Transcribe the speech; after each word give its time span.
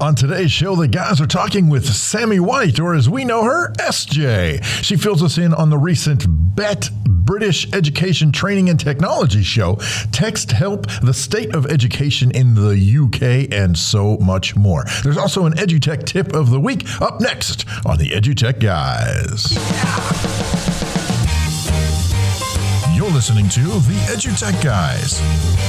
On 0.00 0.16
today's 0.16 0.50
show, 0.50 0.74
the 0.74 0.88
guys 0.88 1.20
are 1.20 1.26
talking 1.26 1.68
with 1.68 1.86
Sammy 1.86 2.40
White, 2.40 2.80
or 2.80 2.96
as 2.96 3.08
we 3.08 3.24
know 3.24 3.44
her, 3.44 3.70
SJ. 3.74 4.60
She 4.82 4.96
fills 4.96 5.22
us 5.22 5.38
in 5.38 5.54
on 5.54 5.70
the 5.70 5.78
recent 5.78 6.24
BETT 6.28 6.90
British 7.06 7.72
Education 7.72 8.32
Training 8.32 8.68
and 8.68 8.80
Technology 8.80 9.44
show, 9.44 9.76
Texthelp, 10.10 11.02
the 11.02 11.14
state 11.14 11.54
of 11.54 11.66
education 11.66 12.32
in 12.32 12.56
the 12.56 12.72
UK, 12.74 13.46
and 13.56 13.78
so 13.78 14.16
much 14.16 14.56
more. 14.56 14.84
There's 15.04 15.16
also 15.16 15.46
an 15.46 15.52
EduTech 15.52 16.04
tip 16.06 16.34
of 16.34 16.50
the 16.50 16.58
week 16.58 17.00
up 17.00 17.20
next 17.20 17.64
on 17.86 17.96
the 17.96 18.10
EduTech 18.10 18.58
Guys. 18.58 19.52
You're 22.96 23.12
listening 23.12 23.48
to 23.50 23.60
the 23.60 23.94
EduTech 24.10 24.60
Guys, 24.60 25.20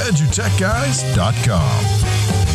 edutechguys.com. 0.02 2.45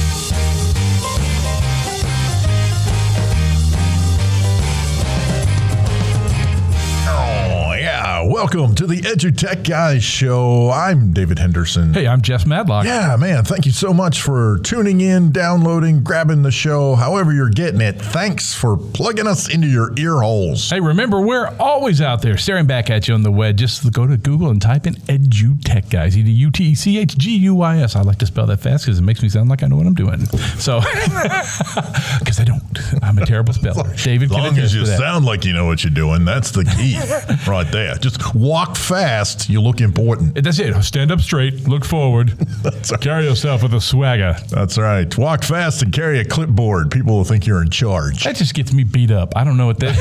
welcome 8.32 8.74
to 8.74 8.88
the 8.88 9.02
EduTech 9.02 9.68
Guys 9.68 10.06
Show. 10.06 10.70
I'm 10.70 11.12
David 11.12 11.40
Henderson. 11.40 11.94
Hey, 11.94 12.08
I'm 12.08 12.22
Jeff 12.22 12.46
Madlock. 12.46 12.86
Yeah, 12.86 13.18
man, 13.18 13.44
thank 13.44 13.66
you 13.66 13.74
so 13.74 13.94
much 13.94 14.22
for 14.22 14.60
tuning 14.60 15.02
in, 15.02 15.32
downloading, 15.32 16.02
grabbing 16.02 16.42
the 16.42 16.52
show, 16.52 16.96
however 16.96 17.34
you're 17.34 17.50
getting 17.50 17.82
it. 17.82 18.02
Thanks 18.02 18.54
for 18.54 18.78
plugging 18.78 19.28
us 19.28 19.54
into 19.54 19.68
your 19.68 19.92
ear 19.98 20.22
holes. 20.22 20.70
Hey, 20.70 20.80
remember, 20.80 21.20
we're 21.20 21.54
always 21.60 22.00
out 22.00 22.22
there 22.22 22.38
staring 22.38 22.68
back 22.68 22.90
at 22.90 23.08
you 23.08 23.14
on 23.14 23.24
the 23.24 23.32
web. 23.32 23.58
Just 23.58 23.92
go 23.92 24.08
to 24.08 24.16
Google 24.16 24.50
and 24.50 24.62
type 24.62 24.88
in 24.88 24.94
EduTech 24.94 25.90
Guys, 25.90 26.18
E 26.18 26.24
D 26.24 26.32
U 26.32 26.52
T 26.52 26.72
E 26.72 26.76
C 26.76 27.00
H 27.00 27.18
G 27.18 27.36
U 27.38 27.62
I 27.62 27.80
S. 27.80 27.98
I 27.98 28.02
like 28.02 28.20
to 28.20 28.26
spell 28.26 28.46
that 28.46 28.62
fast 28.62 28.86
because 28.86 29.00
it 29.00 29.04
makes 29.04 29.22
me 29.22 29.28
sound 29.28 29.50
like 29.50 29.62
I 29.62 29.68
know 29.68 29.76
what 29.76 29.88
I'm 29.88 29.94
doing. 29.94 30.26
So, 30.58 30.80
because 32.20 32.40
I 32.40 32.46
don't, 32.46 32.64
I'm 33.04 33.18
a 33.18 33.26
terrible 33.26 33.54
speller. 33.54 33.94
David, 34.04 34.32
as 34.32 34.38
long 34.38 34.58
as 34.58 34.74
you 34.74 34.86
sound 34.86 35.26
like 35.26 35.44
you 35.44 35.52
know 35.52 35.66
what 35.66 35.84
you're 35.84 35.92
doing, 35.94 36.24
that's 36.24 36.52
the 36.52 36.64
key 36.64 36.98
right 37.52 37.70
there. 37.70 37.96
Just 37.96 38.21
just 38.21 38.21
walk 38.34 38.76
fast. 38.76 39.50
You 39.50 39.62
look 39.62 39.82
important. 39.82 40.36
That's 40.36 40.60
it. 40.60 40.82
Stand 40.84 41.12
up 41.12 41.22
straight. 41.22 41.68
Look 41.68 41.86
forward. 41.86 42.30
That's 42.64 42.92
right. 42.92 43.02
Carry 43.02 43.26
yourself 43.26 43.64
with 43.64 43.74
a 43.74 43.82
swagger. 43.82 44.36
That's 44.50 44.78
right. 44.78 45.18
Walk 45.18 45.44
fast 45.44 45.82
and 45.82 45.94
carry 45.94 46.20
a 46.20 46.26
clipboard. 46.26 46.92
People 46.92 47.18
will 47.18 47.24
think 47.24 47.46
you're 47.46 47.62
in 47.62 47.70
charge. 47.70 48.24
That 48.24 48.36
just 48.36 48.54
gets 48.54 48.74
me 48.74 48.84
beat 48.84 49.12
up. 49.12 49.34
I 49.36 49.44
don't 49.44 49.58
know 49.58 49.66
what 49.66 49.80
that 49.80 49.96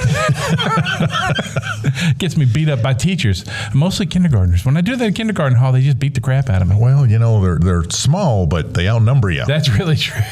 gets 2.19 2.37
me 2.37 2.45
beat 2.47 2.69
up 2.69 2.83
by 2.83 2.95
teachers, 2.95 3.45
mostly 3.75 4.07
kindergartners. 4.07 4.65
When 4.65 4.77
I 4.77 4.81
do 4.81 4.97
that 4.97 5.05
in 5.05 5.15
kindergarten 5.15 5.59
hall, 5.59 5.73
they 5.73 5.81
just 5.81 5.99
beat 5.99 6.15
the 6.15 6.21
crap 6.21 6.49
out 6.49 6.63
of 6.63 6.69
me. 6.69 6.77
Well, 6.79 7.07
you 7.07 7.19
know 7.19 7.41
they're 7.41 7.59
they're 7.59 7.91
small, 7.91 8.47
but 8.47 8.75
they 8.75 8.89
outnumber 8.89 9.31
you. 9.31 9.45
That's 9.45 9.69
really 9.69 9.97
true. 9.97 10.21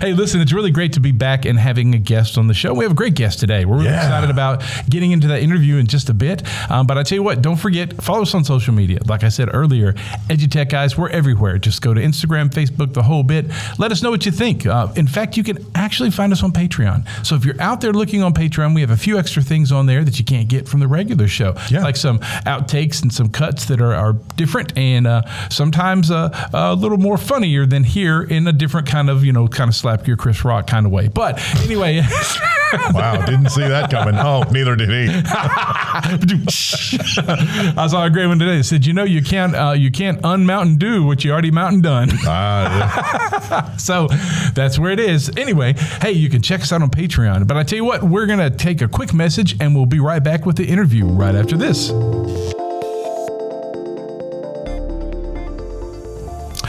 hey, 0.00 0.12
listen, 0.12 0.40
it's 0.40 0.52
really 0.52 0.70
great 0.70 0.92
to 0.94 1.00
be 1.00 1.12
back 1.12 1.44
and 1.44 1.58
having 1.58 1.94
a 1.94 1.98
guest 1.98 2.38
on 2.38 2.46
the 2.46 2.54
show. 2.54 2.74
We 2.74 2.84
have 2.84 2.92
a 2.92 2.96
great 2.96 3.14
guest 3.14 3.40
today. 3.40 3.64
We're 3.64 3.76
really 3.76 3.88
yeah. 3.88 4.04
excited 4.04 4.30
about 4.30 4.62
getting 4.88 5.12
into 5.12 5.28
that 5.28 5.42
interview 5.42 5.78
and 5.78 5.85
just 5.86 6.08
a 6.08 6.14
bit. 6.14 6.42
Um, 6.70 6.86
but 6.86 6.98
I 6.98 7.02
tell 7.02 7.16
you 7.16 7.22
what, 7.22 7.42
don't 7.42 7.56
forget, 7.56 8.02
follow 8.02 8.22
us 8.22 8.34
on 8.34 8.44
social 8.44 8.74
media. 8.74 8.98
Like 9.06 9.24
I 9.24 9.28
said 9.28 9.54
earlier, 9.54 9.92
EduTech 10.28 10.68
guys, 10.68 10.96
we're 10.96 11.08
everywhere. 11.10 11.58
Just 11.58 11.82
go 11.82 11.94
to 11.94 12.00
Instagram, 12.00 12.50
Facebook, 12.50 12.94
the 12.94 13.02
whole 13.02 13.22
bit. 13.22 13.46
Let 13.78 13.92
us 13.92 14.02
know 14.02 14.10
what 14.10 14.26
you 14.26 14.32
think. 14.32 14.66
Uh, 14.66 14.88
in 14.96 15.06
fact, 15.06 15.36
you 15.36 15.44
can 15.44 15.58
actually 15.74 16.10
find 16.10 16.32
us 16.32 16.42
on 16.42 16.52
Patreon. 16.52 17.06
So 17.26 17.34
if 17.34 17.44
you're 17.44 17.60
out 17.60 17.80
there 17.80 17.92
looking 17.92 18.22
on 18.22 18.34
Patreon, 18.34 18.74
we 18.74 18.80
have 18.80 18.90
a 18.90 18.96
few 18.96 19.18
extra 19.18 19.42
things 19.42 19.72
on 19.72 19.86
there 19.86 20.04
that 20.04 20.18
you 20.18 20.24
can't 20.24 20.48
get 20.48 20.68
from 20.68 20.80
the 20.80 20.88
regular 20.88 21.28
show, 21.28 21.54
yeah. 21.70 21.82
like 21.82 21.96
some 21.96 22.18
outtakes 22.46 23.02
and 23.02 23.12
some 23.12 23.28
cuts 23.28 23.66
that 23.66 23.80
are, 23.80 23.94
are 23.94 24.14
different 24.36 24.76
and 24.76 25.06
uh, 25.06 25.22
sometimes 25.48 26.10
uh, 26.10 26.48
a 26.52 26.74
little 26.74 26.98
more 26.98 27.18
funnier 27.18 27.66
than 27.66 27.84
here 27.84 28.22
in 28.22 28.46
a 28.46 28.52
different 28.52 28.86
kind 28.86 29.10
of, 29.10 29.24
you 29.24 29.32
know, 29.32 29.48
kind 29.48 29.68
of 29.68 29.74
slap 29.74 30.06
your 30.06 30.16
Chris 30.16 30.44
Rock 30.44 30.66
kind 30.66 30.86
of 30.86 30.92
way. 30.92 31.08
But 31.08 31.40
anyway. 31.64 32.02
wow, 32.92 33.24
didn't 33.24 33.50
see 33.50 33.62
that 33.62 33.90
coming. 33.90 34.16
Oh, 34.16 34.42
neither 34.50 34.76
did 34.76 34.88
he. 34.88 35.06
I 37.76 37.86
saw 37.88 38.04
a 38.04 38.10
great 38.10 38.26
one 38.26 38.38
today. 38.38 38.58
It 38.58 38.64
said, 38.64 38.86
"You 38.86 38.92
know, 38.92 39.04
you 39.04 39.22
can't 39.22 39.54
uh, 39.54 39.72
you 39.72 39.90
can't 39.90 40.20
unmountain 40.24 40.76
do 40.76 41.04
what 41.04 41.24
you 41.24 41.32
already 41.32 41.50
mountain 41.50 41.80
done." 41.80 42.10
Ah, 42.24 43.48
yeah. 43.50 43.76
so 43.76 44.08
that's 44.54 44.78
where 44.78 44.92
it 44.92 45.00
is. 45.00 45.30
Anyway, 45.36 45.74
hey, 46.00 46.12
you 46.12 46.30
can 46.30 46.42
check 46.42 46.62
us 46.62 46.72
out 46.72 46.82
on 46.82 46.90
Patreon. 46.90 47.46
But 47.46 47.56
I 47.56 47.62
tell 47.62 47.76
you 47.76 47.84
what, 47.84 48.02
we're 48.02 48.26
gonna 48.26 48.50
take 48.50 48.80
a 48.80 48.88
quick 48.88 49.12
message, 49.12 49.56
and 49.60 49.74
we'll 49.74 49.86
be 49.86 50.00
right 50.00 50.22
back 50.22 50.46
with 50.46 50.56
the 50.56 50.64
interview 50.64 51.06
right 51.06 51.34
after 51.34 51.56
this. 51.56 51.90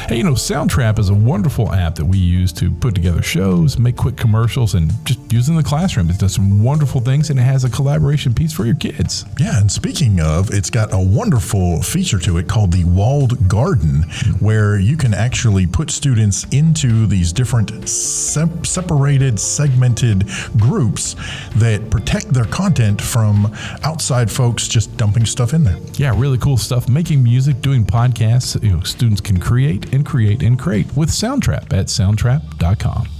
Hey, 0.07 0.19
you 0.19 0.23
know, 0.23 0.35
Soundtrap 0.35 0.99
is 0.99 1.09
a 1.09 1.13
wonderful 1.13 1.73
app 1.73 1.95
that 1.95 2.05
we 2.05 2.17
use 2.17 2.53
to 2.53 2.71
put 2.71 2.95
together 2.95 3.21
shows, 3.21 3.77
make 3.77 3.97
quick 3.97 4.15
commercials, 4.15 4.73
and 4.73 4.89
just 5.05 5.19
use 5.33 5.49
in 5.49 5.57
the 5.57 5.63
classroom. 5.63 6.09
It 6.09 6.17
does 6.17 6.33
some 6.33 6.63
wonderful 6.63 7.01
things 7.01 7.29
and 7.29 7.37
it 7.37 7.43
has 7.43 7.65
a 7.65 7.69
collaboration 7.69 8.33
piece 8.33 8.53
for 8.53 8.65
your 8.65 8.75
kids. 8.75 9.25
Yeah, 9.37 9.59
and 9.59 9.69
speaking 9.69 10.21
of, 10.21 10.49
it's 10.51 10.69
got 10.69 10.93
a 10.93 10.97
wonderful 10.97 11.81
feature 11.81 12.19
to 12.19 12.37
it 12.37 12.47
called 12.47 12.71
the 12.71 12.85
walled 12.85 13.49
garden, 13.49 14.03
where 14.39 14.79
you 14.79 14.95
can 14.95 15.13
actually 15.13 15.67
put 15.67 15.91
students 15.91 16.45
into 16.53 17.05
these 17.05 17.33
different 17.33 17.89
sep- 17.89 18.65
separated, 18.65 19.37
segmented 19.37 20.25
groups 20.57 21.17
that 21.57 21.89
protect 21.91 22.31
their 22.31 22.45
content 22.45 23.01
from 23.01 23.53
outside 23.83 24.31
folks 24.31 24.69
just 24.69 24.95
dumping 24.95 25.25
stuff 25.25 25.53
in 25.53 25.65
there. 25.65 25.77
Yeah, 25.95 26.13
really 26.17 26.37
cool 26.37 26.55
stuff. 26.55 26.87
Making 26.87 27.23
music, 27.23 27.59
doing 27.59 27.83
podcasts, 27.83 28.63
you 28.63 28.71
know, 28.71 28.83
students 28.83 29.19
can 29.19 29.37
create 29.37 29.96
and 29.97 30.05
create 30.05 30.43
and 30.43 30.57
create 30.57 30.95
with 30.95 31.09
Soundtrap 31.09 31.73
at 31.73 31.87
soundtrap.com. 31.87 33.16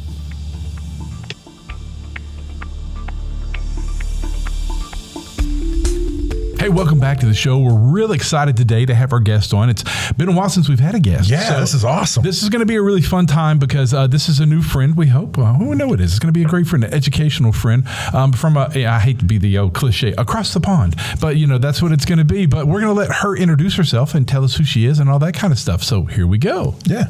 Hey, 6.68 6.74
welcome 6.74 7.00
back 7.00 7.20
to 7.20 7.26
the 7.26 7.34
show. 7.34 7.60
We're 7.60 7.80
really 7.80 8.18
excited 8.18 8.58
today 8.58 8.86
to 8.86 8.94
have 8.94 9.14
our 9.14 9.22
guest 9.22 9.54
on. 9.54 9.70
It's 9.70 9.86
been 10.18 10.28
a 10.28 10.34
while 10.34 10.50
since 10.50 10.68
we've 10.68 10.82
had 10.82 10.96
a 10.96 11.00
guest. 11.00 11.30
Yeah, 11.30 11.48
so 11.48 11.62
this 11.62 11.74
is 11.74 11.86
awesome. 11.86 12.24
This 12.24 12.44
is 12.44 12.50
going 12.50 12.60
to 12.60 12.66
be 12.66 12.76
a 12.76 12.82
really 12.82 13.02
fun 13.02 13.26
time 13.26 13.58
because 13.58 13.94
uh, 13.94 14.06
this 14.08 14.28
is 14.28 14.42
a 14.42 14.46
new 14.46 14.62
friend. 14.62 14.98
We 14.98 15.08
hope. 15.08 15.38
Uh, 15.38 15.56
we 15.58 15.78
know 15.78 15.94
it 15.94 16.02
is. 16.02 16.12
It's 16.12 16.20
going 16.20 16.28
to 16.28 16.38
be 16.38 16.44
a 16.44 16.48
great 16.50 16.68
friend, 16.68 16.84
an 16.84 16.94
educational 16.94 17.54
friend 17.54 17.88
um, 18.14 18.34
from. 18.34 18.58
A, 18.58 18.86
I 18.86 19.00
hate 19.00 19.20
to 19.20 19.26
be 19.26 19.38
the 19.38 19.58
old 19.58 19.76
cliche 19.76 20.12
across 20.18 20.54
the 20.54 20.60
pond, 20.60 20.98
but 21.22 21.38
you 21.38 21.48
know 21.48 21.58
that's 21.58 21.82
what 21.82 21.94
it's 21.94 22.04
going 22.04 22.18
to 22.20 22.26
be. 22.26 22.48
But 22.48 22.68
we're 22.68 22.82
going 22.82 22.94
to 22.94 23.00
let 23.00 23.14
her 23.14 23.34
introduce 23.38 23.78
herself 23.78 24.14
and 24.14 24.28
tell 24.28 24.44
us 24.44 24.58
who 24.58 24.66
she 24.66 24.88
is 24.88 25.00
and 25.00 25.10
all 25.10 25.20
that 25.20 25.36
kind 25.36 25.54
of 25.54 25.60
stuff. 25.60 25.84
So 25.84 26.04
here 26.04 26.28
we 26.28 26.38
go. 26.38 26.76
Yeah. 26.84 27.06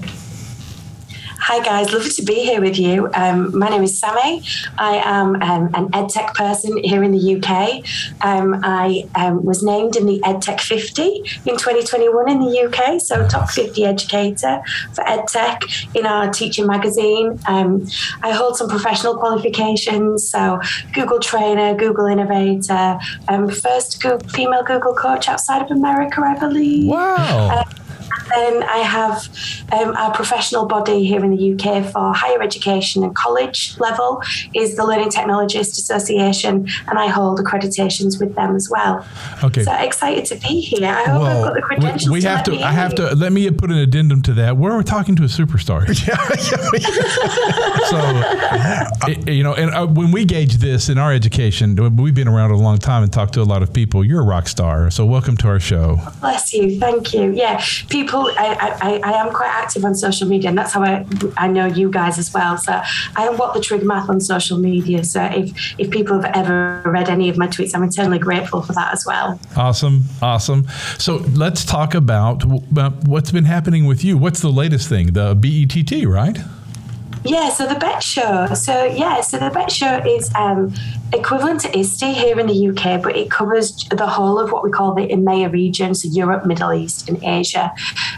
Hi, 1.49 1.63
guys. 1.63 1.93
Lovely 1.93 2.09
to 2.09 2.23
be 2.23 2.43
here 2.43 2.59
with 2.59 2.77
you. 2.77 3.09
Um, 3.13 3.57
my 3.57 3.69
name 3.69 3.81
is 3.81 3.97
Sammy. 3.97 4.43
I 4.77 4.97
am 4.97 5.41
um, 5.41 5.69
an 5.75 5.87
EdTech 5.91 6.33
person 6.33 6.77
here 6.83 7.05
in 7.05 7.13
the 7.13 7.35
UK. 7.37 7.85
Um, 8.21 8.59
I 8.65 9.07
um, 9.15 9.45
was 9.45 9.63
named 9.63 9.95
in 9.95 10.07
the 10.07 10.19
EdTech 10.25 10.59
50 10.59 11.03
in 11.45 11.55
2021 11.55 12.29
in 12.29 12.39
the 12.41 12.63
UK, 12.63 12.99
so 12.99 13.25
top 13.29 13.49
50 13.49 13.85
educator 13.85 14.61
for 14.91 15.05
EdTech 15.05 15.95
in 15.95 16.05
our 16.05 16.29
teaching 16.33 16.67
magazine. 16.67 17.39
Um, 17.47 17.87
I 18.23 18.33
hold 18.33 18.57
some 18.57 18.67
professional 18.67 19.15
qualifications, 19.17 20.29
so 20.29 20.59
Google 20.91 21.19
Trainer, 21.19 21.75
Google 21.75 22.07
Innovator, 22.07 22.99
um, 23.29 23.47
first 23.49 24.01
Google, 24.01 24.27
female 24.27 24.65
Google 24.65 24.95
coach 24.95 25.29
outside 25.29 25.61
of 25.61 25.71
America, 25.71 26.21
I 26.25 26.37
believe. 26.37 26.89
Wow. 26.89 27.51
Uh, 27.53 27.63
then 28.37 28.63
I 28.63 28.77
have 28.77 29.27
um, 29.71 29.95
our 29.95 30.13
professional 30.13 30.65
body 30.65 31.05
here 31.05 31.23
in 31.25 31.35
the 31.35 31.53
UK 31.53 31.91
for 31.91 32.13
higher 32.13 32.41
education 32.41 33.03
and 33.03 33.15
college 33.15 33.77
level 33.79 34.21
is 34.53 34.75
the 34.75 34.85
Learning 34.85 35.09
Technologist 35.09 35.77
Association, 35.77 36.67
and 36.87 36.99
I 36.99 37.07
hold 37.07 37.39
accreditations 37.39 38.19
with 38.19 38.35
them 38.35 38.55
as 38.55 38.69
well. 38.69 39.05
Okay. 39.43 39.63
So 39.63 39.73
excited 39.73 40.25
to 40.25 40.35
be 40.35 40.61
here. 40.61 40.87
I 40.87 41.03
hope 41.03 41.23
I've 41.23 41.43
got 41.43 41.53
the 41.55 41.61
credentials. 41.61 42.09
We, 42.09 42.17
we 42.17 42.21
to 42.21 42.29
have 42.29 42.43
to. 42.45 42.53
I 42.59 42.71
have 42.71 42.95
to. 42.95 43.15
Let 43.15 43.31
me 43.31 43.49
put 43.51 43.71
an 43.71 43.77
addendum 43.77 44.21
to 44.23 44.33
that. 44.35 44.57
We're 44.57 44.81
talking 44.83 45.15
to 45.17 45.23
a 45.23 45.27
superstar. 45.27 45.85
so, 47.89 49.11
it- 49.11 49.27
you 49.27 49.43
know, 49.43 49.53
and 49.53 49.71
uh, 49.71 49.85
when 49.87 50.11
we 50.11 50.25
gauge 50.25 50.55
this 50.57 50.89
in 50.89 50.97
our 50.97 51.11
education, 51.13 51.75
we've 51.95 52.13
been 52.15 52.27
around 52.27 52.51
a 52.51 52.55
long 52.57 52.77
time 52.77 53.03
and 53.03 53.11
talked 53.11 53.33
to 53.33 53.41
a 53.41 53.43
lot 53.43 53.61
of 53.61 53.73
people. 53.73 54.03
You're 54.03 54.21
a 54.21 54.25
rock 54.25 54.47
star. 54.47 54.89
So, 54.91 55.05
welcome 55.05 55.37
to 55.37 55.47
our 55.47 55.59
show. 55.59 55.99
Bless 56.21 56.53
you. 56.53 56.79
Thank 56.79 57.13
you. 57.13 57.31
Yeah, 57.33 57.63
people, 57.89 58.26
I, 58.37 58.77
I, 58.81 58.99
I 59.03 59.11
am 59.13 59.33
quite 59.33 59.49
active 59.49 59.85
on 59.85 59.95
social 59.95 60.27
media, 60.27 60.49
and 60.49 60.57
that's 60.57 60.73
how 60.73 60.83
I, 60.83 61.05
I 61.37 61.47
know 61.47 61.65
you 61.65 61.89
guys 61.89 62.17
as 62.17 62.33
well. 62.33 62.57
So 62.57 62.81
I 63.15 63.27
am 63.27 63.37
what 63.37 63.53
the 63.53 63.61
Trig 63.61 63.83
Math 63.83 64.09
on 64.09 64.19
social 64.19 64.57
media. 64.57 65.03
So 65.03 65.23
if, 65.23 65.75
if 65.77 65.89
people 65.89 66.19
have 66.19 66.31
ever 66.35 66.81
read 66.85 67.09
any 67.09 67.29
of 67.29 67.37
my 67.37 67.47
tweets, 67.47 67.75
I'm 67.75 67.83
eternally 67.83 68.19
grateful 68.19 68.61
for 68.61 68.73
that 68.73 68.93
as 68.93 69.05
well. 69.05 69.39
Awesome, 69.55 70.03
awesome. 70.21 70.67
So 70.97 71.17
let's 71.33 71.65
talk 71.65 71.93
about, 71.93 72.43
about 72.43 73.07
what's 73.07 73.31
been 73.31 73.45
happening 73.45 73.85
with 73.85 74.03
you. 74.03 74.17
What's 74.17 74.41
the 74.41 74.51
latest 74.51 74.89
thing? 74.89 75.13
The 75.13 75.35
BETT, 75.35 76.07
right? 76.07 76.37
Yeah, 77.23 77.49
so 77.49 77.67
the 77.67 77.75
BETT 77.75 78.03
Show. 78.03 78.47
So 78.53 78.85
yeah, 78.85 79.21
so 79.21 79.37
the 79.37 79.49
BETT 79.49 79.71
Show 79.71 80.03
is 80.05 80.33
um, 80.35 80.73
equivalent 81.13 81.61
to 81.61 81.77
ISTE 81.77 82.13
here 82.13 82.39
in 82.39 82.47
the 82.47 82.69
UK, 82.69 83.01
but 83.01 83.15
it 83.15 83.31
covers 83.31 83.85
the 83.89 84.07
whole 84.07 84.39
of 84.39 84.51
what 84.51 84.63
we 84.63 84.69
call 84.69 84.93
the 84.93 85.07
EMEA 85.07 85.51
region, 85.51 85.95
so 85.95 86.09
Europe, 86.09 86.45
Middle 86.45 86.73
East, 86.73 87.09
and 87.09 87.21
Asia, 87.23 87.73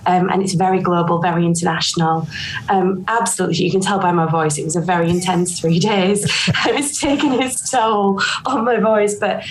um, 0.05 0.29
and 0.29 0.41
it's 0.41 0.53
very 0.53 0.81
global, 0.81 1.19
very 1.19 1.45
international. 1.45 2.27
Um, 2.69 3.03
absolutely, 3.07 3.63
you 3.63 3.71
can 3.71 3.81
tell 3.81 3.99
by 3.99 4.11
my 4.11 4.29
voice, 4.29 4.57
it 4.57 4.63
was 4.63 4.75
a 4.75 4.81
very 4.81 5.09
intense 5.09 5.59
three 5.59 5.79
days. 5.91 6.25
it's 6.65 6.99
taken 6.99 7.33
its 7.33 7.69
toll 7.69 8.21
on 8.45 8.65
my 8.65 8.77
voice, 8.77 9.15
but. 9.15 9.43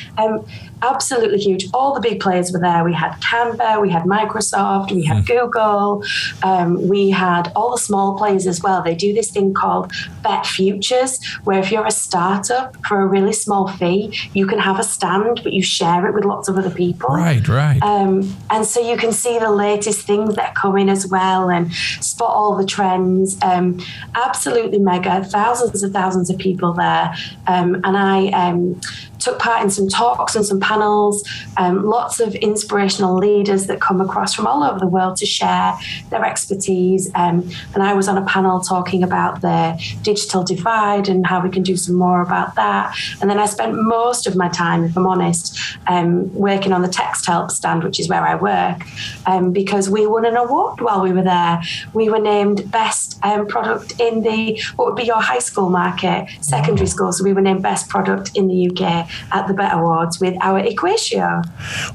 Absolutely 0.82 1.38
huge. 1.38 1.68
All 1.74 1.94
the 1.94 2.00
big 2.00 2.20
players 2.20 2.52
were 2.52 2.60
there. 2.60 2.84
We 2.84 2.94
had 2.94 3.12
Canva, 3.20 3.80
we 3.80 3.90
had 3.90 4.04
Microsoft, 4.04 4.92
we 4.92 5.04
had 5.04 5.26
Google, 5.26 6.04
um, 6.42 6.88
we 6.88 7.10
had 7.10 7.52
all 7.56 7.70
the 7.70 7.78
small 7.78 8.16
players 8.16 8.46
as 8.46 8.62
well. 8.62 8.82
They 8.82 8.94
do 8.94 9.12
this 9.12 9.30
thing 9.30 9.54
called 9.54 9.92
BETT 10.22 10.46
Futures, 10.46 11.24
where 11.44 11.58
if 11.58 11.72
you're 11.72 11.86
a 11.86 11.90
startup 11.90 12.76
for 12.86 13.00
a 13.00 13.06
really 13.06 13.32
small 13.32 13.68
fee, 13.68 14.16
you 14.34 14.46
can 14.46 14.58
have 14.58 14.78
a 14.78 14.82
stand, 14.84 15.40
but 15.42 15.52
you 15.52 15.62
share 15.62 16.06
it 16.06 16.14
with 16.14 16.24
lots 16.24 16.48
of 16.48 16.56
other 16.56 16.70
people. 16.70 17.10
Right, 17.10 17.46
right. 17.48 17.82
Um, 17.82 18.36
and 18.50 18.64
so 18.64 18.80
you 18.80 18.96
can 18.96 19.12
see 19.12 19.38
the 19.38 19.50
latest 19.50 20.06
things 20.06 20.36
that 20.36 20.54
come 20.54 20.76
in 20.76 20.88
as 20.88 21.06
well 21.06 21.50
and 21.50 21.72
spot 21.72 22.30
all 22.30 22.56
the 22.56 22.66
trends. 22.66 23.38
Um, 23.42 23.80
absolutely 24.14 24.78
mega. 24.78 25.24
Thousands 25.24 25.82
and 25.82 25.92
thousands 25.92 26.30
of 26.30 26.38
people 26.38 26.72
there. 26.72 27.14
Um, 27.46 27.76
and 27.84 27.96
I 27.96 28.28
um, 28.28 28.80
took 29.18 29.38
part 29.38 29.62
in 29.62 29.70
some 29.70 29.88
talks 29.88 30.34
and 30.34 30.44
some 30.44 30.60
panels. 30.60 31.28
Um, 31.56 31.84
lots 31.84 32.20
of 32.20 32.34
inspirational 32.36 33.16
leaders 33.16 33.66
that 33.66 33.80
come 33.80 34.00
across 34.00 34.34
from 34.34 34.46
all 34.46 34.62
over 34.62 34.78
the 34.78 34.86
world 34.86 35.16
to 35.16 35.26
share 35.26 35.74
their 36.10 36.24
expertise. 36.24 37.10
Um, 37.14 37.48
and 37.74 37.82
I 37.82 37.94
was 37.94 38.08
on 38.08 38.18
a 38.18 38.24
panel 38.26 38.60
talking 38.60 39.02
about 39.02 39.40
the 39.40 39.80
digital 40.02 40.44
divide 40.44 41.08
and 41.08 41.26
how 41.26 41.42
we 41.42 41.50
can 41.50 41.62
do 41.62 41.76
some 41.76 41.96
more 41.96 42.22
about 42.22 42.54
that. 42.54 42.96
And 43.20 43.30
then 43.30 43.38
I 43.38 43.46
spent 43.46 43.74
most 43.74 44.26
of 44.26 44.36
my 44.36 44.48
time, 44.48 44.84
if 44.84 44.96
I'm 44.96 45.06
honest, 45.06 45.58
um, 45.86 46.32
working 46.34 46.72
on 46.72 46.82
the 46.82 46.88
Texthelp 46.88 47.50
stand, 47.50 47.84
which 47.84 48.00
is 48.00 48.08
where 48.08 48.22
I 48.22 48.34
work, 48.34 48.82
um, 49.26 49.52
because 49.52 49.90
we 49.90 50.06
won 50.06 50.24
an 50.24 50.36
award 50.36 50.80
while 50.80 51.02
we 51.02 51.12
were 51.12 51.22
there. 51.22 51.60
We 51.92 52.08
were 52.08 52.18
named 52.18 52.70
best 52.70 53.18
um, 53.24 53.46
product 53.46 53.98
in 54.00 54.22
the 54.22 54.60
what 54.76 54.86
would 54.86 54.96
be 54.96 55.04
your 55.04 55.20
high 55.20 55.38
school 55.38 55.70
market, 55.70 56.28
secondary 56.40 56.86
school. 56.86 57.12
So 57.12 57.24
we 57.24 57.32
were 57.32 57.40
named 57.40 57.62
best 57.62 57.88
product 57.88 58.36
in 58.36 58.48
the 58.48 58.70
UK 58.70 59.07
at 59.32 59.46
the 59.46 59.54
BETT 59.54 59.72
Awards 59.74 60.20
with 60.20 60.34
our 60.40 60.60
Equatio. 60.62 61.42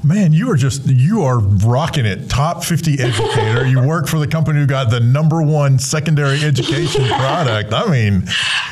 Man, 0.04 0.32
you 0.32 0.50
are 0.50 0.56
just 0.56 0.86
you 0.86 1.22
are 1.22 1.38
rocking 1.38 2.06
it. 2.06 2.28
Top 2.28 2.64
50 2.64 2.98
educator. 3.00 3.66
you 3.66 3.80
work 3.86 4.06
for 4.08 4.18
the 4.18 4.26
company 4.26 4.60
who 4.60 4.66
got 4.66 4.90
the 4.90 5.00
number 5.00 5.42
one 5.42 5.78
secondary 5.78 6.42
education 6.44 7.04
product. 7.08 7.72
I 7.72 7.90
mean, 7.90 8.24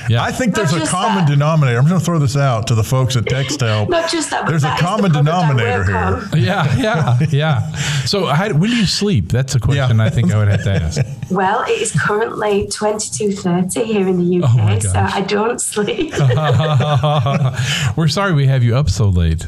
Yeah. 0.08 0.22
I 0.22 0.32
think 0.32 0.54
there's 0.54 0.72
a 0.72 0.86
common 0.86 1.24
that. 1.24 1.28
denominator. 1.30 1.78
I'm 1.78 1.86
going 1.86 1.98
to 2.00 2.04
throw 2.04 2.18
this 2.18 2.36
out 2.36 2.66
to 2.68 2.74
the 2.74 2.84
folks 2.84 3.16
at 3.16 3.24
Texthelp. 3.24 3.88
Not 3.90 4.10
just 4.10 4.30
that, 4.30 4.44
but 4.44 4.50
There's 4.50 4.64
a 4.64 4.66
that 4.68 4.74
is 4.76 4.80
the 4.80 4.86
common 4.86 5.12
denominator 5.12 5.84
here. 5.84 5.96
on. 5.96 6.28
yeah, 6.36 6.76
yeah, 6.76 7.18
yeah. 7.30 7.72
So, 8.04 8.26
how, 8.26 8.52
when 8.52 8.70
do 8.70 8.76
you 8.76 8.86
sleep? 8.86 9.28
That's 9.28 9.54
a 9.54 9.60
question 9.60 9.96
Yeah. 9.98 10.04
I 10.04 10.10
think 10.10 10.32
I 10.32 10.38
would 10.38 10.48
have 10.48 10.64
to 10.64 10.70
ask. 10.70 11.00
Well, 11.30 11.62
it 11.64 11.80
is 11.80 11.92
currently 11.98 12.66
22.30 12.68 13.84
here 13.84 14.08
in 14.08 14.18
the 14.18 14.42
UK, 14.44 14.50
Oh 14.54 14.78
so. 14.80 14.98
I 14.98 15.20
don't 15.22 15.60
sleep. 15.60 16.12
We're 17.96 18.08
sorry 18.08 18.31
we 18.34 18.46
have 18.46 18.62
you 18.62 18.76
up 18.76 18.90
so 18.90 19.08
late. 19.08 19.46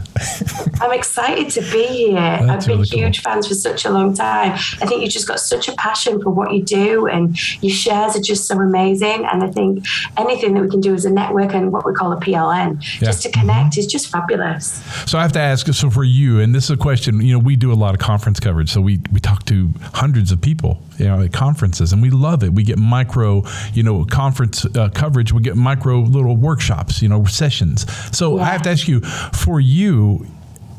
I'm 0.80 0.92
excited 0.92 1.50
to 1.50 1.60
be 1.72 1.86
here. 1.86 2.14
That's 2.14 2.42
I've 2.42 2.60
been 2.60 2.78
really 2.78 2.88
cool. 2.88 2.98
huge 3.00 3.20
fans 3.20 3.46
for 3.46 3.54
such 3.54 3.84
a 3.84 3.90
long 3.90 4.14
time. 4.14 4.52
I 4.52 4.86
think 4.86 5.02
you've 5.02 5.12
just 5.12 5.28
got 5.28 5.40
such 5.40 5.68
a 5.68 5.72
passion 5.72 6.20
for 6.22 6.30
what 6.30 6.52
you 6.52 6.62
do, 6.62 7.06
and 7.06 7.36
your 7.62 7.72
shares 7.74 8.16
are 8.16 8.20
just 8.20 8.46
so 8.46 8.58
amazing. 8.60 9.26
And 9.30 9.42
I 9.42 9.50
think 9.50 9.86
anything 10.16 10.54
that 10.54 10.62
we 10.62 10.68
can 10.68 10.80
do 10.80 10.94
as 10.94 11.04
a 11.04 11.10
network 11.10 11.54
and 11.54 11.72
what 11.72 11.86
we 11.86 11.92
call 11.92 12.12
a 12.12 12.20
PLN, 12.20 12.82
Yeah. 13.00 13.06
just 13.06 13.22
to 13.22 13.28
mm-hmm. 13.28 13.40
connect, 13.40 13.78
is 13.78 13.86
just 13.86 14.08
fabulous. 14.08 14.82
So 15.06 15.18
I 15.18 15.22
have 15.22 15.32
to 15.32 15.40
ask. 15.40 15.66
So 15.72 15.90
for 15.90 16.04
you, 16.04 16.40
and 16.40 16.54
this 16.54 16.64
is 16.64 16.70
a 16.70 16.76
question. 16.76 17.20
You 17.20 17.32
know, 17.34 17.38
we 17.38 17.56
do 17.56 17.72
a 17.72 17.74
lot 17.74 17.94
of 17.94 18.00
conference 18.00 18.40
coverage, 18.40 18.70
so 18.70 18.80
we 18.80 19.00
we 19.12 19.20
talk 19.20 19.44
to 19.46 19.70
hundreds 19.92 20.32
of 20.32 20.40
people, 20.40 20.82
you 20.98 21.06
know, 21.06 21.20
at 21.20 21.32
conferences, 21.32 21.92
and 21.92 22.02
we 22.02 22.10
love 22.10 22.42
it. 22.42 22.52
We 22.52 22.62
get 22.62 22.78
micro, 22.78 23.42
you 23.72 23.82
know, 23.82 24.04
conference 24.04 24.64
uh, 24.76 24.90
coverage. 24.94 25.32
We 25.32 25.42
get 25.42 25.56
micro 25.56 26.00
little 26.00 26.36
workshops, 26.36 27.02
you 27.02 27.08
know, 27.08 27.24
sessions. 27.24 27.86
So 28.16 28.38
I 28.38 28.46
have 28.46 28.62
to 28.62 28.70
ask 28.70 28.88
you, 28.88 29.00
for 29.00 29.60
you. 29.60 30.26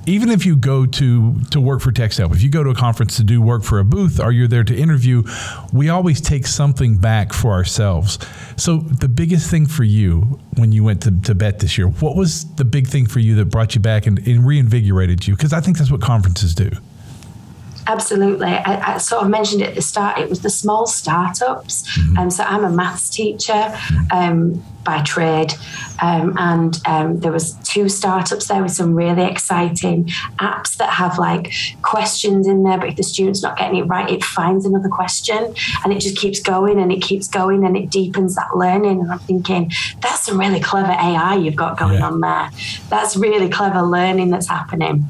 Even 0.07 0.29
if 0.29 0.45
you 0.45 0.55
go 0.55 0.85
to 0.85 1.39
to 1.49 1.59
work 1.59 1.81
for 1.81 1.91
TextHelp, 1.91 2.31
if 2.31 2.43
you 2.43 2.49
go 2.49 2.63
to 2.63 2.69
a 2.69 2.75
conference 2.75 3.17
to 3.17 3.23
do 3.23 3.41
work 3.41 3.63
for 3.63 3.79
a 3.79 3.83
booth, 3.83 4.19
or 4.19 4.31
you're 4.31 4.47
there 4.47 4.63
to 4.63 4.75
interview, 4.75 5.23
we 5.73 5.89
always 5.89 6.21
take 6.21 6.45
something 6.45 6.97
back 6.97 7.33
for 7.33 7.53
ourselves. 7.53 8.19
So 8.55 8.77
the 8.77 9.07
biggest 9.07 9.49
thing 9.49 9.65
for 9.65 9.83
you 9.83 10.39
when 10.57 10.71
you 10.71 10.83
went 10.83 11.01
to, 11.03 11.21
to 11.21 11.33
BETT 11.33 11.57
this 11.57 11.75
year, 11.79 11.87
what 11.87 12.15
was 12.15 12.45
the 12.53 12.65
big 12.65 12.85
thing 12.87 13.07
for 13.07 13.19
you 13.19 13.33
that 13.37 13.45
brought 13.45 13.73
you 13.73 13.81
back 13.81 14.05
and, 14.05 14.19
and 14.27 14.45
reinvigorated 14.45 15.27
you? 15.27 15.35
Because 15.35 15.53
I 15.53 15.59
think 15.59 15.79
that's 15.79 15.89
what 15.89 16.01
conferences 16.01 16.53
do. 16.53 16.69
Absolutely. 17.87 18.47
I, 18.47 18.95
I 18.95 18.97
sort 18.97 19.23
of 19.23 19.29
mentioned 19.29 19.61
it 19.61 19.69
at 19.69 19.75
the 19.75 19.81
start. 19.81 20.17
It 20.17 20.29
was 20.29 20.41
the 20.41 20.49
small 20.49 20.87
startups. 20.87 21.83
Um, 22.17 22.29
so 22.31 22.43
I'm 22.43 22.63
a 22.63 22.69
maths 22.69 23.09
teacher 23.09 23.77
um, 24.11 24.63
by 24.83 25.01
trade, 25.01 25.51
um, 26.01 26.35
and 26.37 26.79
um, 26.85 27.19
there 27.19 27.31
was 27.31 27.53
two 27.63 27.89
startups 27.89 28.47
there 28.47 28.61
with 28.61 28.71
some 28.71 28.93
really 28.93 29.23
exciting 29.23 30.05
apps 30.39 30.77
that 30.77 30.89
have 30.89 31.17
like 31.17 31.51
questions 31.81 32.47
in 32.47 32.63
there. 32.63 32.77
But 32.77 32.89
if 32.89 32.95
the 32.95 33.03
student's 33.03 33.41
not 33.43 33.57
getting 33.57 33.77
it 33.77 33.83
right, 33.83 34.09
it 34.09 34.23
finds 34.23 34.65
another 34.65 34.89
question, 34.89 35.53
and 35.83 35.93
it 35.93 35.99
just 35.99 36.17
keeps 36.17 36.39
going 36.39 36.79
and 36.79 36.91
it 36.91 37.01
keeps 37.01 37.27
going 37.27 37.65
and 37.65 37.75
it 37.77 37.89
deepens 37.89 38.35
that 38.35 38.55
learning. 38.55 38.99
And 39.01 39.11
I'm 39.11 39.19
thinking 39.19 39.71
that's 40.01 40.25
some 40.25 40.39
really 40.39 40.59
clever 40.59 40.91
AI 40.91 41.35
you've 41.35 41.55
got 41.55 41.77
going 41.77 41.99
Yeah. 41.99 42.07
on 42.07 42.19
there. 42.21 42.49
That's 42.89 43.15
really 43.15 43.49
clever 43.49 43.81
learning 43.83 44.29
that's 44.31 44.47
happening. 44.47 45.05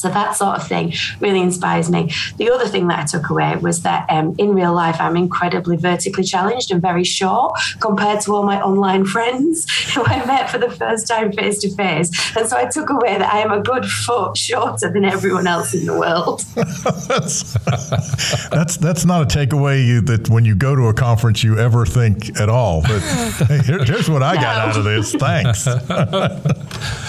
So 0.00 0.08
that 0.08 0.36
sort 0.36 0.56
of 0.56 0.66
thing 0.66 0.92
really 1.20 1.40
inspires 1.40 1.90
me. 1.90 2.12
The 2.36 2.50
other 2.50 2.66
thing 2.66 2.88
that 2.88 2.98
I 3.00 3.04
took 3.04 3.30
away 3.30 3.56
was 3.56 3.82
that 3.82 4.06
um, 4.10 4.34
in 4.38 4.54
real 4.54 4.74
life, 4.74 4.96
I'm 5.00 5.16
incredibly 5.16 5.76
vertically 5.76 6.24
challenged 6.24 6.70
and 6.70 6.80
very 6.80 7.04
short 7.04 7.52
compared 7.80 8.20
to 8.22 8.34
all 8.34 8.44
my 8.44 8.60
online 8.60 9.04
friends 9.04 9.66
who 9.94 10.04
I 10.04 10.24
met 10.26 10.50
for 10.50 10.58
the 10.58 10.70
first 10.70 11.06
time 11.08 11.32
face 11.32 11.58
to 11.60 11.74
face. 11.74 12.10
And 12.36 12.48
so 12.48 12.56
I 12.56 12.66
took 12.66 12.90
away 12.90 13.18
that 13.18 13.32
I 13.32 13.38
am 13.40 13.52
a 13.52 13.60
good 13.60 13.84
foot 13.84 14.36
shorter 14.36 14.90
than 14.90 15.04
everyone 15.04 15.46
else 15.46 15.74
in 15.74 15.86
the 15.86 15.98
world. 15.98 16.44
That's 18.50 18.76
that's 18.76 19.04
not 19.04 19.22
a 19.22 19.26
takeaway 19.26 19.86
you, 19.86 20.00
that 20.02 20.28
when 20.28 20.44
you 20.44 20.54
go 20.54 20.74
to 20.74 20.88
a 20.88 20.94
conference 20.94 21.42
you 21.44 21.58
ever 21.58 21.86
think 21.86 22.38
at 22.40 22.48
all. 22.48 22.82
But 22.82 23.00
hey, 23.00 23.58
here- 23.64 23.84
here's 23.84 24.08
what 24.08 24.22
I 24.22 24.34
got 24.34 24.68
out 24.68 24.76
of 24.76 24.84
this. 24.84 25.14
Thanks. 25.14 25.66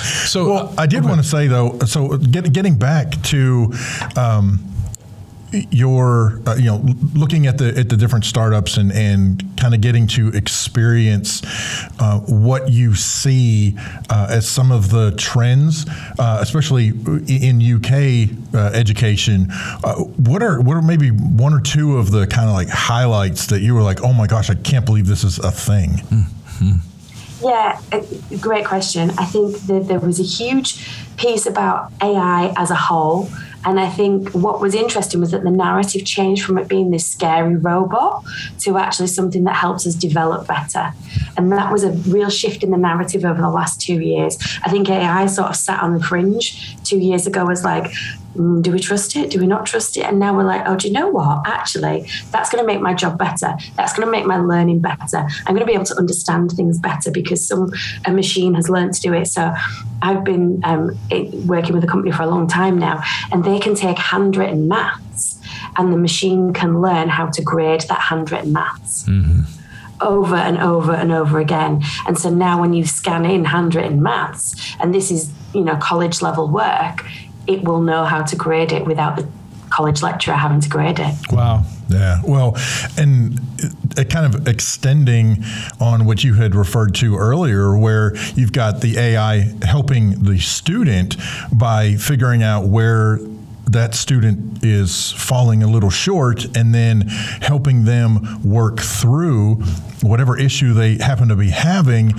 So 0.02 0.50
Well, 0.50 0.74
I 0.78 0.88
did 0.88 1.04
want 1.04 1.22
to 1.22 1.28
say 1.28 1.48
though. 1.48 1.80
So 1.80 2.18
get, 2.18 2.52
getting 2.54 2.78
back 2.78 3.22
to. 3.24 3.74
Um, 4.16 4.68
your 5.54 6.40
uh, 6.48 6.56
you 6.56 6.66
know 6.66 6.84
looking 7.14 7.46
at 7.46 7.58
the 7.58 7.78
at 7.78 7.90
the 7.90 7.98
different 7.98 8.26
startups 8.26 8.78
and 8.78 8.92
and 8.92 9.44
kind 9.58 9.74
of 9.74 9.82
getting 9.82 10.08
to 10.08 10.30
experience 10.30 11.42
uh, 12.00 12.20
what 12.20 12.70
you 12.70 12.96
see 12.96 13.78
uh, 14.10 14.28
as 14.30 14.50
some 14.50 14.72
of 14.72 14.90
the 14.92 15.12
trends, 15.18 15.86
uh, 16.20 16.40
especially 16.42 16.88
in 16.88 17.62
UK 17.62 18.30
uh, 18.54 18.72
education. 18.74 19.48
Uh, 19.84 19.96
what 19.96 20.42
are 20.42 20.62
what 20.62 20.78
are 20.78 20.82
maybe 20.82 21.10
one 21.10 21.54
or 21.54 21.62
two 21.62 21.98
of 21.98 22.12
the 22.12 22.26
kind 22.28 22.48
of 22.48 22.54
like 22.54 22.70
highlights 22.70 23.48
that 23.48 23.62
you 23.62 23.76
were 23.76 23.84
like, 23.84 24.02
oh 24.04 24.14
my 24.14 24.28
gosh, 24.28 24.50
I 24.50 24.56
can't 24.56 24.86
believe 24.86 25.08
this 25.08 25.24
is 25.24 25.38
a 25.40 25.52
thing. 25.52 25.90
Mm-hmm. 25.92 26.91
Yeah, 27.44 27.82
great 28.40 28.66
question. 28.66 29.12
I 29.12 29.26
think 29.26 29.58
that 29.62 29.88
there 29.88 30.00
was 30.00 30.20
a 30.20 30.24
huge 30.24 30.88
piece 31.18 31.46
about 31.46 31.92
AI 32.02 32.54
as 32.56 32.72
a 32.72 32.76
whole 32.76 33.30
and 33.64 33.80
I 33.80 33.90
think 33.90 34.30
what 34.32 34.60
was 34.60 34.74
interesting 34.74 35.20
was 35.20 35.32
that 35.32 35.44
the 35.44 35.52
narrative 35.52 36.04
changed 36.04 36.44
from 36.44 36.58
it 36.58 36.68
being 36.68 36.90
this 36.90 37.06
scary 37.06 37.56
robot 37.56 38.24
to 38.60 38.78
actually 38.78 39.08
something 39.08 39.44
that 39.44 39.56
helps 39.56 39.86
us 39.86 39.94
develop 39.94 40.48
better. 40.48 40.94
And 41.38 41.52
that 41.52 41.72
was 41.72 41.84
a 41.84 41.92
real 41.92 42.30
shift 42.30 42.64
in 42.64 42.72
the 42.72 42.78
narrative 42.78 43.24
over 43.24 43.40
the 43.40 43.50
last 43.50 43.80
two 43.80 44.02
years. 44.02 44.38
I 44.64 44.70
think 44.70 44.90
AI 44.90 45.28
sort 45.28 45.50
of 45.50 45.56
sat 45.56 45.82
on 45.84 45.94
the 45.94 46.04
fringe 46.04 46.76
two 46.84 46.98
years 46.98 47.28
ago 47.28 47.48
as 47.50 47.64
like, 47.64 47.92
mm, 48.36 48.62
do 48.62 48.72
we 48.72 48.80
trust 48.80 49.16
it? 49.16 49.30
Do 49.30 49.40
we 49.40 49.48
not 49.48 49.66
trust 49.66 49.98
it? 49.98 50.04
And 50.04 50.20
now 50.20 50.36
we're 50.36 50.44
like, 50.44 50.64
oh, 50.66 50.76
do 50.76 50.88
you 50.88 50.94
know 50.94 51.10
what? 51.10 51.48
Actually, 51.48 52.08
that's 52.32 52.50
going 52.50 52.64
to 52.64 52.68
make 52.68 52.82
my 52.82 52.94
job 52.94 53.18
better. 53.18 53.56
That's 53.76 53.94
going 53.94 54.06
to 54.06 54.12
make 54.12 54.26
my 54.26 54.38
learning 54.38 54.80
better. 54.80 55.28
I'm 55.46 55.56
going 55.56 55.60
to 55.60 55.66
be 55.66 55.74
able 55.74 55.86
to 55.86 55.98
understand 55.98 56.52
things 56.52 56.80
better 56.80 57.12
because 57.12 57.46
some 57.46 57.72
a 58.06 58.12
machine 58.12 58.54
has 58.56 58.70
learned 58.70 58.94
to 58.94 59.02
do 59.02 59.14
it. 59.14 59.28
So 59.28 59.54
I've 60.02 60.24
been 60.24 60.62
um, 60.64 60.98
working 61.46 61.74
with 61.74 61.84
a 61.84 61.88
company 61.88 62.12
for 62.12 62.24
a 62.24 62.28
long 62.28 62.48
time 62.48 62.78
now, 62.78 63.04
and 63.32 63.44
they 63.44 63.60
can 63.60 63.76
take 63.76 63.98
handwritten 63.98 64.68
maths, 64.68 65.40
and 65.78 65.94
the 65.94 65.98
machine 65.98 66.54
can 66.54 66.82
learn 66.82 67.10
how 67.10 67.28
to 67.28 67.42
grade 67.42 67.82
that 67.82 68.00
handwritten 68.00 68.54
maths. 68.54 69.08
Mm-hmm. 69.08 69.42
Over 70.02 70.36
and 70.36 70.58
over 70.58 70.94
and 70.94 71.12
over 71.12 71.40
again. 71.40 71.84
And 72.08 72.18
so 72.18 72.32
now, 72.32 72.60
when 72.60 72.74
you 72.74 72.86
scan 72.86 73.24
in 73.24 73.46
handwritten 73.46 74.02
maths, 74.02 74.76
and 74.80 74.96
this 74.96 75.12
is, 75.12 75.32
you 75.54 75.64
know, 75.64 75.76
college 75.76 76.24
level 76.24 76.48
work, 76.48 77.06
it 77.54 77.64
will 77.64 77.82
know 77.82 78.04
how 78.04 78.24
to 78.24 78.36
grade 78.36 78.72
it 78.72 78.86
without 78.86 79.16
the 79.18 79.28
college 79.70 80.02
lecturer 80.02 80.36
having 80.36 80.60
to 80.62 80.70
grade 80.70 81.00
it. 81.00 81.16
Wow. 81.32 81.64
Yeah. 81.90 82.22
Well, 82.24 82.56
and 82.98 83.40
kind 84.10 84.34
of 84.34 84.48
extending 84.48 85.44
on 85.80 86.06
what 86.06 86.24
you 86.24 86.36
had 86.36 86.56
referred 86.56 86.96
to 86.96 87.18
earlier, 87.18 87.78
where 87.78 88.16
you've 88.34 88.54
got 88.54 88.82
the 88.82 88.98
AI 88.98 89.54
helping 89.64 90.24
the 90.24 90.40
student 90.40 91.18
by 91.52 91.96
figuring 91.96 92.44
out 92.44 92.68
where 92.68 93.20
that 93.66 93.96
student 93.96 94.64
is 94.64 95.12
falling 95.14 95.64
a 95.64 95.68
little 95.68 95.90
short 95.90 96.46
and 96.58 96.74
then 96.74 97.02
helping 97.42 97.86
them 97.86 98.42
work 98.44 98.80
through 98.80 99.56
whatever 100.02 100.38
issue 100.38 100.74
they 100.74 100.98
happen 100.98 101.30
to 101.30 101.36
be 101.36 101.50
having 101.50 102.14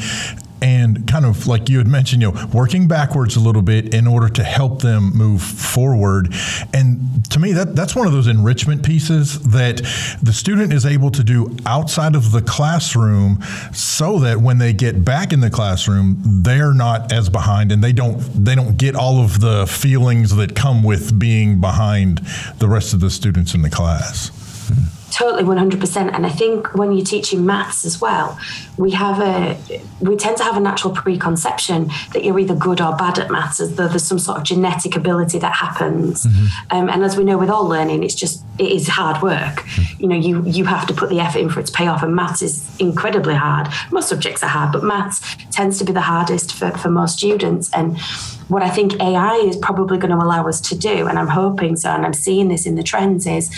and 0.62 1.06
kind 1.08 1.26
of 1.26 1.46
like 1.46 1.68
you 1.68 1.78
had 1.78 1.88
mentioned, 1.88 2.22
you 2.22 2.32
know, 2.32 2.46
working 2.52 2.86
backwards 2.88 3.36
a 3.36 3.40
little 3.40 3.62
bit 3.62 3.92
in 3.92 4.06
order 4.06 4.28
to 4.28 4.44
help 4.44 4.80
them 4.80 5.10
move 5.14 5.42
forward. 5.42 6.32
And 6.72 7.28
to 7.30 7.40
me, 7.40 7.52
that 7.52 7.74
that's 7.74 7.96
one 7.96 8.06
of 8.06 8.12
those 8.12 8.28
enrichment 8.28 8.84
pieces 8.84 9.40
that 9.50 9.78
the 10.22 10.32
student 10.32 10.72
is 10.72 10.86
able 10.86 11.10
to 11.10 11.24
do 11.24 11.54
outside 11.66 12.14
of 12.14 12.32
the 12.32 12.42
classroom, 12.42 13.42
so 13.72 14.18
that 14.20 14.38
when 14.38 14.58
they 14.58 14.72
get 14.72 15.04
back 15.04 15.32
in 15.32 15.40
the 15.40 15.50
classroom, 15.50 16.18
they're 16.24 16.74
not 16.74 17.12
as 17.12 17.28
behind, 17.28 17.72
and 17.72 17.82
they 17.82 17.92
don't 17.92 18.18
they 18.44 18.54
don't 18.54 18.76
get 18.76 18.94
all 18.94 19.20
of 19.22 19.40
the 19.40 19.66
feelings 19.66 20.36
that 20.36 20.54
come 20.54 20.82
with 20.82 21.18
being 21.18 21.60
behind 21.60 22.18
the 22.58 22.68
rest 22.68 22.94
of 22.94 23.00
the 23.00 23.10
students 23.10 23.54
in 23.54 23.62
the 23.62 23.70
class. 23.70 24.30
Hmm. 24.68 25.01
Totally, 25.12 25.44
100%. 25.44 26.14
And 26.14 26.24
I 26.24 26.30
think 26.30 26.74
when 26.74 26.92
you're 26.92 27.04
teaching 27.04 27.44
maths 27.44 27.84
as 27.84 28.00
well, 28.00 28.38
we 28.78 28.92
have 28.92 29.20
a, 29.20 29.60
we 30.00 30.16
tend 30.16 30.38
to 30.38 30.42
have 30.42 30.56
a 30.56 30.60
natural 30.60 30.94
preconception 30.94 31.90
that 32.14 32.24
you're 32.24 32.38
either 32.38 32.54
good 32.54 32.80
or 32.80 32.96
bad 32.96 33.18
at 33.18 33.30
maths, 33.30 33.60
as 33.60 33.76
though 33.76 33.88
there's 33.88 34.04
some 34.04 34.18
sort 34.18 34.38
of 34.38 34.44
genetic 34.44 34.96
ability 34.96 35.38
that 35.38 35.52
happens. 35.52 36.24
Mm-hmm. 36.24 36.76
Um, 36.76 36.88
and 36.88 37.04
as 37.04 37.18
we 37.18 37.24
know 37.24 37.36
with 37.36 37.50
all 37.50 37.66
learning, 37.66 38.02
it's 38.02 38.14
just, 38.14 38.42
it 38.58 38.72
is 38.72 38.88
hard 38.88 39.22
work. 39.22 39.60
Mm-hmm. 39.60 40.02
You 40.02 40.08
know, 40.08 40.16
you, 40.16 40.44
you 40.46 40.64
have 40.64 40.86
to 40.86 40.94
put 40.94 41.10
the 41.10 41.20
effort 41.20 41.40
in 41.40 41.50
for 41.50 41.60
it 41.60 41.66
to 41.66 41.72
pay 41.72 41.88
off. 41.88 42.02
And 42.02 42.16
maths 42.16 42.40
is 42.40 42.74
incredibly 42.78 43.34
hard. 43.34 43.68
Most 43.90 44.08
subjects 44.08 44.42
are 44.42 44.48
hard, 44.48 44.72
but 44.72 44.82
maths 44.82 45.36
tends 45.50 45.78
to 45.78 45.84
be 45.84 45.92
the 45.92 46.00
hardest 46.00 46.54
for, 46.54 46.70
for 46.70 46.88
most 46.88 47.18
students. 47.18 47.70
And 47.74 47.98
what 48.48 48.62
I 48.62 48.68
think 48.68 49.00
AI 49.00 49.36
is 49.36 49.56
probably 49.56 49.98
going 49.98 50.10
to 50.10 50.22
allow 50.22 50.46
us 50.46 50.60
to 50.62 50.76
do, 50.76 51.06
and 51.06 51.18
I'm 51.18 51.28
hoping 51.28 51.76
so, 51.76 51.90
and 51.90 52.04
I'm 52.04 52.12
seeing 52.12 52.48
this 52.48 52.66
in 52.66 52.74
the 52.74 52.82
trends, 52.82 53.26
is 53.26 53.50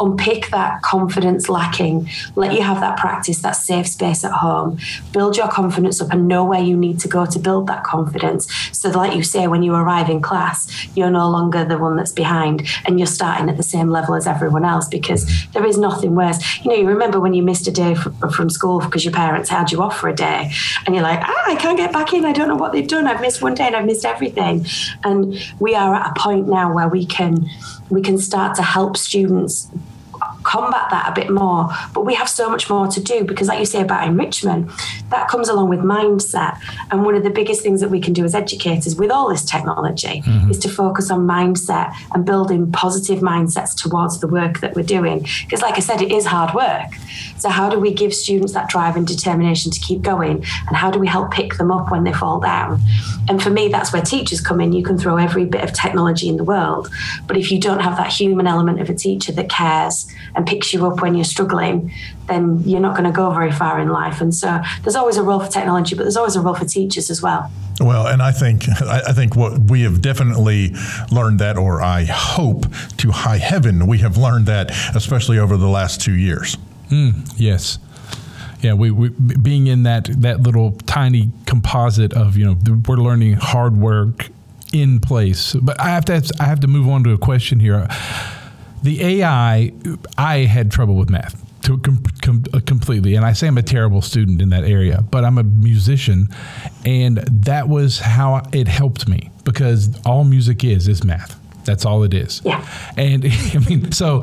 unpick 0.00 0.50
that 0.50 0.82
confidence 0.98 1.48
lacking, 1.48 2.08
let 2.36 2.52
you 2.52 2.62
have 2.62 2.80
that 2.80 2.98
practice, 2.98 3.38
that 3.42 3.52
safe 3.52 3.88
space 3.88 4.24
at 4.24 4.32
home, 4.32 4.78
build 5.12 5.36
your 5.36 5.48
confidence 5.48 6.00
up 6.00 6.10
and 6.12 6.28
know 6.28 6.44
where 6.44 6.62
you 6.62 6.76
need 6.76 6.98
to 7.00 7.08
go 7.08 7.26
to 7.26 7.38
build 7.38 7.66
that 7.66 7.82
confidence. 7.84 8.42
So, 8.72 8.90
like 8.90 9.16
you 9.16 9.22
say, 9.22 9.46
when 9.46 9.62
you 9.62 9.74
arrive 9.74 10.08
in 10.08 10.20
class, 10.20 10.58
you're 10.96 11.10
no 11.10 11.28
longer 11.30 11.64
the 11.64 11.78
one 11.78 11.96
that's 11.96 12.12
behind 12.12 12.68
and 12.84 12.98
you're 12.98 13.06
starting 13.06 13.48
at 13.48 13.56
the 13.56 13.62
same 13.62 13.88
level 13.90 14.14
as 14.14 14.26
everyone 14.26 14.64
else 14.64 14.88
because 14.88 15.22
there 15.52 15.66
is 15.66 15.78
nothing 15.78 16.14
worse. 16.14 16.38
You 16.62 16.70
know, 16.70 16.76
you 16.76 16.86
remember 16.86 17.20
when 17.20 17.34
you 17.34 17.42
missed 17.42 17.66
a 17.66 17.72
day 17.72 17.94
from, 17.94 18.14
from 18.30 18.50
school 18.50 18.80
because 18.80 19.04
your 19.04 19.14
parents 19.14 19.48
had 19.48 19.72
you 19.72 19.82
off 19.82 19.98
for 19.98 20.08
a 20.08 20.14
day 20.14 20.50
and 20.84 20.94
you're 20.94 21.04
like, 21.04 21.20
ah, 21.22 21.44
I 21.46 21.56
can't 21.56 21.76
get 21.76 21.92
back 21.92 22.12
in. 22.12 22.24
I 22.24 22.32
don't 22.32 22.48
know 22.48 22.56
what 22.56 22.72
they've 22.72 22.86
done. 22.86 23.06
I've 23.06 23.20
missed 23.20 23.42
one 23.42 23.54
day 23.54 23.66
and 23.66 23.76
I've 23.76 23.86
missed 23.86 24.04
everything 24.04 24.28
everything. 24.28 24.66
And 25.04 25.38
we 25.58 25.74
are 25.74 25.94
at 25.94 26.10
a 26.16 26.20
point 26.20 26.48
now 26.48 26.72
where 26.72 26.88
we 26.88 27.06
can 27.06 27.48
we 27.90 28.02
can 28.02 28.18
start 28.18 28.54
to 28.56 28.62
help 28.62 28.96
students 28.96 29.68
combat 30.48 30.88
that 30.90 31.08
a 31.10 31.12
bit 31.12 31.30
more. 31.30 31.68
But 31.92 32.06
we 32.06 32.14
have 32.14 32.28
so 32.28 32.48
much 32.48 32.70
more 32.70 32.86
to 32.88 33.00
do 33.02 33.24
because, 33.24 33.48
like 33.48 33.58
you 33.58 33.66
say 33.66 33.82
about 33.82 34.06
enrichment, 34.08 34.70
that 35.10 35.28
comes 35.28 35.48
along 35.48 35.68
with 35.68 35.80
mindset. 35.80 36.58
And 36.90 37.04
one 37.04 37.14
of 37.14 37.22
the 37.22 37.30
biggest 37.30 37.62
things 37.62 37.80
that 37.82 37.90
we 37.90 38.00
can 38.00 38.14
do 38.14 38.24
as 38.24 38.34
educators 38.34 38.96
with 38.96 39.10
all 39.10 39.28
this 39.28 39.44
technology 39.44 40.22
mm-hmm. 40.22 40.50
is 40.50 40.58
to 40.60 40.68
focus 40.68 41.10
on 41.10 41.26
mindset 41.26 41.92
and 42.12 42.24
building 42.24 42.72
positive 42.72 43.20
mindsets 43.20 43.76
towards 43.76 44.20
the 44.20 44.28
work 44.28 44.60
that 44.60 44.74
we're 44.74 44.82
doing. 44.82 45.26
Because, 45.44 45.60
like 45.60 45.76
I 45.76 45.80
said, 45.80 46.00
it 46.00 46.10
is 46.10 46.24
hard 46.24 46.54
work. 46.54 46.92
So, 47.36 47.50
how 47.50 47.68
do 47.68 47.78
we 47.78 47.92
give 47.92 48.14
students 48.14 48.52
that 48.54 48.68
drive 48.68 48.96
and 48.96 49.06
determination 49.06 49.70
to 49.70 49.80
keep 49.80 50.00
going? 50.02 50.44
And 50.66 50.76
how 50.76 50.90
do 50.90 50.98
we 50.98 51.06
help 51.06 51.30
pick 51.30 51.54
them 51.58 51.70
up 51.70 51.90
when 51.90 52.04
they 52.04 52.12
fall 52.12 52.40
down? 52.40 52.80
And 53.28 53.42
for 53.42 53.50
me, 53.50 53.68
that's 53.68 53.92
where 53.92 54.02
teachers 54.02 54.40
come 54.40 54.60
in. 54.60 54.72
You 54.72 54.82
can 54.82 54.96
throw 54.96 55.18
every 55.18 55.44
bit 55.44 55.62
of 55.62 55.72
technology 55.74 56.28
in 56.28 56.36
the 56.38 56.44
world, 56.44 56.88
but 57.26 57.36
if 57.36 57.52
you 57.52 57.60
don't 57.60 57.80
have 57.80 57.96
that 57.98 58.10
human 58.10 58.46
element 58.46 58.80
of 58.80 58.88
a 58.88 58.94
teacher 58.94 59.32
that 59.32 59.50
cares 59.50 60.06
and 60.38 60.46
picks 60.46 60.72
you 60.72 60.86
up 60.86 61.02
when 61.02 61.16
you're 61.16 61.24
struggling, 61.24 61.92
then 62.28 62.62
you're 62.64 62.80
not 62.80 62.96
going 62.96 63.04
to 63.04 63.14
go 63.14 63.30
very 63.30 63.50
far 63.50 63.80
in 63.80 63.88
life. 63.88 64.20
And 64.20 64.32
so 64.32 64.60
there's 64.82 64.94
always 64.94 65.16
a 65.16 65.22
role 65.22 65.40
for 65.40 65.50
technology, 65.50 65.96
but 65.96 66.04
there's 66.04 66.16
always 66.16 66.36
a 66.36 66.40
role 66.40 66.54
for 66.54 66.64
teachers 66.64 67.10
as 67.10 67.20
well. 67.20 67.50
Well, 67.80 68.06
and 68.06 68.22
I 68.22 68.32
think 68.32 68.68
I 68.82 69.12
think 69.12 69.36
what 69.36 69.58
we 69.58 69.82
have 69.82 70.00
definitely 70.00 70.74
learned 71.10 71.38
that, 71.40 71.56
or 71.56 71.82
I 71.82 72.04
hope 72.04 72.66
to 72.98 73.10
high 73.10 73.38
heaven, 73.38 73.86
we 73.86 73.98
have 73.98 74.16
learned 74.16 74.46
that, 74.46 74.70
especially 74.96 75.38
over 75.38 75.56
the 75.56 75.68
last 75.68 76.00
two 76.00 76.14
years. 76.14 76.56
Mm, 76.90 77.34
yes 77.36 77.78
yeah, 78.60 78.72
we, 78.72 78.90
we, 78.90 79.10
being 79.10 79.68
in 79.68 79.84
that 79.84 80.06
that 80.22 80.40
little 80.40 80.72
tiny 80.86 81.30
composite 81.46 82.12
of 82.14 82.36
you 82.36 82.44
know 82.44 82.56
we're 82.88 82.96
learning 82.96 83.34
hard 83.34 83.76
work 83.76 84.30
in 84.72 84.98
place. 84.98 85.54
But 85.54 85.80
I 85.80 85.90
have 85.90 86.04
to 86.06 86.32
I 86.40 86.44
have 86.44 86.58
to 86.60 86.66
move 86.66 86.88
on 86.88 87.04
to 87.04 87.12
a 87.12 87.18
question 87.18 87.60
here 87.60 87.86
the 88.82 89.02
AI, 89.22 89.72
I 90.16 90.38
had 90.38 90.70
trouble 90.70 90.96
with 90.96 91.10
math 91.10 91.44
to 91.62 91.78
com- 91.78 92.02
com- 92.22 92.44
uh, 92.54 92.60
completely. 92.64 93.14
And 93.14 93.24
I 93.24 93.32
say 93.32 93.46
I'm 93.46 93.58
a 93.58 93.62
terrible 93.62 94.02
student 94.02 94.40
in 94.40 94.50
that 94.50 94.64
area, 94.64 95.02
but 95.02 95.24
I'm 95.24 95.38
a 95.38 95.42
musician, 95.42 96.28
and 96.84 97.18
that 97.18 97.68
was 97.68 97.98
how 97.98 98.42
it 98.52 98.68
helped 98.68 99.08
me 99.08 99.30
because 99.44 99.90
all 100.04 100.24
music 100.24 100.64
is 100.64 100.88
is 100.88 101.04
math. 101.04 101.38
That's 101.64 101.84
all 101.84 102.02
it 102.04 102.14
is. 102.14 102.40
Yeah. 102.44 102.66
And 102.96 103.24
I 103.54 103.58
mean, 103.68 103.92
so 103.92 104.22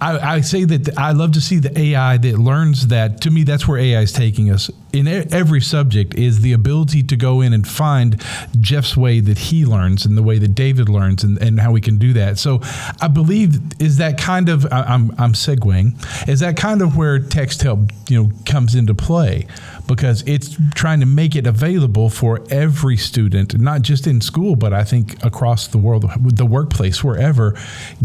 I, 0.00 0.36
I, 0.36 0.40
say 0.40 0.64
that 0.64 0.98
I 0.98 1.12
love 1.12 1.32
to 1.32 1.40
see 1.40 1.58
the 1.58 1.78
AI 1.78 2.16
that 2.16 2.38
learns 2.38 2.86
that. 2.88 3.20
To 3.22 3.30
me, 3.30 3.44
that's 3.44 3.68
where 3.68 3.78
AI 3.78 4.00
is 4.00 4.12
taking 4.12 4.50
us 4.50 4.70
in 4.92 5.06
every 5.06 5.60
subject 5.60 6.14
is 6.14 6.40
the 6.40 6.52
ability 6.52 7.02
to 7.04 7.16
go 7.16 7.40
in 7.40 7.52
and 7.52 7.66
find 7.66 8.20
Jeff's 8.60 8.96
way 8.96 9.20
that 9.20 9.38
he 9.38 9.64
learns 9.64 10.04
and 10.04 10.16
the 10.16 10.22
way 10.22 10.38
that 10.38 10.54
David 10.54 10.88
learns 10.88 11.22
and, 11.22 11.38
and 11.38 11.60
how 11.60 11.72
we 11.72 11.80
can 11.80 11.98
do 11.98 12.12
that. 12.14 12.38
So 12.38 12.60
I 13.00 13.08
believe 13.08 13.60
is 13.80 13.98
that 13.98 14.18
kind 14.18 14.48
of 14.48 14.66
I'm 14.72 15.12
I'm 15.18 15.32
segueing 15.32 15.94
is 16.28 16.40
that 16.40 16.56
kind 16.56 16.82
of 16.82 16.96
where 16.96 17.20
Texthelp 17.20 17.92
you 18.08 18.22
know 18.22 18.30
comes 18.46 18.74
into 18.74 18.94
play 18.94 19.46
because 19.90 20.22
it's 20.22 20.56
trying 20.76 21.00
to 21.00 21.06
make 21.06 21.34
it 21.34 21.48
available 21.48 22.08
for 22.08 22.44
every 22.48 22.96
student, 22.96 23.58
not 23.58 23.82
just 23.82 24.06
in 24.06 24.20
school, 24.20 24.54
but 24.54 24.72
I 24.72 24.84
think 24.84 25.22
across 25.24 25.66
the 25.66 25.78
world, 25.78 26.08
the 26.16 26.46
workplace, 26.46 27.02
wherever, 27.02 27.58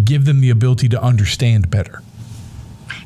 give 0.04 0.26
them 0.26 0.42
the 0.42 0.50
ability 0.50 0.90
to 0.90 1.02
understand 1.02 1.70
better. 1.70 2.02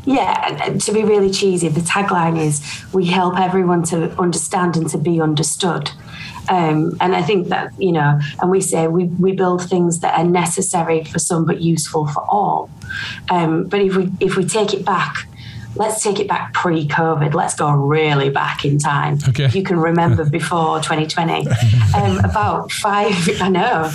Yeah, 0.05 0.77
to 0.79 0.93
be 0.93 1.03
really 1.03 1.29
cheesy, 1.29 1.67
the 1.67 1.81
tagline 1.81 2.39
is 2.39 2.63
we 2.93 3.05
help 3.07 3.37
everyone 3.37 3.83
to 3.91 4.17
understand 4.17 4.77
and 4.77 4.89
to 4.91 4.97
be 4.97 5.19
understood. 5.19 5.91
Um, 6.47 6.95
and 7.01 7.13
I 7.17 7.21
think 7.21 7.49
that, 7.49 7.73
you 7.77 7.91
know, 7.91 8.17
and 8.41 8.49
we 8.49 8.61
say 8.61 8.87
we, 8.87 9.05
we 9.05 9.33
build 9.33 9.61
things 9.69 9.99
that 9.99 10.17
are 10.17 10.23
necessary 10.23 11.03
for 11.03 11.19
some 11.19 11.45
but 11.45 11.59
useful 11.59 12.07
for 12.07 12.23
all. 12.29 12.69
Um, 13.29 13.65
but 13.65 13.81
if 13.81 13.97
we 13.97 14.09
if 14.21 14.37
we 14.37 14.45
take 14.45 14.73
it 14.73 14.85
back 14.85 15.27
let's 15.75 16.03
take 16.03 16.19
it 16.19 16.27
back 16.27 16.53
pre-COVID. 16.53 17.33
Let's 17.33 17.55
go 17.55 17.71
really 17.71 18.29
back 18.29 18.65
in 18.65 18.77
time. 18.79 19.17
Okay. 19.27 19.45
If 19.45 19.55
you 19.55 19.63
can 19.63 19.79
remember 19.79 20.29
before 20.29 20.79
2020, 20.79 21.47
um, 21.95 22.19
about 22.19 22.71
five. 22.71 23.13
I 23.41 23.49
know, 23.49 23.91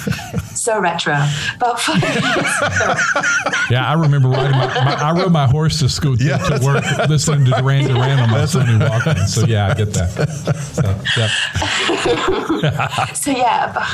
so 0.64 0.80
retro. 0.80 1.14
About 1.56 1.78
five 1.78 2.02
years. 2.02 2.24
Yeah, 3.70 3.86
I 3.86 3.94
remember 3.94 4.28
riding 4.28 4.52
my, 4.52 4.66
my 4.84 4.94
I 4.94 5.12
rode 5.12 5.32
my 5.32 5.46
horse 5.46 5.78
to 5.80 5.88
school 5.88 6.16
to, 6.16 6.24
Yeah, 6.24 6.38
to 6.38 6.64
work, 6.64 6.84
listening 7.08 7.44
to 7.46 7.50
Duran 7.52 7.84
Duran 7.84 8.18
on 8.18 8.30
my 8.30 8.42
Sony 8.42 8.78
Walkman. 8.78 9.26
So 9.28 9.46
yeah, 9.46 9.68
I 9.68 9.74
get 9.74 9.92
that. 9.92 10.10
So, 10.74 12.60
yeah. 12.62 13.14
So 13.14 13.30
yeah, 13.30 13.70
about, 13.70 13.88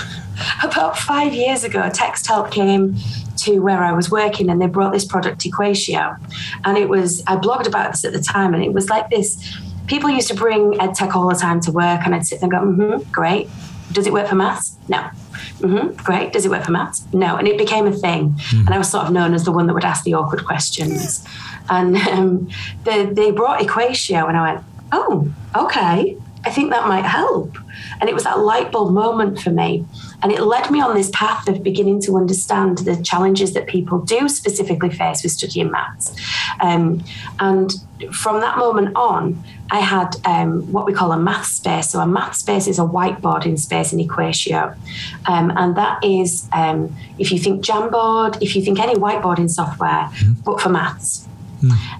about 0.63 0.99
five 0.99 1.35
years 1.35 1.65
ago, 1.65 1.83
Texthelp 1.91 2.51
came 2.51 2.97
to 3.39 3.59
where 3.61 3.83
I 3.83 3.93
was 3.93 4.11
working, 4.11 4.51
and 4.51 4.61
they 4.61 4.67
brought 4.67 4.93
this 4.93 5.05
product 5.05 5.43
Equatio, 5.45 6.17
and 6.65 6.79
it 6.79 6.89
was 6.89 7.23
I 7.27 7.37
blogged 7.37 7.67
about 7.67 7.93
this 7.93 8.05
at 8.05 8.13
the 8.13 8.21
time, 8.21 8.55
and 8.55 8.63
it 8.63 8.73
was 8.73 8.89
like 8.89 9.11
this. 9.11 9.59
People 9.87 10.09
used 10.09 10.29
to 10.29 10.35
bring 10.35 10.75
EdTech 10.75 11.17
all 11.17 11.29
the 11.29 11.35
time 11.35 11.61
to 11.63 11.73
work, 11.73 12.03
and 12.05 12.15
I'd 12.15 12.27
sit 12.27 12.41
there 12.41 12.49
and 12.53 12.79
go, 12.79 12.85
mm-hmm, 12.85 13.11
great. 13.11 13.49
Does 13.93 14.07
it 14.07 14.13
work 14.13 14.29
for 14.29 14.37
maths? 14.37 14.77
No. 14.89 15.11
Mm-hmm, 15.61 16.03
great. 16.03 16.33
Does 16.33 16.45
it 16.47 16.51
work 16.51 16.65
for 16.65 16.73
maths? 16.73 17.05
No. 17.13 17.37
And 17.37 17.47
it 17.47 17.59
became 17.59 17.87
a 17.87 17.93
thing. 17.93 18.39
And 18.53 18.71
I 18.71 18.79
was 18.79 18.91
sort 18.91 19.07
of 19.07 19.13
known 19.13 19.35
as 19.35 19.45
the 19.45 19.53
one 19.53 19.67
that 19.67 19.75
would 19.75 19.85
ask 19.85 20.05
the 20.05 20.15
awkward 20.15 20.45
questions. 20.45 21.25
And 21.69 21.97
um, 21.97 22.49
they, 22.85 23.07
they 23.07 23.31
brought 23.31 23.61
Equatio, 23.61 24.29
and 24.29 24.37
I 24.37 24.53
went, 24.55 24.65
oh, 24.93 25.33
okay. 25.55 26.17
I 26.45 26.51
think 26.51 26.71
that 26.71 26.87
might 26.89 27.05
help. 27.05 27.57
And 28.01 28.09
it 28.09 28.15
was 28.15 28.25
that 28.25 28.39
light 28.39 28.73
bulb 28.73 28.93
moment 28.93 29.41
for 29.41 29.51
me. 29.51 29.85
And 30.23 30.33
it 30.33 30.41
led 30.41 30.71
me 30.71 30.81
on 30.81 30.95
this 30.95 31.11
path 31.13 31.49
of 31.49 31.63
beginning 31.63 32.01
to 32.03 32.17
understand 32.17 32.79
the 32.79 32.97
challenges 33.03 33.53
that 33.55 33.67
people 33.67 33.99
do 34.01 34.29
specifically 34.29 34.91
face 34.91 35.23
with 35.23 35.33
studying 35.33 35.71
maths. 35.71 36.15
Um, 36.61 37.05
and 37.39 37.73
from 38.13 38.41
that 38.41 38.57
moment 38.57 38.97
on, 38.97 39.43
I 39.71 39.81
had 39.81 40.17
um, 40.25 40.73
what 40.73 40.87
we 40.87 40.93
call 40.93 41.13
a 41.13 41.19
math 41.19 41.47
space. 41.47 41.91
So 41.91 42.01
a 42.01 42.07
math 42.07 42.37
space 42.37 42.67
is 42.67 42.79
a 42.79 42.83
whiteboarding 42.83 43.59
space 43.59 43.93
in 43.93 43.99
Equatio. 43.99 44.77
Um, 45.27 45.53
and 45.55 45.77
that 45.77 46.03
is, 46.03 46.49
um, 46.53 46.97
if 47.19 47.31
you 47.31 47.39
think 47.39 47.63
Jamboard, 47.65 48.41
if 48.43 48.57
you 48.57 48.63
think 48.63 48.81
any 48.81 48.95
whiteboarding 48.95 49.51
software, 49.51 50.11
but 50.45 50.61
for 50.61 50.71
maths. 50.71 51.27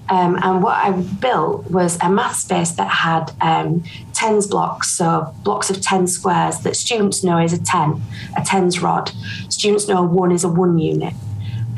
Um, 0.09 0.39
and 0.41 0.63
what 0.63 0.75
I 0.75 0.91
built 0.91 1.69
was 1.69 1.97
a 2.01 2.09
math 2.09 2.35
space 2.35 2.71
that 2.71 2.87
had 2.87 3.31
um, 3.41 3.83
tens 4.21 4.45
blocks, 4.45 4.91
so 4.91 5.33
blocks 5.43 5.71
of 5.71 5.81
10 5.81 6.05
squares 6.05 6.59
that 6.59 6.75
students 6.75 7.23
know 7.23 7.39
is 7.39 7.53
a 7.53 7.63
10, 7.63 7.99
a 8.37 8.43
tens 8.45 8.79
rod. 8.79 9.11
Students 9.49 9.87
know 9.87 10.03
a 10.03 10.05
one 10.05 10.31
is 10.31 10.43
a 10.43 10.49
one 10.49 10.77
unit. 10.77 11.15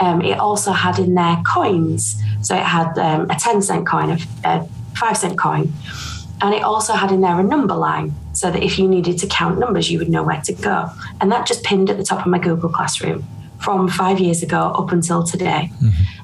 Um, 0.02 0.22
it 0.22 0.38
also 0.38 0.74
had 0.74 1.00
in 1.00 1.16
there 1.16 1.42
coins, 1.48 2.22
so 2.42 2.54
it 2.54 2.64
had 2.64 2.98
um, 3.00 3.30
a 3.30 3.36
10 3.36 3.62
cent 3.62 3.88
coin, 3.88 4.10
a, 4.10 4.18
a 4.44 4.68
5 4.98 5.18
cent 5.18 5.40
coin. 5.40 5.72
And 6.42 6.54
it 6.54 6.64
also 6.64 6.92
had 6.92 7.14
in 7.14 7.22
there 7.22 7.40
a 7.40 7.44
number 7.44 7.76
line, 7.76 8.12
so 8.34 8.52
that 8.52 8.62
if 8.62 8.78
you 8.78 8.90
needed 8.90 9.18
to 9.20 9.28
count 9.28 9.58
numbers, 9.58 9.90
you 9.90 9.98
would 10.00 10.10
know 10.10 10.24
where 10.24 10.42
to 10.42 10.52
go. 10.52 10.90
And 11.22 11.32
that 11.32 11.48
just 11.48 11.64
pinned 11.64 11.90
at 11.90 11.96
the 11.96 12.04
top 12.04 12.26
of 12.26 12.28
my 12.28 12.40
Google 12.40 12.70
Classroom 12.70 13.26
from 13.62 13.88
five 13.88 14.20
years 14.20 14.44
ago 14.44 14.74
up 14.78 14.92
until 14.92 15.24
today. 15.24 15.72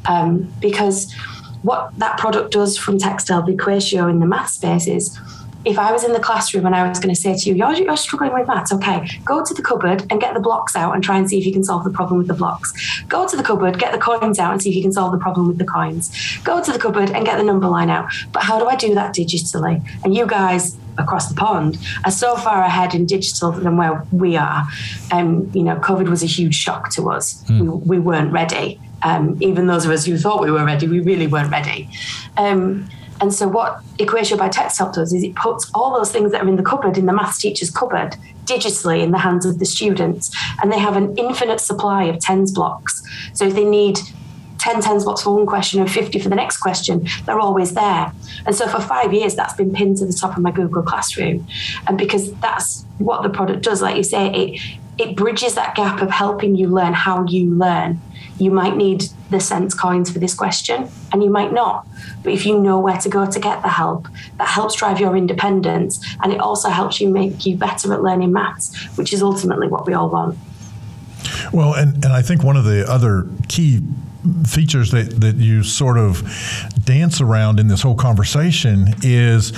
Um, 0.06 0.54
because 0.60 1.14
what 1.62 1.98
that 1.98 2.18
product 2.18 2.52
does 2.52 2.78
from 2.78 2.98
Texthelp 2.98 3.48
Equatio 3.48 4.10
in 4.10 4.20
the 4.20 4.26
math 4.26 4.50
space 4.50 4.86
is 4.88 5.18
if 5.66 5.78
I 5.78 5.92
was 5.92 6.04
in 6.04 6.14
the 6.14 6.20
classroom 6.20 6.66
and 6.66 6.74
I 6.74 6.88
was 6.88 7.00
going 7.00 7.14
to 7.14 7.20
say 7.20 7.36
to 7.36 7.50
you, 7.50 7.56
you're, 7.56 7.74
you're 7.74 7.98
struggling 7.98 8.34
with 8.34 8.48
maths, 8.48 8.72
okay, 8.72 9.08
go 9.26 9.44
to 9.44 9.54
the 9.54 9.62
cupboard 9.62 10.06
and 10.10 10.22
get 10.22 10.34
the 10.34 10.40
blocks 10.40 10.76
out 10.76 10.96
and 10.96 11.04
try 11.04 11.18
and 11.18 11.30
see 11.30 11.38
if 11.38 11.46
you 11.46 11.52
can 11.52 11.64
solve 11.64 11.84
the 11.84 11.90
problem 11.90 12.18
with 12.18 12.28
the 12.28 12.34
blocks. 12.34 12.72
Go 13.08 13.28
to 13.28 13.36
the 13.36 13.44
cupboard, 13.44 13.78
get 13.78 13.92
the 13.92 13.98
coins 13.98 14.40
out 14.40 14.54
and 14.54 14.62
see 14.62 14.70
if 14.70 14.76
you 14.76 14.82
can 14.82 14.94
solve 14.94 15.12
the 15.12 15.18
problem 15.18 15.48
with 15.48 15.58
the 15.58 15.66
coins. 15.66 16.12
Go 16.44 16.64
to 16.64 16.72
the 16.72 16.80
cupboard 16.80 17.12
and 17.12 17.26
get 17.26 17.38
the 17.38 17.44
number 17.44 17.68
line 17.68 17.90
out. 17.90 18.12
But 18.32 18.44
how 18.44 18.58
do 18.58 18.68
I 18.68 18.76
do 18.76 18.96
that 18.96 19.14
digitally? 19.14 19.86
And 20.04 20.16
you 20.16 20.26
guys 20.26 20.78
across 20.98 21.30
the 21.30 21.36
pond 21.36 21.78
are 22.06 22.12
so 22.12 22.36
far 22.36 22.62
ahead 22.62 22.94
in 22.94 23.06
digital 23.06 23.52
than 23.52 23.78
where 23.78 24.06
we 24.12 24.38
are. 24.38 24.66
Um, 25.12 25.50
you 25.54 25.64
know, 25.64 25.76
COVID 25.78 26.10
was 26.10 26.24
a 26.24 26.28
huge 26.28 26.56
shock 26.56 26.92
to 26.92 27.10
us. 27.10 27.44
We, 27.50 27.70
we 27.70 28.00
weren't 28.00 28.32
ready. 28.32 28.80
Um, 29.02 29.38
even 29.42 29.68
those 29.68 29.86
of 29.86 29.92
us 29.92 30.06
who 30.06 30.18
thought 30.18 30.42
we 30.42 30.52
were 30.52 30.66
ready, 30.66 30.88
we 30.88 31.00
really 31.00 31.28
weren't 31.28 31.52
ready. 31.52 31.90
Um, 32.38 32.90
and 33.22 33.34
so, 33.34 33.48
what 33.48 33.82
Equatio 33.98 34.38
by 34.38 34.50
Texthelp 34.50 34.94
does 34.94 35.14
is 35.14 35.24
it 35.24 35.36
puts 35.36 35.70
all 35.74 35.94
those 35.94 36.12
things 36.12 36.32
that 36.32 36.42
are 36.42 36.48
in 36.48 36.56
the 36.56 36.64
cupboard, 36.64 36.98
in 36.98 37.06
the 37.06 37.14
maths 37.14 37.40
teacher's 37.40 37.70
cupboard, 37.70 38.16
digitally 38.46 39.04
in 39.04 39.12
the 39.12 39.18
hands 39.18 39.46
of 39.46 39.60
the 39.60 39.66
students. 39.66 40.32
And 40.62 40.72
they 40.72 40.80
have 40.80 40.96
an 40.96 41.18
infinite 41.18 41.60
supply 41.60 42.06
of 42.06 42.20
tens 42.20 42.52
blocks. 42.52 43.04
So, 43.34 43.46
if 43.46 43.56
they 43.56 43.66
need 43.66 44.00
10 44.60 44.82
tens 44.82 45.04
blocks 45.04 45.22
for 45.22 45.36
one 45.36 45.46
question 45.46 45.82
and 45.82 45.92
50 45.92 46.20
for 46.20 46.30
the 46.30 46.36
next 46.36 46.58
question, 46.58 47.08
they're 47.26 47.40
always 47.40 47.74
there. 47.74 48.12
And 48.46 48.56
so, 48.56 48.68
for 48.68 48.80
five 48.80 49.14
years, 49.14 49.36
that's 49.36 49.54
been 49.54 49.74
pinned 49.74 49.98
to 49.98 50.06
the 50.06 50.14
top 50.14 50.38
of 50.38 50.44
my 50.44 50.52
Google 50.52 50.84
Classroom. 50.84 51.46
And 51.88 51.98
because 51.98 52.32
that's 52.36 52.86
what 53.00 53.24
the 53.24 53.30
product 53.30 53.64
does, 53.64 53.82
like 53.82 53.98
you 53.98 54.04
say, 54.04 54.32
it, 54.32 54.80
it 54.98 55.16
bridges 55.16 55.56
that 55.56 55.76
gap 55.76 56.02
of 56.02 56.10
helping 56.10 56.56
you 56.56 56.68
learn 56.68 56.94
how 56.94 57.26
you 57.26 57.54
learn. 57.54 58.00
You 58.40 58.52
might 58.52 58.76
need 58.76 59.06
the 59.30 59.40
cents 59.40 59.74
coins 59.74 60.10
for 60.10 60.20
this 60.20 60.34
question 60.34 60.90
and 61.12 61.24
you 61.24 61.30
might 61.30 61.54
not. 61.54 61.88
But 62.24 62.34
if 62.34 62.46
you 62.46 62.60
know 62.60 62.80
where 62.80 62.98
to 62.98 63.10
go 63.10 63.30
to 63.30 63.40
get 63.40 63.62
the 63.62 63.70
help, 63.70 64.08
that 64.38 64.48
helps 64.48 64.76
drive 64.76 65.00
your 65.00 65.16
independence 65.16 66.04
and 66.24 66.34
it 66.34 66.40
also 66.40 66.70
helps 66.70 67.00
you 67.00 67.10
make 67.10 67.46
you 67.46 67.58
better 67.58 67.94
at 67.94 68.02
learning 68.02 68.32
maths, 68.32 68.76
which 68.98 69.14
is 69.14 69.22
ultimately 69.22 69.68
what 69.68 69.86
we 69.86 69.94
all 69.94 70.10
want. 70.10 70.38
Well, 71.52 71.74
and, 71.74 72.04
and 72.04 72.14
I 72.14 72.22
think 72.22 72.44
one 72.44 72.58
of 72.58 72.64
the 72.64 72.90
other 72.90 73.28
key 73.48 73.82
features 74.46 74.92
that, 74.92 75.22
that 75.22 75.38
you 75.38 75.64
sort 75.64 75.98
of 75.98 76.24
dance 76.84 77.22
around 77.22 77.60
in 77.60 77.68
this 77.68 77.82
whole 77.82 77.96
conversation 77.96 78.94
is 79.02 79.52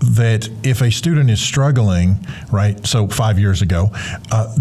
that 0.00 0.48
if 0.62 0.80
a 0.80 0.90
student 0.90 1.30
is 1.30 1.40
struggling, 1.40 2.26
right, 2.50 2.84
so 2.86 3.06
five 3.08 3.38
years 3.38 3.60
ago, 3.60 3.90
uh, 4.30 4.54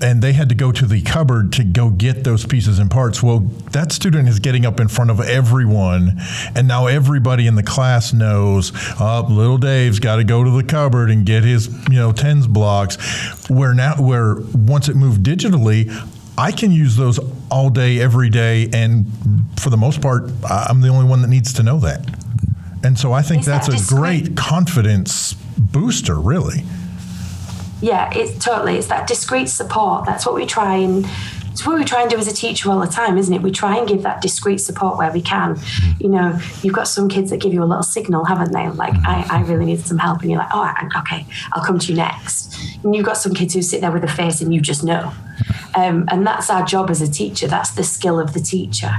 and 0.00 0.22
they 0.22 0.32
had 0.32 0.48
to 0.48 0.54
go 0.54 0.72
to 0.72 0.86
the 0.86 1.02
cupboard 1.02 1.52
to 1.54 1.64
go 1.64 1.90
get 1.90 2.24
those 2.24 2.46
pieces 2.46 2.78
and 2.78 2.90
parts. 2.90 3.22
Well, 3.22 3.40
that 3.72 3.92
student 3.92 4.28
is 4.28 4.38
getting 4.38 4.64
up 4.64 4.80
in 4.80 4.88
front 4.88 5.10
of 5.10 5.20
everyone, 5.20 6.20
and 6.54 6.68
now 6.68 6.86
everybody 6.86 7.46
in 7.46 7.54
the 7.54 7.62
class 7.62 8.12
knows. 8.12 8.72
Uh, 9.00 9.22
little 9.22 9.58
Dave's 9.58 9.98
got 9.98 10.16
to 10.16 10.24
go 10.24 10.44
to 10.44 10.50
the 10.50 10.64
cupboard 10.64 11.10
and 11.10 11.26
get 11.26 11.44
his, 11.44 11.68
you 11.88 11.96
know, 11.96 12.12
tens 12.12 12.46
blocks. 12.46 12.96
Where 13.48 13.74
now, 13.74 13.96
where 13.96 14.36
once 14.54 14.88
it 14.88 14.96
moved 14.96 15.22
digitally, 15.24 15.90
I 16.36 16.52
can 16.52 16.70
use 16.70 16.96
those 16.96 17.18
all 17.50 17.70
day, 17.70 18.00
every 18.00 18.30
day, 18.30 18.68
and 18.72 19.06
for 19.58 19.70
the 19.70 19.76
most 19.76 20.00
part, 20.00 20.30
I'm 20.48 20.80
the 20.80 20.88
only 20.88 21.08
one 21.08 21.22
that 21.22 21.28
needs 21.28 21.52
to 21.54 21.62
know 21.62 21.80
that. 21.80 22.08
And 22.84 22.96
so 22.96 23.12
I 23.12 23.22
think 23.22 23.40
Is 23.40 23.46
that 23.46 23.66
that's 23.66 23.90
a 23.90 23.94
great 23.94 24.36
confidence 24.36 25.34
booster, 25.58 26.14
really. 26.14 26.64
Yeah, 27.80 28.10
it's 28.12 28.44
totally. 28.44 28.76
It's 28.76 28.88
that 28.88 29.06
discrete 29.06 29.48
support. 29.48 30.04
That's 30.04 30.26
what 30.26 30.34
we 30.34 30.46
try 30.46 30.76
and 30.76 31.06
it's 31.58 31.66
what 31.66 31.76
we 31.76 31.84
try 31.84 32.02
and 32.02 32.10
do 32.10 32.16
as 32.16 32.28
a 32.28 32.32
teacher 32.32 32.70
all 32.70 32.78
the 32.78 32.86
time, 32.86 33.18
isn't 33.18 33.34
it? 33.34 33.42
We 33.42 33.50
try 33.50 33.78
and 33.78 33.88
give 33.88 34.04
that 34.04 34.22
discrete 34.22 34.60
support 34.60 34.96
where 34.96 35.10
we 35.10 35.20
can. 35.20 35.56
Mm-hmm. 35.56 36.02
You 36.04 36.08
know, 36.08 36.40
you've 36.62 36.74
got 36.74 36.86
some 36.86 37.08
kids 37.08 37.30
that 37.30 37.40
give 37.40 37.52
you 37.52 37.64
a 37.64 37.66
little 37.66 37.82
signal, 37.82 38.26
haven't 38.26 38.52
they? 38.52 38.68
Like, 38.68 38.92
mm-hmm. 38.94 39.32
I, 39.32 39.38
I 39.38 39.42
really 39.42 39.64
need 39.64 39.80
some 39.80 39.98
help, 39.98 40.20
and 40.22 40.30
you're 40.30 40.38
like, 40.38 40.50
oh, 40.52 40.72
okay, 40.98 41.26
I'll 41.52 41.64
come 41.64 41.80
to 41.80 41.88
you 41.88 41.96
next. 41.96 42.56
And 42.84 42.94
you've 42.94 43.04
got 43.04 43.16
some 43.16 43.34
kids 43.34 43.54
who 43.54 43.62
sit 43.62 43.80
there 43.80 43.90
with 43.90 44.04
a 44.04 44.08
face, 44.08 44.40
and 44.40 44.54
you 44.54 44.60
just 44.60 44.84
know. 44.84 45.12
Mm-hmm. 45.12 45.47
Um, 45.74 46.08
and 46.10 46.26
that's 46.26 46.50
our 46.50 46.64
job 46.64 46.90
as 46.90 47.00
a 47.02 47.10
teacher. 47.10 47.46
That's 47.46 47.70
the 47.70 47.84
skill 47.84 48.18
of 48.18 48.32
the 48.32 48.40
teacher. 48.40 48.90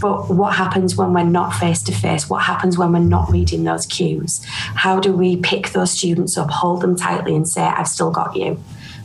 But 0.00 0.30
what 0.30 0.54
happens 0.54 0.96
when 0.96 1.12
we're 1.12 1.24
not 1.24 1.54
face 1.54 1.82
to 1.84 1.92
face? 1.92 2.28
What 2.28 2.44
happens 2.44 2.78
when 2.78 2.92
we're 2.92 2.98
not 3.00 3.30
reading 3.30 3.64
those 3.64 3.86
cues? 3.86 4.44
How 4.44 5.00
do 5.00 5.12
we 5.12 5.36
pick 5.36 5.70
those 5.70 5.90
students 5.90 6.36
up, 6.36 6.50
hold 6.50 6.82
them 6.82 6.96
tightly, 6.96 7.34
and 7.34 7.48
say, 7.48 7.62
I've 7.62 7.88
still 7.88 8.10
got 8.10 8.36
you? 8.36 8.62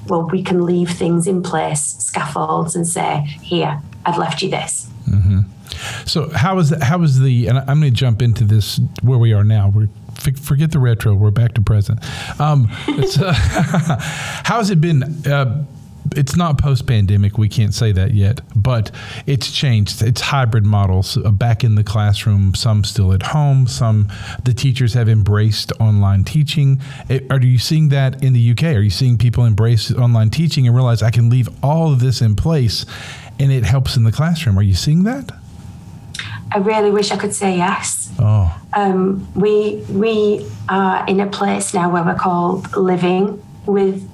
Well, 0.08 0.28
we 0.30 0.44
can 0.44 0.66
leave 0.66 0.90
things 0.92 1.28
in 1.28 1.44
place, 1.44 1.82
scaffolds, 2.00 2.76
and 2.76 2.88
say, 2.88 3.22
Here, 3.42 3.82
I've 4.06 4.18
left 4.18 4.42
you 4.42 4.50
this. 4.50 4.90
So 6.06 6.30
how 6.30 6.58
is 6.60 6.70
the, 6.70 6.84
how 6.84 7.02
is 7.04 7.20
the 7.20 7.48
and 7.48 7.60
I'm 7.60 7.80
going 7.80 7.82
to 7.82 7.92
jump 7.92 8.22
into 8.22 8.44
this 8.44 8.80
where 9.02 9.18
we 9.18 9.34
are 9.34 9.44
now. 9.44 9.70
We're 9.70 9.90
forget 10.42 10.72
the 10.72 10.80
retro. 10.80 11.14
We're 11.14 11.32
back 11.32 11.54
to 11.54 11.62
present. 11.62 12.00
Um, 12.40 12.68
uh, 12.88 13.34
how's 14.44 14.70
it 14.70 14.82
been? 14.82 15.04
Uh, 15.26 15.66
it's 16.16 16.36
not 16.36 16.58
post 16.58 16.88
pandemic. 16.88 17.38
We 17.38 17.50
can't 17.50 17.74
say 17.74 17.92
that 17.92 18.14
yet, 18.14 18.42
but 18.56 18.92
it's 19.26 19.52
changed. 19.52 20.02
It's 20.02 20.22
hybrid 20.22 20.66
models 20.66 21.18
uh, 21.18 21.32
back 21.32 21.64
in 21.64 21.76
the 21.76 21.84
classroom. 21.84 22.56
Some 22.56 22.84
still 22.84 23.14
at 23.14 23.24
home. 23.24 23.68
Some 23.68 24.10
the 24.44 24.54
teachers 24.54 24.94
have 24.94 25.10
embraced 25.10 25.72
online 25.80 26.24
teaching. 26.24 26.82
It, 27.10 27.32
are 27.32 27.40
you 27.40 27.58
seeing 27.58 27.90
that 27.90 28.24
in 28.24 28.34
the 28.34 28.52
UK? 28.52 28.64
Are 28.64 28.82
you 28.82 28.90
seeing 28.90 29.18
people 29.18 29.46
embrace 29.46 29.92
online 29.94 30.30
teaching 30.30 30.68
and 30.68 30.76
realize 30.76 31.04
I 31.04 31.12
can 31.12 31.30
leave 31.30 31.50
all 31.64 31.92
of 31.92 32.00
this 32.00 32.22
in 32.22 32.36
place, 32.36 32.86
and 33.40 33.52
it 33.52 33.66
helps 33.66 33.96
in 33.96 34.04
the 34.04 34.12
classroom? 34.12 34.58
Are 34.58 34.64
you 34.64 34.76
seeing 34.76 35.04
that? 35.04 35.32
I 36.52 36.58
really 36.58 36.90
wish 36.90 37.12
I 37.12 37.18
could 37.18 37.34
say 37.34 37.58
yes. 37.58 38.12
Oh. 38.20 38.60
Um, 38.74 39.28
we 39.36 39.76
we 39.90 40.46
are 40.68 41.06
in 41.08 41.20
a 41.20 41.28
place 41.28 41.74
now 41.74 41.92
where 41.92 42.04
we're 42.04 42.16
called 42.16 42.76
living 42.76 43.44
with 43.66 44.10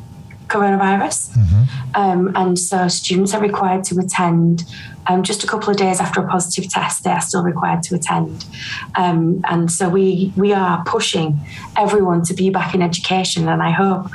coronavirus. 0.47 1.35
Um, 1.95 2.31
and 2.35 2.57
so 2.59 2.87
students 2.87 3.33
are 3.33 3.41
required 3.41 3.83
to 3.85 3.99
attend 3.99 4.63
um, 5.07 5.23
just 5.23 5.43
a 5.43 5.47
couple 5.47 5.69
of 5.69 5.77
days 5.77 5.99
after 5.99 6.21
a 6.21 6.27
positive 6.27 6.69
test, 6.69 7.03
they 7.03 7.11
are 7.11 7.21
still 7.21 7.43
required 7.43 7.83
to 7.83 7.95
attend. 7.95 8.45
Um, 8.95 9.41
and 9.45 9.71
so 9.71 9.87
we, 9.89 10.33
we 10.35 10.53
are 10.53 10.83
pushing 10.85 11.39
everyone 11.77 12.23
to 12.23 12.33
be 12.33 12.49
back 12.49 12.73
in 12.73 12.81
education. 12.81 13.47
And 13.47 13.61
I 13.61 13.71
hope 13.71 14.07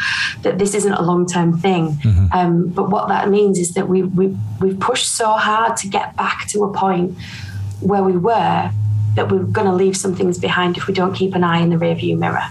that 0.42 0.58
this 0.58 0.74
isn't 0.74 0.92
a 0.92 1.02
long 1.02 1.26
term 1.26 1.58
thing. 1.58 1.98
Um, 2.32 2.68
but 2.68 2.90
what 2.90 3.08
that 3.08 3.28
means 3.28 3.58
is 3.58 3.74
that 3.74 3.88
we, 3.88 4.02
we, 4.02 4.36
we've 4.60 4.80
pushed 4.80 5.08
so 5.08 5.32
hard 5.32 5.76
to 5.78 5.88
get 5.88 6.16
back 6.16 6.48
to 6.48 6.64
a 6.64 6.72
point 6.72 7.16
where 7.80 8.02
we 8.02 8.16
were 8.16 8.70
that 9.14 9.30
we're 9.30 9.42
going 9.42 9.66
to 9.66 9.72
leave 9.72 9.96
some 9.96 10.14
things 10.14 10.38
behind 10.38 10.76
if 10.76 10.86
we 10.86 10.94
don't 10.94 11.14
keep 11.14 11.34
an 11.34 11.44
eye 11.44 11.58
in 11.58 11.70
the 11.70 11.76
rearview 11.76 12.16
mirror. 12.16 12.44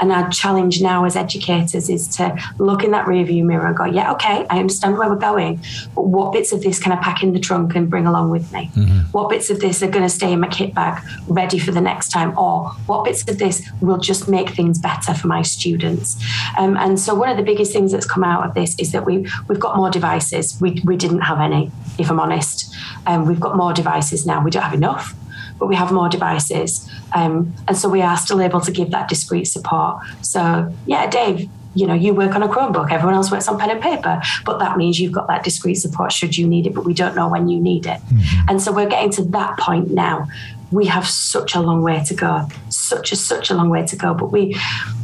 And 0.00 0.10
our 0.10 0.28
challenge 0.30 0.82
now 0.82 1.04
as 1.04 1.16
educators 1.16 1.88
is 1.88 2.08
to 2.16 2.36
look 2.58 2.82
in 2.84 2.90
that 2.92 3.06
rearview 3.06 3.44
mirror 3.44 3.66
and 3.66 3.76
go, 3.76 3.84
yeah, 3.84 4.12
okay, 4.12 4.46
I 4.50 4.58
understand 4.58 4.98
where 4.98 5.08
we're 5.08 5.16
going, 5.16 5.62
but 5.94 6.06
what 6.06 6.32
bits 6.32 6.52
of 6.52 6.62
this 6.62 6.78
can 6.78 6.92
I 6.92 6.96
pack 6.96 7.22
in 7.22 7.32
the 7.32 7.38
trunk 7.38 7.74
and 7.74 7.88
bring 7.88 8.06
along 8.06 8.30
with 8.30 8.52
me? 8.52 8.66
What 9.12 9.30
bits 9.30 9.50
of 9.50 9.60
this 9.60 9.82
are 9.82 9.90
going 9.90 10.02
to 10.02 10.08
stay 10.08 10.32
in 10.32 10.40
my 10.40 10.48
kit 10.48 10.74
bag 10.74 11.02
ready 11.28 11.58
for 11.58 11.70
the 11.70 11.80
next 11.80 12.08
time? 12.08 12.36
Or 12.38 12.70
what 12.86 13.04
bits 13.04 13.26
of 13.28 13.38
this 13.38 13.68
will 13.80 13.98
just 13.98 14.28
make 14.28 14.50
things 14.50 14.78
better 14.78 15.14
for 15.14 15.28
my 15.28 15.42
students? 15.42 16.22
Um, 16.58 16.76
and 16.76 16.98
so 16.98 17.14
one 17.14 17.28
of 17.28 17.36
the 17.36 17.42
biggest 17.42 17.72
things 17.72 17.92
that's 17.92 18.06
come 18.06 18.24
out 18.24 18.46
of 18.46 18.54
this 18.54 18.78
is 18.78 18.92
that 18.92 19.04
we, 19.04 19.26
we've 19.48 19.60
got 19.60 19.76
more 19.76 19.90
devices. 19.90 20.58
We, 20.60 20.82
we 20.84 20.96
didn't 20.96 21.20
have 21.20 21.40
any, 21.40 21.70
if 21.98 22.10
I'm 22.10 22.20
honest. 22.20 22.74
Um, 23.06 23.26
we've 23.26 23.40
got 23.40 23.56
more 23.56 23.72
devices 23.72 24.26
now. 24.26 24.42
We 24.42 24.50
don't 24.50 24.62
have 24.62 24.74
enough 24.74 25.14
but 25.58 25.66
we 25.66 25.74
have 25.76 25.92
more 25.92 26.08
devices. 26.08 26.90
Um, 27.14 27.54
and 27.68 27.76
so 27.76 27.88
we 27.88 28.02
are 28.02 28.16
still 28.16 28.40
able 28.40 28.60
to 28.60 28.72
give 28.72 28.90
that 28.90 29.08
discrete 29.08 29.46
support. 29.46 30.02
So, 30.22 30.74
yeah, 30.86 31.08
Dave, 31.08 31.48
you 31.74 31.86
know, 31.86 31.94
you 31.94 32.14
work 32.14 32.34
on 32.34 32.42
a 32.42 32.48
Chromebook, 32.48 32.92
everyone 32.92 33.14
else 33.14 33.30
works 33.30 33.48
on 33.48 33.58
pen 33.58 33.70
and 33.70 33.80
paper, 33.80 34.22
but 34.44 34.58
that 34.58 34.76
means 34.76 35.00
you've 35.00 35.12
got 35.12 35.26
that 35.28 35.42
discrete 35.42 35.78
support 35.78 36.12
should 36.12 36.36
you 36.36 36.46
need 36.46 36.66
it, 36.66 36.74
but 36.74 36.84
we 36.84 36.94
don't 36.94 37.16
know 37.16 37.28
when 37.28 37.48
you 37.48 37.60
need 37.60 37.86
it. 37.86 38.00
And 38.48 38.62
so 38.62 38.72
we're 38.72 38.88
getting 38.88 39.10
to 39.12 39.24
that 39.24 39.58
point 39.58 39.90
now. 39.90 40.28
We 40.70 40.86
have 40.86 41.06
such 41.06 41.54
a 41.54 41.60
long 41.60 41.82
way 41.82 42.02
to 42.06 42.14
go, 42.14 42.48
such 42.68 43.12
a 43.12 43.16
such 43.16 43.50
a 43.50 43.54
long 43.54 43.70
way 43.70 43.86
to 43.86 43.96
go. 43.96 44.14
But 44.14 44.32
we 44.32 44.56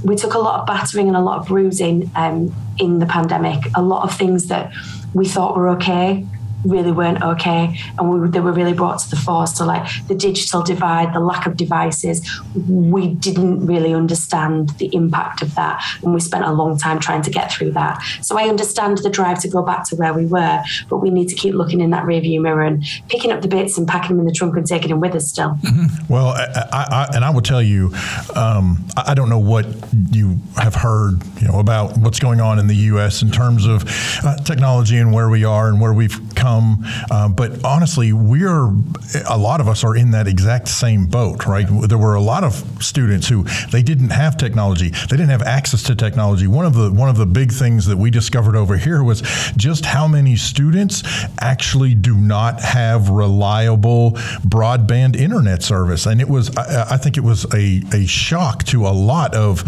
we 0.02 0.16
took 0.16 0.34
a 0.34 0.38
lot 0.38 0.60
of 0.60 0.66
battering 0.66 1.06
and 1.06 1.16
a 1.16 1.20
lot 1.20 1.40
of 1.40 1.46
bruising 1.46 2.10
um, 2.16 2.52
in 2.78 2.98
the 2.98 3.06
pandemic. 3.06 3.60
A 3.76 3.82
lot 3.82 4.02
of 4.02 4.16
things 4.16 4.48
that 4.48 4.72
we 5.14 5.26
thought 5.28 5.56
were 5.56 5.68
okay 5.70 6.26
really 6.64 6.92
weren't 6.92 7.22
okay 7.22 7.78
and 7.98 8.10
we, 8.10 8.28
they 8.28 8.40
were 8.40 8.52
really 8.52 8.72
brought 8.72 8.98
to 8.98 9.10
the 9.10 9.16
fore 9.16 9.46
so 9.46 9.64
like 9.64 9.86
the 10.08 10.14
digital 10.14 10.62
divide 10.62 11.12
the 11.14 11.20
lack 11.20 11.46
of 11.46 11.56
devices 11.56 12.26
we 12.68 13.08
didn't 13.14 13.66
really 13.66 13.92
understand 13.94 14.70
the 14.78 14.94
impact 14.94 15.42
of 15.42 15.54
that 15.54 15.82
and 16.02 16.14
we 16.14 16.20
spent 16.20 16.44
a 16.44 16.52
long 16.52 16.78
time 16.78 16.98
trying 16.98 17.22
to 17.22 17.30
get 17.30 17.52
through 17.52 17.70
that 17.70 18.02
so 18.22 18.38
i 18.38 18.44
understand 18.44 18.98
the 18.98 19.10
drive 19.10 19.38
to 19.38 19.48
go 19.48 19.62
back 19.62 19.84
to 19.84 19.96
where 19.96 20.14
we 20.14 20.26
were 20.26 20.62
but 20.88 20.98
we 20.98 21.10
need 21.10 21.28
to 21.28 21.34
keep 21.34 21.54
looking 21.54 21.80
in 21.80 21.90
that 21.90 22.04
rearview 22.04 22.40
mirror 22.40 22.62
and 22.62 22.82
picking 23.08 23.30
up 23.32 23.42
the 23.42 23.48
bits 23.48 23.76
and 23.76 23.86
packing 23.86 24.16
them 24.16 24.20
in 24.20 24.26
the 24.26 24.32
trunk 24.32 24.56
and 24.56 24.66
taking 24.66 24.90
them 24.90 25.00
with 25.00 25.14
us 25.14 25.28
still 25.28 25.56
Well, 26.08 26.28
I, 26.28 26.68
I, 26.72 27.08
and 27.14 27.24
I 27.24 27.30
will 27.30 27.42
tell 27.42 27.62
you, 27.62 27.92
um, 28.34 28.84
I 28.96 29.10
I 29.10 29.14
don't 29.14 29.28
know 29.28 29.40
what 29.40 29.66
you 30.12 30.38
have 30.56 30.76
heard, 30.76 31.20
you 31.40 31.48
know, 31.48 31.58
about 31.58 31.96
what's 31.98 32.20
going 32.20 32.40
on 32.40 32.60
in 32.60 32.68
the 32.68 32.76
U.S. 32.76 33.22
in 33.22 33.30
terms 33.32 33.66
of 33.66 33.84
uh, 34.24 34.36
technology 34.36 34.98
and 34.98 35.12
where 35.12 35.28
we 35.28 35.44
are 35.44 35.68
and 35.68 35.80
where 35.80 35.92
we've 35.92 36.20
come. 36.36 36.49
Uh, 37.10 37.28
but 37.28 37.64
honestly, 37.64 38.12
we're 38.12 38.70
a 39.28 39.38
lot 39.38 39.60
of 39.60 39.68
us 39.68 39.84
are 39.84 39.96
in 39.96 40.10
that 40.12 40.26
exact 40.26 40.68
same 40.68 41.06
boat, 41.06 41.46
right? 41.46 41.66
There 41.88 41.98
were 41.98 42.14
a 42.14 42.20
lot 42.20 42.44
of 42.44 42.54
students 42.82 43.28
who 43.28 43.44
they 43.70 43.82
didn't 43.82 44.10
have 44.10 44.36
technology, 44.36 44.90
they 44.90 45.16
didn't 45.16 45.30
have 45.30 45.42
access 45.42 45.82
to 45.84 45.94
technology. 45.94 46.46
One 46.46 46.66
of 46.66 46.74
the 46.74 46.90
one 46.92 47.08
of 47.08 47.16
the 47.16 47.26
big 47.26 47.52
things 47.52 47.86
that 47.86 47.96
we 47.96 48.10
discovered 48.10 48.56
over 48.56 48.76
here 48.76 49.02
was 49.02 49.22
just 49.56 49.84
how 49.84 50.06
many 50.06 50.36
students 50.36 51.02
actually 51.40 51.94
do 51.94 52.14
not 52.16 52.60
have 52.60 53.08
reliable 53.08 54.12
broadband 54.46 55.16
internet 55.16 55.62
service, 55.62 56.06
and 56.06 56.20
it 56.20 56.28
was 56.28 56.56
I, 56.56 56.94
I 56.94 56.96
think 56.96 57.16
it 57.16 57.24
was 57.24 57.44
a, 57.54 57.82
a 57.92 58.06
shock 58.06 58.64
to 58.64 58.86
a 58.86 58.94
lot 58.94 59.34
of 59.34 59.62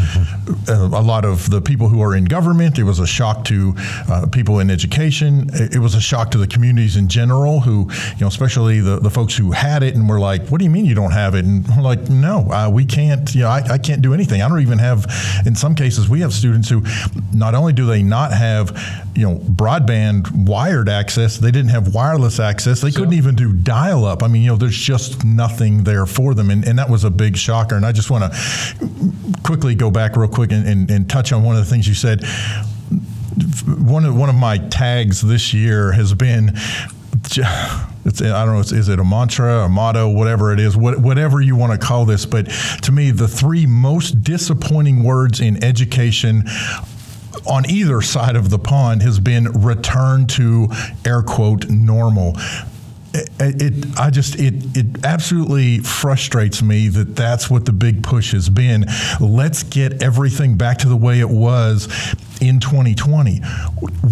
uh, 0.69 0.89
a 0.93 1.03
lot 1.03 1.25
of 1.25 1.51
the 1.51 1.61
people 1.61 1.89
who 1.89 2.03
are 2.03 2.15
in 2.15 2.25
government. 2.25 2.79
It 2.79 2.85
was 2.85 2.99
a 2.99 3.07
shock 3.07 3.45
to 3.47 3.75
uh, 4.09 4.27
people 4.31 4.59
in 4.61 4.71
education. 4.71 5.49
It, 5.53 5.77
it 5.77 5.79
was 5.79 5.95
a 5.95 6.01
shock 6.01 6.31
to 6.33 6.39
the 6.39 6.47
communities 6.73 6.97
in 6.97 7.07
general, 7.07 7.61
who 7.61 7.91
you 8.17 8.21
know, 8.21 8.29
especially 8.29 8.81
the, 8.81 8.99
the 8.99 9.11
folks 9.11 9.37
who 9.37 9.53
had 9.53 9.83
it 9.83 9.95
and 9.95 10.09
were 10.09 10.19
like, 10.19 10.49
"What 10.49 10.59
do 10.59 10.65
you 10.65 10.71
mean 10.71 10.87
you 10.87 10.95
don't 10.95 11.13
have 11.13 11.35
it?" 11.35 11.45
And 11.45 11.67
we're 11.69 11.83
like, 11.83 12.09
"No, 12.09 12.51
uh, 12.51 12.71
we 12.73 12.87
can't. 12.87 13.33
You 13.35 13.43
know, 13.43 13.49
I, 13.49 13.63
I 13.73 13.79
can't 13.79 14.01
do 14.01 14.15
anything. 14.15 14.41
I 14.41 14.49
don't 14.49 14.61
even 14.61 14.79
have. 14.79 15.05
In 15.45 15.55
some 15.55 15.75
cases, 15.75 16.09
we 16.09 16.21
have 16.21 16.33
students 16.33 16.69
who 16.71 16.83
not 17.35 17.55
only 17.55 17.75
do 17.75 17.85
they 17.85 18.03
not 18.03 18.33
have 18.33 18.71
you 19.15 19.29
know 19.29 19.37
broadband 19.37 20.47
wired 20.47 20.89
access, 20.89 21.37
they 21.37 21.51
didn't 21.51 21.71
have 21.71 21.95
wireless 21.95 22.41
access. 22.41 22.81
They 22.81 22.91
couldn't 22.91 23.15
even 23.15 23.35
do 23.35 23.53
dial 23.53 24.07
up. 24.07 24.23
I 24.23 24.29
mean, 24.29 24.43
you 24.43 24.49
know, 24.49 24.57
there's 24.57 24.79
just 24.79 25.25
nothing 25.25 25.85
there 25.85 26.07
for 26.07 26.35
them, 26.35 26.51
and, 26.51 26.67
and 26.67 26.79
that 26.79 26.89
was 26.89 27.05
a 27.05 27.11
big 27.11 27.37
shocker. 27.37 27.77
And 27.77 27.85
I 27.85 27.93
just 27.93 28.11
want 28.11 28.33
to 28.33 29.43
quickly 29.45 29.75
go 29.75 29.91
back 29.91 30.17
real 30.17 30.29
quick 30.29 30.53
and, 30.53 30.67
and, 30.67 30.91
and 30.91 31.11
touch 31.11 31.33
on 31.33 31.43
one 31.43 31.57
of 31.57 31.65
the 31.65 31.71
things 31.71 31.87
you 31.87 31.95
said. 31.95 32.23
One 33.67 34.05
of 34.05 34.17
one 34.17 34.29
of 34.29 34.35
my 34.35 34.59
tags 34.59 35.21
this 35.21 35.53
year 35.53 35.93
has 35.93 36.15
been. 36.15 36.53
It's, 38.05 38.21
I 38.21 38.45
don't 38.45 38.55
know, 38.55 38.61
is 38.61 38.89
it 38.89 38.99
a 38.99 39.05
mantra, 39.05 39.65
a 39.65 39.69
motto, 39.69 40.09
whatever 40.09 40.53
it 40.53 40.59
is, 40.59 40.77
what, 40.77 40.99
whatever 40.99 41.41
you 41.41 41.55
want 41.55 41.79
to 41.79 41.87
call 41.87 42.05
this. 42.05 42.27
But 42.27 42.49
to 42.83 42.91
me, 42.91 43.13
the 43.13 43.29
three 43.29 43.65
most 43.65 44.25
disappointing 44.25 45.05
words 45.05 45.41
in 45.41 45.63
education 45.63 46.45
on 47.47 47.69
either 47.71 48.03
side 48.03 48.35
of 48.35 48.51
the 48.51 48.59
pond 48.59 49.03
has 49.03 49.21
been 49.21 49.45
return 49.63 50.27
to 50.29 50.69
air 51.05 51.23
quote 51.23 51.69
normal. 51.69 52.37
It, 53.15 53.31
it, 53.41 53.99
I 53.99 54.11
just, 54.11 54.37
it, 54.37 54.55
it 54.77 55.05
absolutely 55.05 55.79
frustrates 55.79 56.63
me 56.63 56.89
that 56.89 57.15
that's 57.15 57.51
what 57.51 57.67
the 57.67 57.73
big 57.73 58.03
push 58.03 58.33
has 58.33 58.49
been. 58.49 58.87
Let's 59.21 59.63
get 59.63 60.03
everything 60.03 60.57
back 60.57 60.79
to 60.79 60.89
the 60.89 60.97
way 60.97 61.21
it 61.21 61.29
was 61.29 61.89
in 62.41 62.59
2020. 62.59 63.39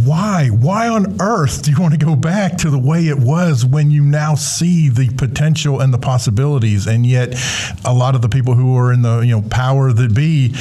Why? 0.04 0.48
Why 0.48 0.88
on 0.88 1.20
earth 1.20 1.62
do 1.62 1.70
you 1.70 1.80
want 1.80 1.94
to 1.94 2.04
go 2.04 2.14
back 2.14 2.58
to 2.58 2.70
the 2.70 2.78
way 2.78 3.08
it 3.08 3.18
was 3.18 3.64
when 3.64 3.90
you 3.90 4.04
now 4.04 4.34
see 4.34 4.88
the 4.88 5.08
potential 5.10 5.80
and 5.80 5.92
the 5.92 5.98
possibilities? 5.98 6.86
And 6.86 7.04
yet, 7.04 7.34
a 7.84 7.92
lot 7.92 8.14
of 8.14 8.22
the 8.22 8.28
people 8.28 8.54
who 8.54 8.76
are 8.76 8.92
in 8.92 9.02
the 9.02 9.20
you 9.20 9.32
know 9.32 9.42
power 9.48 9.92
that 9.92 10.14
be 10.14 10.54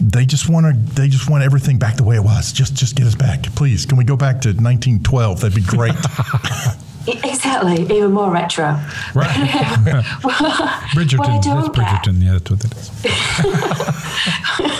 they 0.00 0.26
just 0.26 0.48
want 0.48 0.66
to 0.66 0.94
they 0.94 1.08
just 1.08 1.30
want 1.30 1.42
everything 1.42 1.78
back 1.78 1.96
the 1.96 2.04
way 2.04 2.16
it 2.16 2.24
was 2.24 2.52
just 2.52 2.74
just 2.74 2.96
get 2.96 3.06
us 3.06 3.14
back 3.14 3.42
please 3.54 3.86
can 3.86 3.96
we 3.96 4.04
go 4.04 4.14
back 4.14 4.42
to 4.42 4.48
1912 4.48 5.40
that'd 5.40 5.54
be 5.54 5.62
great 5.62 5.94
exactly 7.08 7.82
even 7.82 8.12
more 8.12 8.30
retro 8.30 8.78
Right. 9.14 9.28
Bridgerton. 10.94 11.18
What 11.18 11.28
I 11.28 11.34
That's 11.34 11.46
don't 11.46 11.72
get- 11.74 11.84
Bridgerton. 11.84 12.22
Yeah, 12.22 12.32
that's 12.32 12.50
what 12.50 12.60
that 12.60 12.72
is. 12.76 12.90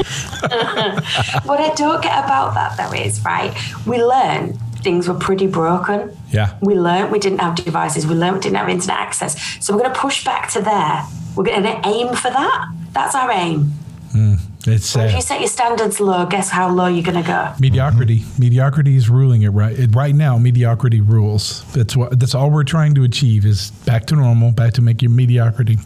what 1.47 1.61
I 1.61 1.73
don't 1.75 2.03
get 2.03 2.25
about 2.25 2.55
that 2.55 2.77
though 2.77 2.93
is 2.97 3.25
right. 3.25 3.55
We 3.87 4.03
learn 4.03 4.59
things 4.83 5.09
were 5.09 5.15
pretty 5.15 5.47
broken. 5.47 6.17
Yeah. 6.31 6.57
We 6.61 6.75
learned 6.75 7.11
we 7.12 7.19
didn't 7.19 7.39
have 7.41 7.57
devices. 7.57 8.07
We 8.07 8.15
learned 8.15 8.37
we 8.37 8.41
didn't 8.43 8.57
have 8.57 8.69
internet 8.69 8.97
access. 8.99 9.37
So 9.65 9.75
we're 9.75 9.83
going 9.83 9.93
to 9.95 9.99
push 10.01 10.25
back 10.25 10.51
to 10.53 10.61
there. 10.62 11.05
We're 11.35 11.45
going 11.45 11.62
to 11.65 11.81
aim 11.87 12.15
for 12.15 12.31
that. 12.31 12.69
That's 12.93 13.15
our 13.15 13.31
aim. 13.31 13.73
Hmm. 14.12 14.35
It's 14.66 14.94
But 14.94 15.07
if 15.07 15.12
you 15.12 15.18
uh, 15.18 15.20
set 15.20 15.40
your 15.40 15.48
standards 15.48 16.00
low, 16.00 16.26
guess 16.26 16.50
how 16.50 16.68
low 16.70 16.87
you're 16.87 17.05
going 17.05 17.22
to 17.22 17.26
go. 17.26 17.52
Mediocrity. 17.61 18.24
Mediocrity 18.38 18.96
is 18.96 19.09
ruling 19.09 19.42
it 19.42 19.50
right 19.50 19.79
it, 19.79 19.94
right 19.94 20.14
now. 20.14 20.38
Mediocrity 20.38 21.00
rules. 21.00 21.64
That's 21.72 21.96
what. 21.96 22.18
That's 22.18 22.35
all 22.35 22.50
we're 22.50 22.64
trying 22.64 22.94
to 22.96 23.05
achieve 23.05 23.46
is 23.46 23.70
back 23.70 24.07
to 24.07 24.16
normal, 24.16 24.52
back 24.52 24.72
to 24.74 24.83
making 24.83 25.14
mediocrity. 25.14 25.79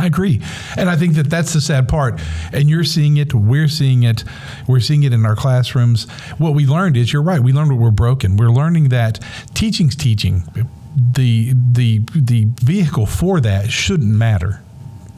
I 0.00 0.06
agree, 0.06 0.40
and 0.76 0.88
I 0.88 0.94
think 0.96 1.14
that 1.14 1.28
that's 1.28 1.52
the 1.52 1.60
sad 1.60 1.88
part. 1.88 2.20
And 2.52 2.70
you're 2.70 2.84
seeing 2.84 3.16
it. 3.16 3.34
We're 3.34 3.66
seeing 3.66 4.04
it. 4.04 4.22
We're 4.68 4.78
seeing 4.80 5.02
it 5.02 5.12
in 5.12 5.26
our 5.26 5.34
classrooms. 5.34 6.08
What 6.38 6.54
we 6.54 6.66
learned 6.66 6.96
is 6.96 7.12
you're 7.12 7.22
right. 7.22 7.40
We 7.40 7.52
learned 7.52 7.72
what 7.72 7.80
we're 7.80 7.90
broken. 7.90 8.36
We're 8.36 8.50
learning 8.50 8.90
that 8.90 9.18
teaching's 9.54 9.96
teaching. 9.96 10.44
The 10.96 11.52
the 11.72 12.00
the 12.14 12.46
vehicle 12.62 13.06
for 13.06 13.40
that 13.40 13.72
shouldn't 13.72 14.14
matter. 14.14 14.62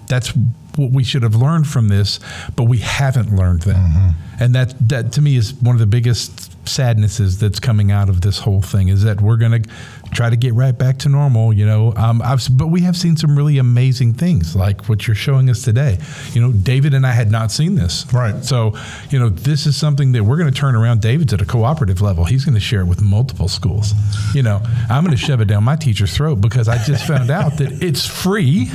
That's 0.06 0.32
what 0.76 0.90
we 0.92 1.04
should 1.04 1.22
have 1.22 1.34
learned 1.34 1.66
from 1.66 1.88
this, 1.88 2.20
but 2.56 2.64
we 2.64 2.78
haven't 2.78 3.34
learned 3.34 3.62
that. 3.62 4.14
And 4.38 4.54
that 4.54 4.74
that 4.88 5.12
to 5.12 5.20
me 5.22 5.36
is 5.36 5.52
one 5.54 5.74
of 5.74 5.80
the 5.80 5.86
biggest 5.86 6.50
sadnesses 6.68 7.38
that's 7.38 7.58
coming 7.58 7.90
out 7.90 8.08
of 8.08 8.20
this 8.20 8.38
whole 8.38 8.62
thing 8.62 8.88
is 8.88 9.02
that 9.02 9.20
we're 9.20 9.36
going 9.36 9.62
to 9.62 9.70
try 10.12 10.30
to 10.30 10.36
get 10.36 10.54
right 10.54 10.76
back 10.76 10.98
to 10.98 11.08
normal, 11.08 11.52
you 11.52 11.66
know. 11.66 11.92
Um, 11.96 12.22
I've, 12.22 12.46
but 12.56 12.68
we 12.68 12.82
have 12.82 12.96
seen 12.96 13.16
some 13.16 13.36
really 13.36 13.58
amazing 13.58 14.14
things 14.14 14.54
like 14.54 14.88
what 14.88 15.06
you're 15.06 15.14
showing 15.14 15.50
us 15.50 15.62
today. 15.62 15.98
You 16.32 16.40
know, 16.40 16.52
David 16.52 16.94
and 16.94 17.06
I 17.06 17.12
had 17.12 17.30
not 17.30 17.50
seen 17.50 17.74
this. 17.74 18.06
Right. 18.12 18.44
So, 18.44 18.76
you 19.10 19.18
know, 19.18 19.28
this 19.30 19.66
is 19.66 19.76
something 19.76 20.12
that 20.12 20.22
we're 20.24 20.36
going 20.36 20.52
to 20.52 20.58
turn 20.58 20.74
around. 20.76 21.00
David's 21.00 21.32
at 21.32 21.40
a 21.40 21.46
cooperative 21.46 22.00
level. 22.00 22.24
He's 22.24 22.44
going 22.44 22.54
to 22.54 22.60
share 22.60 22.80
it 22.80 22.86
with 22.86 23.02
multiple 23.02 23.48
schools. 23.48 23.92
You 24.34 24.42
know, 24.42 24.60
I'm 24.88 25.04
going 25.04 25.16
to 25.16 25.22
shove 25.22 25.40
it 25.40 25.46
down 25.46 25.64
my 25.64 25.76
teacher's 25.76 26.14
throat 26.14 26.40
because 26.40 26.68
I 26.68 26.82
just 26.84 27.06
found 27.06 27.30
out 27.30 27.58
that 27.58 27.82
it's 27.82 28.06
free. 28.06 28.66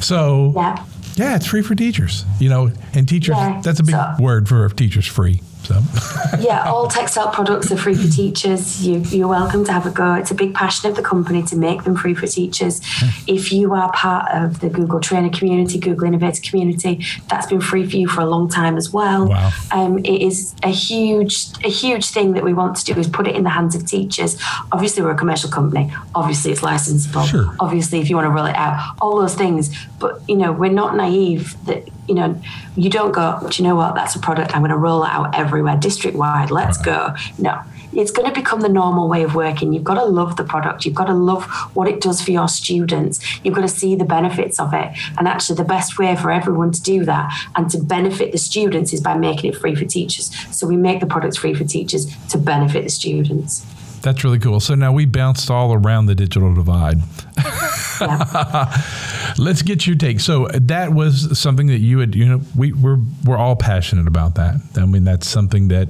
So, 0.00 0.52
Yeah. 0.56 0.84
Yeah, 1.16 1.36
it's 1.36 1.46
free 1.46 1.62
for 1.62 1.74
teachers. 1.74 2.24
You 2.38 2.48
know, 2.48 2.70
and 2.94 3.08
teachers, 3.08 3.34
Yeah, 3.36 3.60
that's 3.62 3.80
a 3.80 3.82
big 3.82 3.94
so- 3.94 4.14
word 4.20 4.48
for 4.48 4.68
teachers 4.68 5.06
free. 5.06 5.40
So 5.66 5.74
yeah, 6.38 6.70
all 6.70 6.88
Texthelp 6.88 7.32
products 7.32 7.72
are 7.72 7.76
free 7.76 7.96
for 7.96 8.08
teachers. 8.08 8.86
You, 8.86 9.00
you're 9.00 9.26
welcome 9.26 9.64
to 9.64 9.72
have 9.72 9.84
a 9.84 9.90
go. 9.90 10.14
It's 10.14 10.30
a 10.30 10.34
big 10.34 10.54
passion 10.54 10.88
of 10.88 10.94
the 10.94 11.02
company 11.02 11.42
to 11.42 11.56
make 11.56 11.82
them 11.82 11.96
free 11.96 12.14
for 12.14 12.26
teachers. 12.26 12.80
If 13.26 13.52
you 13.52 13.74
are 13.74 13.90
part 13.92 14.30
of 14.32 14.60
the 14.60 14.68
Google 14.68 15.00
Trainer 15.00 15.30
community, 15.30 15.80
Google 15.80 16.06
Innovator 16.06 16.40
community, 16.48 17.04
that's 17.28 17.46
been 17.46 17.60
free 17.60 17.88
for 17.88 17.96
you 17.96 18.06
for 18.06 18.20
a 18.20 18.26
long 18.26 18.48
time 18.48 18.76
as 18.76 18.92
well. 18.92 19.28
Wow. 19.28 19.50
Um, 19.72 19.98
it 19.98 20.22
is 20.22 20.54
a 20.62 20.68
huge, 20.68 21.48
a 21.64 21.68
huge 21.68 22.06
thing 22.06 22.34
that 22.34 22.44
we 22.44 22.52
want 22.52 22.76
to 22.76 22.84
do 22.84 22.98
is 23.00 23.08
put 23.08 23.26
it 23.26 23.34
in 23.34 23.42
the 23.42 23.50
hands 23.50 23.74
of 23.74 23.84
teachers. 23.84 24.40
Obviously, 24.70 25.02
we're 25.02 25.10
a 25.10 25.16
commercial 25.16 25.50
company. 25.50 25.92
Obviously, 26.14 26.52
it's 26.52 26.60
licensable. 26.60 27.26
Sure. 27.26 27.54
Obviously, 27.58 28.00
if 28.00 28.08
you 28.08 28.16
want 28.16 28.26
to 28.26 28.30
roll 28.30 28.46
it 28.46 28.56
out, 28.56 28.96
all 29.00 29.18
those 29.18 29.34
things. 29.34 29.74
But 29.98 30.20
you 30.28 30.36
know, 30.36 30.52
we're 30.52 30.70
not 30.70 30.94
naive. 30.94 31.56
That 31.66 31.88
you 32.08 32.14
know, 32.14 32.40
you 32.76 32.90
don't 32.90 33.12
go. 33.12 33.38
Do 33.50 33.62
you 33.62 33.68
know 33.68 33.76
what? 33.76 33.94
That's 33.94 34.14
a 34.14 34.18
product. 34.18 34.54
I'm 34.54 34.62
going 34.62 34.70
to 34.70 34.76
roll 34.76 35.04
out 35.04 35.34
everywhere, 35.34 35.76
district 35.76 36.16
wide. 36.16 36.50
Let's 36.50 36.78
go. 36.78 37.14
No. 37.38 37.60
It's 37.92 38.10
going 38.10 38.28
to 38.28 38.38
become 38.38 38.60
the 38.60 38.68
normal 38.68 39.08
way 39.08 39.22
of 39.22 39.34
working. 39.34 39.72
You've 39.72 39.84
got 39.84 39.94
to 39.94 40.04
love 40.04 40.36
the 40.36 40.44
product. 40.44 40.84
You've 40.84 40.94
got 40.94 41.06
to 41.06 41.14
love 41.14 41.44
what 41.74 41.88
it 41.88 42.00
does 42.00 42.20
for 42.20 42.30
your 42.30 42.48
students. 42.48 43.20
You've 43.42 43.54
got 43.54 43.62
to 43.62 43.68
see 43.68 43.94
the 43.96 44.04
benefits 44.04 44.60
of 44.60 44.74
it. 44.74 44.90
And 45.16 45.26
actually, 45.26 45.56
the 45.56 45.64
best 45.64 45.98
way 45.98 46.14
for 46.16 46.30
everyone 46.30 46.72
to 46.72 46.82
do 46.82 47.04
that 47.06 47.32
and 47.54 47.70
to 47.70 47.78
benefit 47.78 48.32
the 48.32 48.38
students 48.38 48.92
is 48.92 49.00
by 49.00 49.16
making 49.16 49.52
it 49.52 49.56
free 49.56 49.74
for 49.74 49.86
teachers. 49.86 50.30
So 50.54 50.66
we 50.66 50.76
make 50.76 51.00
the 51.00 51.06
products 51.06 51.36
free 51.36 51.54
for 51.54 51.64
teachers 51.64 52.06
to 52.28 52.38
benefit 52.38 52.84
the 52.84 52.90
students. 52.90 53.64
that's 54.02 54.22
really 54.22 54.38
cool. 54.38 54.60
So 54.60 54.74
now 54.74 54.92
we 54.92 55.06
bounced 55.06 55.50
all 55.50 55.72
around 55.72 56.06
the 56.06 56.14
digital 56.14 56.52
divide. 56.54 56.98
Let's 59.38 59.62
get 59.62 59.86
your 59.86 59.96
take. 59.96 60.20
So 60.20 60.48
that 60.48 60.92
was 60.92 61.38
something 61.38 61.66
that 61.68 61.78
you 61.78 61.98
had, 61.98 62.14
you 62.14 62.26
know, 62.26 62.40
we, 62.56 62.72
we're, 62.72 62.98
we're 63.24 63.36
all 63.36 63.56
passionate 63.56 64.06
about 64.06 64.34
that. 64.36 64.56
I 64.76 64.86
mean, 64.86 65.04
that's 65.04 65.28
something 65.28 65.68
that 65.68 65.88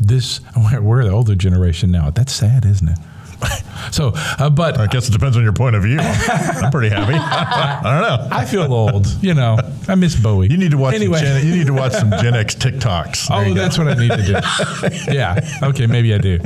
this, 0.00 0.40
we're 0.80 1.04
the 1.04 1.10
older 1.10 1.34
generation 1.34 1.90
now. 1.90 2.10
That's 2.10 2.32
sad, 2.32 2.64
isn't 2.64 2.88
it? 2.88 2.98
so, 3.92 4.12
uh, 4.14 4.50
but 4.50 4.78
I 4.78 4.86
guess 4.86 5.08
it 5.08 5.12
depends 5.12 5.36
on 5.36 5.42
your 5.42 5.52
point 5.52 5.76
of 5.76 5.82
view. 5.82 5.98
I'm 6.00 6.70
pretty 6.70 6.88
happy. 6.88 7.14
I 7.14 7.82
don't 7.82 8.02
know. 8.02 8.28
I 8.36 8.44
feel 8.44 8.72
old, 8.72 9.06
you 9.22 9.34
know, 9.34 9.58
I 9.88 9.94
miss 9.94 10.14
Bowie. 10.16 10.48
You 10.48 10.56
need 10.56 10.70
to 10.72 10.78
watch 10.78 10.94
anyway. 10.94 11.18
some 11.18 11.26
Gen, 11.26 11.46
you 11.46 11.54
need 11.56 11.66
to 11.66 11.72
watch 11.72 11.92
some 11.92 12.10
Gen 12.10 12.34
X 12.34 12.54
TikToks. 12.54 13.28
There 13.28 13.50
Oh, 13.50 13.54
that's 13.54 13.78
what 13.78 13.88
I 13.88 13.94
need 13.94 14.10
to 14.10 14.24
do. 14.24 15.12
yeah. 15.12 15.40
Okay. 15.62 15.86
Maybe 15.86 16.14
I 16.14 16.18
do. 16.18 16.38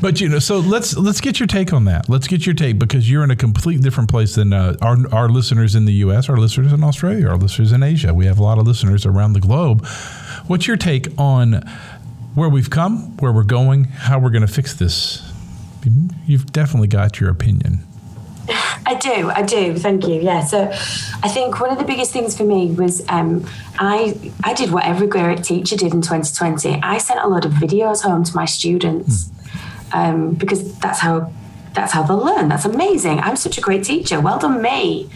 But 0.00 0.20
you 0.20 0.28
know, 0.28 0.38
so 0.38 0.58
let's 0.58 0.96
let's 0.96 1.20
get 1.20 1.40
your 1.40 1.46
take 1.46 1.72
on 1.72 1.84
that. 1.86 2.08
Let's 2.08 2.26
get 2.26 2.46
your 2.46 2.54
take 2.54 2.78
because 2.78 3.10
you're 3.10 3.24
in 3.24 3.30
a 3.30 3.36
completely 3.36 3.82
different 3.82 4.10
place 4.10 4.34
than 4.34 4.52
uh, 4.52 4.76
our 4.82 4.96
our 5.12 5.28
listeners 5.28 5.74
in 5.74 5.84
the 5.84 5.92
U.S., 5.94 6.28
our 6.28 6.36
listeners 6.36 6.72
in 6.72 6.84
Australia, 6.84 7.28
our 7.28 7.36
listeners 7.36 7.72
in 7.72 7.82
Asia. 7.82 8.12
We 8.14 8.26
have 8.26 8.38
a 8.38 8.42
lot 8.42 8.58
of 8.58 8.66
listeners 8.66 9.06
around 9.06 9.32
the 9.32 9.40
globe. 9.40 9.86
What's 10.46 10.66
your 10.66 10.76
take 10.76 11.08
on 11.18 11.62
where 12.34 12.48
we've 12.48 12.70
come, 12.70 13.16
where 13.18 13.32
we're 13.32 13.42
going, 13.44 13.84
how 13.84 14.18
we're 14.18 14.30
going 14.30 14.46
to 14.46 14.52
fix 14.52 14.74
this? 14.74 15.31
You've 16.26 16.46
definitely 16.52 16.88
got 16.88 17.20
your 17.20 17.30
opinion. 17.30 17.86
I 18.84 18.94
do, 19.00 19.30
I 19.30 19.42
do. 19.42 19.78
Thank 19.78 20.06
you. 20.06 20.20
Yeah. 20.20 20.44
So, 20.44 20.68
I 21.22 21.28
think 21.28 21.60
one 21.60 21.70
of 21.70 21.78
the 21.78 21.84
biggest 21.84 22.12
things 22.12 22.36
for 22.36 22.44
me 22.44 22.72
was 22.72 23.04
um, 23.08 23.46
I 23.78 24.32
I 24.42 24.54
did 24.54 24.72
what 24.72 24.84
every 24.84 25.06
great 25.06 25.44
teacher 25.44 25.76
did 25.76 25.94
in 25.94 26.02
2020. 26.02 26.80
I 26.82 26.98
sent 26.98 27.20
a 27.20 27.28
lot 27.28 27.44
of 27.44 27.52
videos 27.52 28.02
home 28.02 28.24
to 28.24 28.34
my 28.34 28.44
students 28.44 29.30
um, 29.92 30.34
because 30.34 30.76
that's 30.78 30.98
how 30.98 31.32
that's 31.74 31.92
how 31.92 32.02
they'll 32.02 32.24
learn. 32.24 32.48
That's 32.48 32.64
amazing. 32.64 33.20
I'm 33.20 33.36
such 33.36 33.58
a 33.58 33.60
great 33.60 33.84
teacher. 33.84 34.20
Well 34.20 34.38
done, 34.38 34.60
me. 34.60 35.08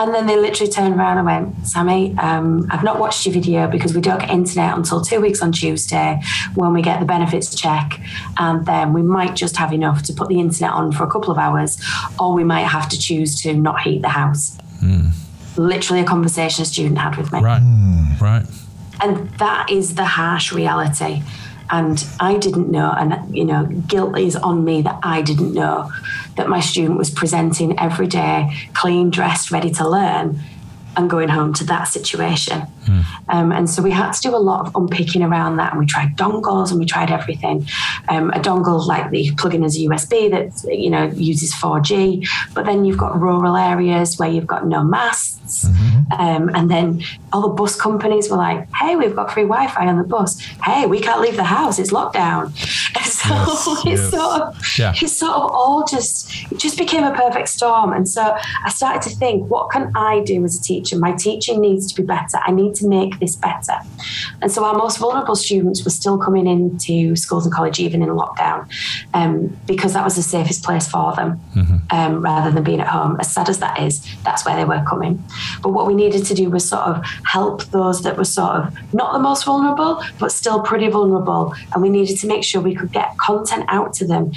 And 0.00 0.14
then 0.14 0.26
they 0.26 0.36
literally 0.36 0.70
turned 0.70 0.94
around 0.94 1.18
and 1.18 1.26
went, 1.26 1.66
Sammy, 1.66 2.16
um, 2.18 2.68
I've 2.70 2.84
not 2.84 3.00
watched 3.00 3.26
your 3.26 3.32
video 3.32 3.66
because 3.66 3.94
we 3.94 4.00
don't 4.00 4.20
get 4.20 4.30
internet 4.30 4.76
until 4.76 5.00
two 5.00 5.20
weeks 5.20 5.42
on 5.42 5.50
Tuesday 5.50 6.20
when 6.54 6.72
we 6.72 6.82
get 6.82 7.00
the 7.00 7.06
benefits 7.06 7.52
check. 7.54 8.00
And 8.38 8.64
then 8.64 8.92
we 8.92 9.02
might 9.02 9.34
just 9.34 9.56
have 9.56 9.72
enough 9.72 10.04
to 10.04 10.12
put 10.12 10.28
the 10.28 10.38
internet 10.38 10.72
on 10.72 10.92
for 10.92 11.02
a 11.02 11.10
couple 11.10 11.32
of 11.32 11.38
hours, 11.38 11.82
or 12.20 12.32
we 12.32 12.44
might 12.44 12.66
have 12.66 12.88
to 12.90 12.98
choose 12.98 13.42
to 13.42 13.54
not 13.54 13.80
heat 13.80 14.02
the 14.02 14.08
house. 14.08 14.56
Literally 15.56 16.00
a 16.02 16.04
conversation 16.04 16.62
a 16.62 16.64
student 16.64 16.98
had 16.98 17.16
with 17.16 17.32
me. 17.32 17.40
Right. 17.40 18.16
Right. 18.20 18.46
And 19.00 19.28
that 19.38 19.70
is 19.70 19.96
the 19.96 20.04
harsh 20.04 20.52
reality. 20.52 21.22
And 21.70 22.04
I 22.18 22.38
didn't 22.38 22.70
know, 22.70 22.90
and 22.96 23.36
you 23.36 23.44
know, 23.44 23.66
guilt 23.66 24.18
is 24.18 24.36
on 24.36 24.64
me 24.64 24.82
that 24.82 24.98
I 25.02 25.22
didn't 25.22 25.52
know 25.52 25.90
that 26.36 26.48
my 26.48 26.60
student 26.60 26.98
was 26.98 27.10
presenting 27.10 27.78
every 27.78 28.06
day, 28.06 28.54
clean, 28.74 29.10
dressed, 29.10 29.50
ready 29.50 29.70
to 29.72 29.88
learn, 29.88 30.40
and 30.98 31.08
going 31.08 31.28
home 31.30 31.54
to 31.54 31.64
that 31.64 31.84
situation. 31.84 32.62
Um, 33.28 33.52
and 33.52 33.68
so 33.68 33.82
we 33.82 33.90
had 33.90 34.12
to 34.12 34.20
do 34.22 34.34
a 34.34 34.38
lot 34.50 34.66
of 34.66 34.74
unpicking 34.74 35.22
around 35.22 35.56
that, 35.58 35.72
and 35.72 35.78
we 35.78 35.84
tried 35.84 36.16
dongles 36.16 36.70
and 36.70 36.80
we 36.80 36.86
tried 36.86 37.10
everything. 37.10 37.66
Um, 38.08 38.30
a 38.30 38.40
dongle 38.40 38.86
like 38.86 39.10
the 39.10 39.30
plug 39.36 39.54
in 39.54 39.62
as 39.62 39.76
a 39.76 39.80
USB 39.80 40.30
that 40.30 40.74
you 40.74 40.88
know 40.88 41.04
uses 41.14 41.54
4G, 41.54 42.26
but 42.54 42.64
then 42.64 42.84
you've 42.86 42.96
got 42.96 43.20
rural 43.20 43.56
areas 43.56 44.18
where 44.18 44.30
you've 44.30 44.46
got 44.46 44.66
no 44.66 44.82
masts, 44.82 45.66
um, 46.18 46.48
and 46.54 46.70
then 46.70 47.02
all 47.32 47.42
the 47.42 47.48
bus 47.48 47.76
companies 47.76 48.30
were 48.30 48.38
like, 48.38 48.66
"Hey, 48.74 48.96
we've 48.96 49.14
got 49.14 49.30
free 49.30 49.42
Wi-Fi 49.44 49.86
on 49.86 49.98
the 49.98 50.04
bus. 50.04 50.38
Hey, 50.64 50.86
we 50.86 50.98
can't 51.00 51.20
leave 51.20 51.36
the 51.36 51.44
house; 51.44 51.78
it's 51.78 51.92
lockdown." 51.92 52.44
And 52.96 53.04
so 53.18 53.28
Yes, 53.28 53.66
it's 53.68 53.84
yes. 53.84 54.10
sort 54.10 54.40
of 54.42 54.78
Yeah. 54.78 54.94
it's 55.02 55.12
sort 55.16 55.32
of 55.32 55.50
all 55.50 55.84
just 55.84 56.32
it 56.50 56.58
just 56.58 56.78
became 56.78 57.04
a 57.04 57.12
perfect 57.14 57.48
storm. 57.50 57.92
And 57.92 58.08
so 58.08 58.34
I 58.64 58.70
started 58.70 59.02
to 59.10 59.14
think, 59.14 59.50
what 59.50 59.70
can 59.70 59.92
I 59.94 60.20
do 60.24 60.42
as 60.46 60.58
a 60.58 60.62
teacher? 60.62 60.87
My 60.96 61.12
teaching 61.12 61.60
needs 61.60 61.92
to 61.92 62.00
be 62.00 62.06
better. 62.06 62.38
I 62.44 62.52
need 62.52 62.74
to 62.76 62.86
make 62.86 63.18
this 63.18 63.36
better. 63.36 63.74
And 64.40 64.50
so 64.50 64.64
our 64.64 64.74
most 64.74 64.98
vulnerable 64.98 65.36
students 65.36 65.84
were 65.84 65.90
still 65.90 66.18
coming 66.18 66.46
into 66.46 67.16
schools 67.16 67.44
and 67.44 67.54
college 67.54 67.80
even 67.80 68.02
in 68.02 68.08
lockdown, 68.08 68.68
um, 69.14 69.58
because 69.66 69.92
that 69.92 70.04
was 70.04 70.16
the 70.16 70.22
safest 70.22 70.64
place 70.64 70.88
for 70.88 71.14
them, 71.14 71.40
um, 71.90 72.22
rather 72.22 72.50
than 72.50 72.62
being 72.62 72.80
at 72.80 72.88
home. 72.88 73.16
As 73.20 73.32
sad 73.32 73.48
as 73.48 73.58
that 73.58 73.80
is, 73.80 74.06
that's 74.24 74.44
where 74.44 74.56
they 74.56 74.64
were 74.64 74.82
coming. 74.88 75.22
But 75.62 75.70
what 75.70 75.86
we 75.86 75.94
needed 75.94 76.24
to 76.26 76.34
do 76.34 76.50
was 76.50 76.68
sort 76.68 76.82
of 76.82 77.04
help 77.24 77.64
those 77.66 78.02
that 78.02 78.16
were 78.16 78.24
sort 78.24 78.52
of 78.52 78.94
not 78.94 79.12
the 79.12 79.18
most 79.18 79.44
vulnerable, 79.44 80.02
but 80.18 80.32
still 80.32 80.60
pretty 80.62 80.88
vulnerable. 80.88 81.54
And 81.72 81.82
we 81.82 81.88
needed 81.88 82.18
to 82.18 82.26
make 82.26 82.44
sure 82.44 82.60
we 82.60 82.74
could 82.74 82.92
get 82.92 83.16
content 83.18 83.64
out 83.68 83.92
to 83.94 84.06
them. 84.06 84.32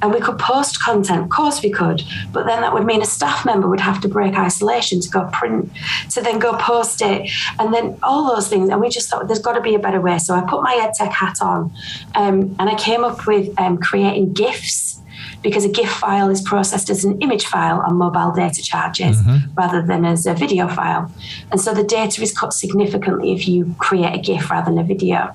And 0.00 0.12
we 0.12 0.20
could 0.20 0.38
post 0.38 0.82
content, 0.82 1.24
of 1.24 1.28
course 1.28 1.62
we 1.62 1.70
could, 1.70 2.02
but 2.32 2.46
then 2.46 2.60
that 2.60 2.72
would 2.72 2.84
mean 2.84 3.02
a 3.02 3.06
staff 3.06 3.44
member 3.44 3.68
would 3.68 3.80
have 3.80 4.00
to 4.02 4.08
break 4.08 4.34
isolation 4.34 5.00
to 5.00 5.08
go 5.08 5.28
print, 5.32 5.70
to 6.10 6.20
then 6.20 6.38
go 6.38 6.56
post 6.56 7.02
it, 7.02 7.30
and 7.58 7.74
then 7.74 7.98
all 8.02 8.34
those 8.34 8.48
things. 8.48 8.70
And 8.70 8.80
we 8.80 8.88
just 8.88 9.08
thought 9.08 9.26
there's 9.26 9.40
got 9.40 9.54
to 9.54 9.60
be 9.60 9.74
a 9.74 9.78
better 9.78 10.00
way. 10.00 10.18
So 10.18 10.34
I 10.34 10.40
put 10.42 10.62
my 10.62 10.74
EdTech 10.74 11.12
hat 11.12 11.42
on 11.42 11.72
um, 12.14 12.54
and 12.58 12.68
I 12.68 12.74
came 12.76 13.04
up 13.04 13.26
with 13.26 13.58
um, 13.58 13.78
creating 13.78 14.32
GIFs 14.34 14.97
because 15.42 15.64
a 15.64 15.68
GIF 15.68 15.90
file 15.90 16.28
is 16.30 16.40
processed 16.42 16.90
as 16.90 17.04
an 17.04 17.20
image 17.20 17.46
file 17.46 17.80
on 17.80 17.96
mobile 17.96 18.32
data 18.32 18.62
charges 18.62 19.18
rather 19.56 19.82
than 19.82 20.04
as 20.04 20.26
a 20.26 20.34
video 20.34 20.68
file. 20.68 21.10
And 21.50 21.60
so 21.60 21.74
the 21.74 21.84
data 21.84 22.22
is 22.22 22.36
cut 22.36 22.52
significantly 22.52 23.32
if 23.32 23.46
you 23.46 23.74
create 23.78 24.14
a 24.14 24.18
GIF 24.18 24.50
rather 24.50 24.70
than 24.70 24.78
a 24.78 24.84
video. 24.84 25.32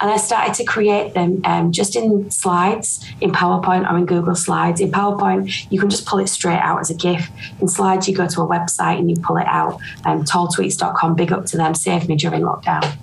And 0.00 0.10
I 0.10 0.16
started 0.16 0.54
to 0.54 0.64
create 0.64 1.14
them 1.14 1.40
um, 1.44 1.72
just 1.72 1.96
in 1.96 2.30
slides, 2.30 3.04
in 3.20 3.32
PowerPoint 3.32 3.90
or 3.90 3.96
in 3.96 4.06
Google 4.06 4.34
Slides. 4.34 4.80
In 4.80 4.90
PowerPoint, 4.90 5.70
you 5.70 5.80
can 5.80 5.90
just 5.90 6.06
pull 6.06 6.18
it 6.18 6.28
straight 6.28 6.58
out 6.58 6.80
as 6.80 6.90
a 6.90 6.94
GIF. 6.94 7.30
In 7.60 7.68
Slides, 7.68 8.08
you 8.08 8.14
go 8.14 8.26
to 8.26 8.42
a 8.42 8.46
website 8.46 8.98
and 8.98 9.10
you 9.10 9.16
pull 9.16 9.36
it 9.36 9.46
out. 9.46 9.80
Um, 10.04 10.24
talltweets.com, 10.24 11.16
big 11.16 11.32
up 11.32 11.46
to 11.46 11.56
them, 11.56 11.74
saved 11.74 12.08
me 12.08 12.16
during 12.16 12.42
lockdown. 12.42 12.96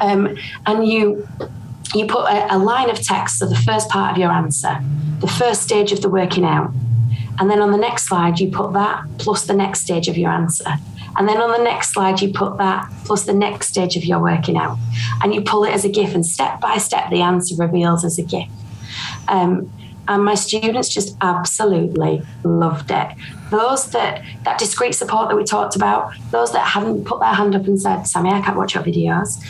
Um, 0.00 0.36
and 0.66 0.86
you 0.86 1.28
you 1.94 2.06
put 2.06 2.24
a, 2.24 2.54
a 2.54 2.58
line 2.58 2.90
of 2.90 3.00
text, 3.00 3.38
so 3.38 3.46
the 3.46 3.56
first 3.56 3.88
part 3.88 4.12
of 4.12 4.18
your 4.18 4.30
answer, 4.30 4.78
the 5.20 5.28
first 5.28 5.62
stage 5.62 5.92
of 5.92 6.00
the 6.00 6.08
working 6.08 6.44
out. 6.44 6.72
And 7.38 7.50
then 7.50 7.60
on 7.60 7.72
the 7.72 7.78
next 7.78 8.06
slide, 8.08 8.40
you 8.40 8.50
put 8.50 8.72
that 8.74 9.04
plus 9.18 9.46
the 9.46 9.54
next 9.54 9.80
stage 9.80 10.08
of 10.08 10.16
your 10.16 10.30
answer. 10.30 10.74
And 11.16 11.28
then 11.28 11.38
on 11.38 11.50
the 11.50 11.62
next 11.62 11.92
slide, 11.92 12.20
you 12.20 12.32
put 12.32 12.56
that 12.58 12.90
plus 13.04 13.24
the 13.24 13.34
next 13.34 13.68
stage 13.68 13.96
of 13.96 14.04
your 14.04 14.20
working 14.20 14.56
out. 14.56 14.78
And 15.22 15.34
you 15.34 15.42
pull 15.42 15.64
it 15.64 15.72
as 15.72 15.84
a 15.84 15.88
GIF, 15.88 16.14
and 16.14 16.24
step 16.24 16.60
by 16.60 16.78
step, 16.78 17.10
the 17.10 17.20
answer 17.20 17.54
reveals 17.56 18.04
as 18.04 18.18
a 18.18 18.22
GIF. 18.22 18.48
Um, 19.28 19.72
and 20.08 20.24
my 20.24 20.34
students 20.34 20.88
just 20.88 21.16
absolutely 21.20 22.22
loved 22.42 22.90
it. 22.90 23.08
Those 23.50 23.90
that 23.90 24.22
that 24.44 24.58
discreet 24.58 24.94
support 24.94 25.28
that 25.28 25.36
we 25.36 25.44
talked 25.44 25.76
about, 25.76 26.12
those 26.30 26.52
that 26.52 26.66
hadn't 26.66 27.04
put 27.04 27.20
their 27.20 27.28
hand 27.28 27.54
up 27.54 27.66
and 27.66 27.80
said, 27.80 28.02
"Sammy, 28.02 28.30
I 28.30 28.40
can't 28.40 28.56
watch 28.56 28.74
your 28.74 28.82
videos," 28.82 29.40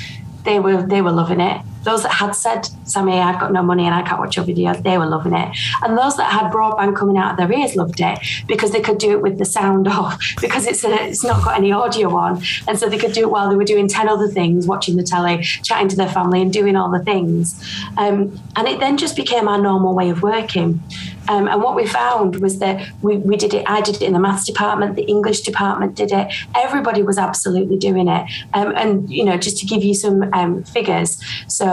they 0.45 0.61
were 0.61 0.83
they 0.83 1.01
were 1.01 1.13
loving 1.13 1.41
it. 1.41 1.63
Those 1.85 2.03
that 2.03 2.13
had 2.13 2.35
said, 2.35 2.69
"Sammy, 2.85 3.21
I've 3.21 3.41
got 3.41 3.53
no 3.53 3.63
money 3.63 3.87
and 3.87 3.95
I 3.95 4.03
can't 4.03 4.21
watch 4.21 4.37
your 4.37 4.45
videos," 4.45 4.83
they 4.83 4.99
were 4.99 5.07
loving 5.07 5.35
it. 5.35 5.57
And 5.83 5.97
those 5.97 6.17
that 6.17 6.31
had 6.31 6.53
broadband 6.53 6.97
coming 6.97 7.17
out 7.17 7.33
of 7.33 7.37
their 7.37 7.53
ears 7.59 7.77
loved 7.77 8.01
it 8.01 8.19
because 8.47 8.71
they 8.71 8.81
could 8.81 8.99
do 8.99 9.11
it 9.13 9.23
with 9.23 9.39
the 9.39 9.45
sound 9.45 9.89
off 9.99 10.21
because 10.41 10.67
it's 10.67 10.85
a, 10.85 10.93
it's 11.09 11.25
not 11.25 11.45
got 11.45 11.57
any 11.57 11.73
audio 11.73 12.15
on, 12.17 12.43
and 12.69 12.79
so 12.79 12.89
they 12.89 12.99
could 12.99 13.13
do 13.13 13.23
it 13.23 13.31
while 13.31 13.49
they 13.49 13.57
were 13.57 13.65
doing 13.65 13.89
ten 13.89 14.09
other 14.09 14.29
things, 14.29 14.67
watching 14.67 14.97
the 14.97 15.03
telly, 15.03 15.43
chatting 15.43 15.89
to 15.89 15.97
their 15.97 16.09
family, 16.09 16.41
and 16.43 16.53
doing 16.53 16.77
all 16.77 16.91
the 16.91 17.05
things. 17.05 17.63
Um, 17.97 18.41
and 18.57 18.69
it 18.69 18.81
then 18.81 18.97
just 18.97 19.17
became 19.17 19.49
our 19.49 19.61
normal 19.61 19.95
way 19.95 20.11
of 20.11 20.23
working. 20.23 20.83
Um, 21.29 21.47
and 21.49 21.63
what 21.63 21.77
we 21.77 21.87
found 21.87 22.37
was 22.37 22.59
that 22.59 22.89
we, 23.01 23.17
we 23.19 23.37
did 23.37 23.55
it, 23.55 23.65
I 23.69 23.81
did 23.81 23.97
it 23.97 24.03
in 24.03 24.13
the 24.13 24.19
maths 24.19 24.45
department, 24.45 24.97
the 24.97 25.05
English 25.05 25.43
department 25.43 25.95
did 25.95 26.13
it. 26.13 26.33
Everybody 26.57 27.03
was 27.03 27.19
absolutely 27.19 27.79
doing 27.79 28.09
it. 28.09 28.31
Um, 28.55 28.75
and, 28.77 29.09
you 29.11 29.25
know, 29.25 29.37
just 29.37 29.59
to 29.59 29.67
give 29.67 29.85
you 29.85 29.95
some 29.95 30.33
um, 30.33 30.65
figures, 30.65 31.23
so 31.47 31.72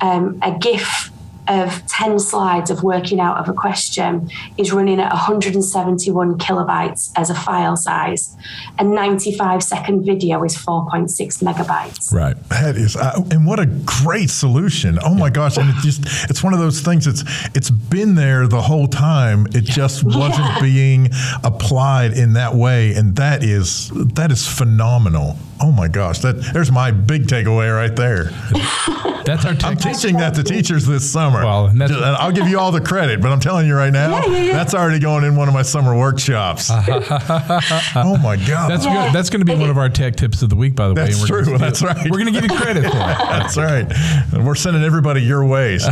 um, 0.00 0.38
a 0.42 0.56
GIF 0.58 1.10
of 1.48 1.86
10 1.86 2.18
slides 2.18 2.70
of 2.72 2.82
working 2.82 3.20
out 3.20 3.36
of 3.38 3.48
a 3.48 3.52
question 3.52 4.28
is 4.58 4.72
running 4.72 4.98
at 4.98 5.12
171 5.12 6.38
kilobytes 6.38 7.12
as 7.14 7.30
a 7.30 7.34
file 7.36 7.76
size. 7.76 8.36
A 8.80 8.82
95 8.84 9.62
second 9.62 10.04
video 10.04 10.42
is 10.42 10.56
4.6 10.56 11.08
megabytes. 11.44 12.12
Right. 12.12 12.36
That 12.48 12.76
is, 12.76 12.96
uh, 12.96 13.22
and 13.30 13.46
what 13.46 13.60
a 13.60 13.66
great 13.66 14.30
solution. 14.30 14.98
Oh 15.04 15.14
my 15.14 15.30
gosh. 15.30 15.56
And 15.56 15.70
it 15.70 15.76
just, 15.82 16.02
it's 16.28 16.42
one 16.42 16.52
of 16.52 16.58
those 16.58 16.80
things 16.80 17.06
it's, 17.06 17.22
it's 17.54 17.70
been 17.70 18.16
there 18.16 18.48
the 18.48 18.62
whole 18.62 18.88
time. 18.88 19.46
It 19.54 19.62
just 19.62 20.02
wasn't 20.18 20.48
Yeah. 20.48 20.60
being 20.60 21.10
applied 21.44 22.12
in 22.14 22.32
that 22.32 22.56
way. 22.56 22.92
And 22.94 23.14
that 23.16 23.44
is, 23.44 23.90
that 24.14 24.32
is 24.32 24.48
phenomenal. 24.48 25.38
Oh 25.60 25.72
my 25.72 25.88
gosh. 25.88 26.18
That, 26.20 26.34
there's 26.52 26.70
my 26.70 26.90
big 26.90 27.26
takeaway 27.26 27.74
right 27.74 27.94
there. 27.94 28.24
That's 29.26 29.44
our 29.44 29.56
I'm 29.64 29.76
teaching 29.76 30.18
that 30.18 30.34
to 30.36 30.44
teachers 30.44 30.86
this 30.86 31.10
summer. 31.10 31.44
Well, 31.44 31.66
and 31.66 31.80
that's- 31.80 31.96
And 31.96 32.16
I'll 32.16 32.30
give 32.30 32.46
you 32.46 32.60
all 32.60 32.70
the 32.70 32.80
credit, 32.80 33.20
but 33.20 33.32
I'm 33.32 33.40
telling 33.40 33.66
you 33.66 33.74
right 33.74 33.92
now, 33.92 34.20
Yeah, 34.20 34.26
yeah, 34.26 34.42
yeah. 34.42 34.52
that's 34.52 34.72
already 34.72 35.00
going 35.00 35.24
in 35.24 35.34
one 35.34 35.48
of 35.48 35.54
my 35.54 35.62
summer 35.62 35.96
workshops. 35.96 36.70
oh 36.70 38.16
my 38.22 38.36
God. 38.46 38.70
That's 38.70 38.84
Yeah. 38.84 39.06
good. 39.06 39.12
That's 39.12 39.28
going 39.28 39.44
to 39.44 39.44
be 39.44 39.56
one 39.56 39.68
of 39.68 39.78
our 39.78 39.88
tech 39.88 40.14
tips 40.14 40.42
of 40.42 40.48
the 40.48 40.54
week, 40.54 40.76
by 40.76 40.86
the 40.86 40.94
way. 40.94 41.06
That's 41.06 41.26
true. 41.26 41.44
gonna 41.44 41.58
That's 41.58 41.82
right. 41.82 42.08
We're 42.08 42.18
going 42.22 42.32
to 42.32 42.40
give 42.40 42.44
you 42.44 42.56
credit 42.56 42.82
for 42.82 42.88
it. 42.88 42.92
That's 42.92 43.56
right. 43.56 43.86
And 44.32 44.46
we're 44.46 44.54
sending 44.54 44.84
everybody 44.84 45.22
your 45.22 45.44
way. 45.44 45.78
So. 45.78 45.90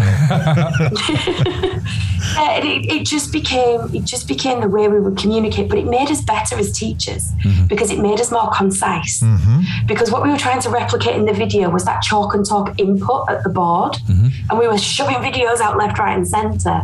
Yeah, 2.36 2.56
it, 2.58 2.86
it 2.86 3.06
just 3.06 3.32
became 3.32 3.94
it 3.94 4.04
just 4.04 4.26
became 4.26 4.60
the 4.60 4.68
way 4.68 4.88
we 4.88 4.98
would 4.98 5.16
communicate, 5.16 5.68
but 5.68 5.78
it 5.78 5.86
made 5.86 6.10
us 6.10 6.22
better 6.22 6.56
as 6.56 6.76
teachers 6.76 7.32
mm-hmm. 7.44 7.66
because 7.66 7.90
it 7.90 7.98
made 7.98 8.20
us 8.20 8.30
more 8.32 8.50
concise. 8.50 9.20
Mm-hmm. 9.20 9.53
Mm-hmm. 9.54 9.86
Because 9.86 10.10
what 10.10 10.22
we 10.22 10.30
were 10.30 10.38
trying 10.38 10.60
to 10.62 10.70
replicate 10.70 11.16
in 11.16 11.24
the 11.24 11.32
video 11.32 11.70
was 11.70 11.84
that 11.84 12.02
chalk 12.02 12.34
and 12.34 12.44
talk 12.44 12.78
input 12.78 13.28
at 13.28 13.42
the 13.44 13.50
board, 13.50 13.94
mm-hmm. 13.94 14.28
and 14.50 14.58
we 14.58 14.66
were 14.66 14.78
shoving 14.78 15.16
videos 15.16 15.60
out 15.60 15.76
left, 15.76 15.98
right, 15.98 16.16
and 16.16 16.26
centre. 16.26 16.82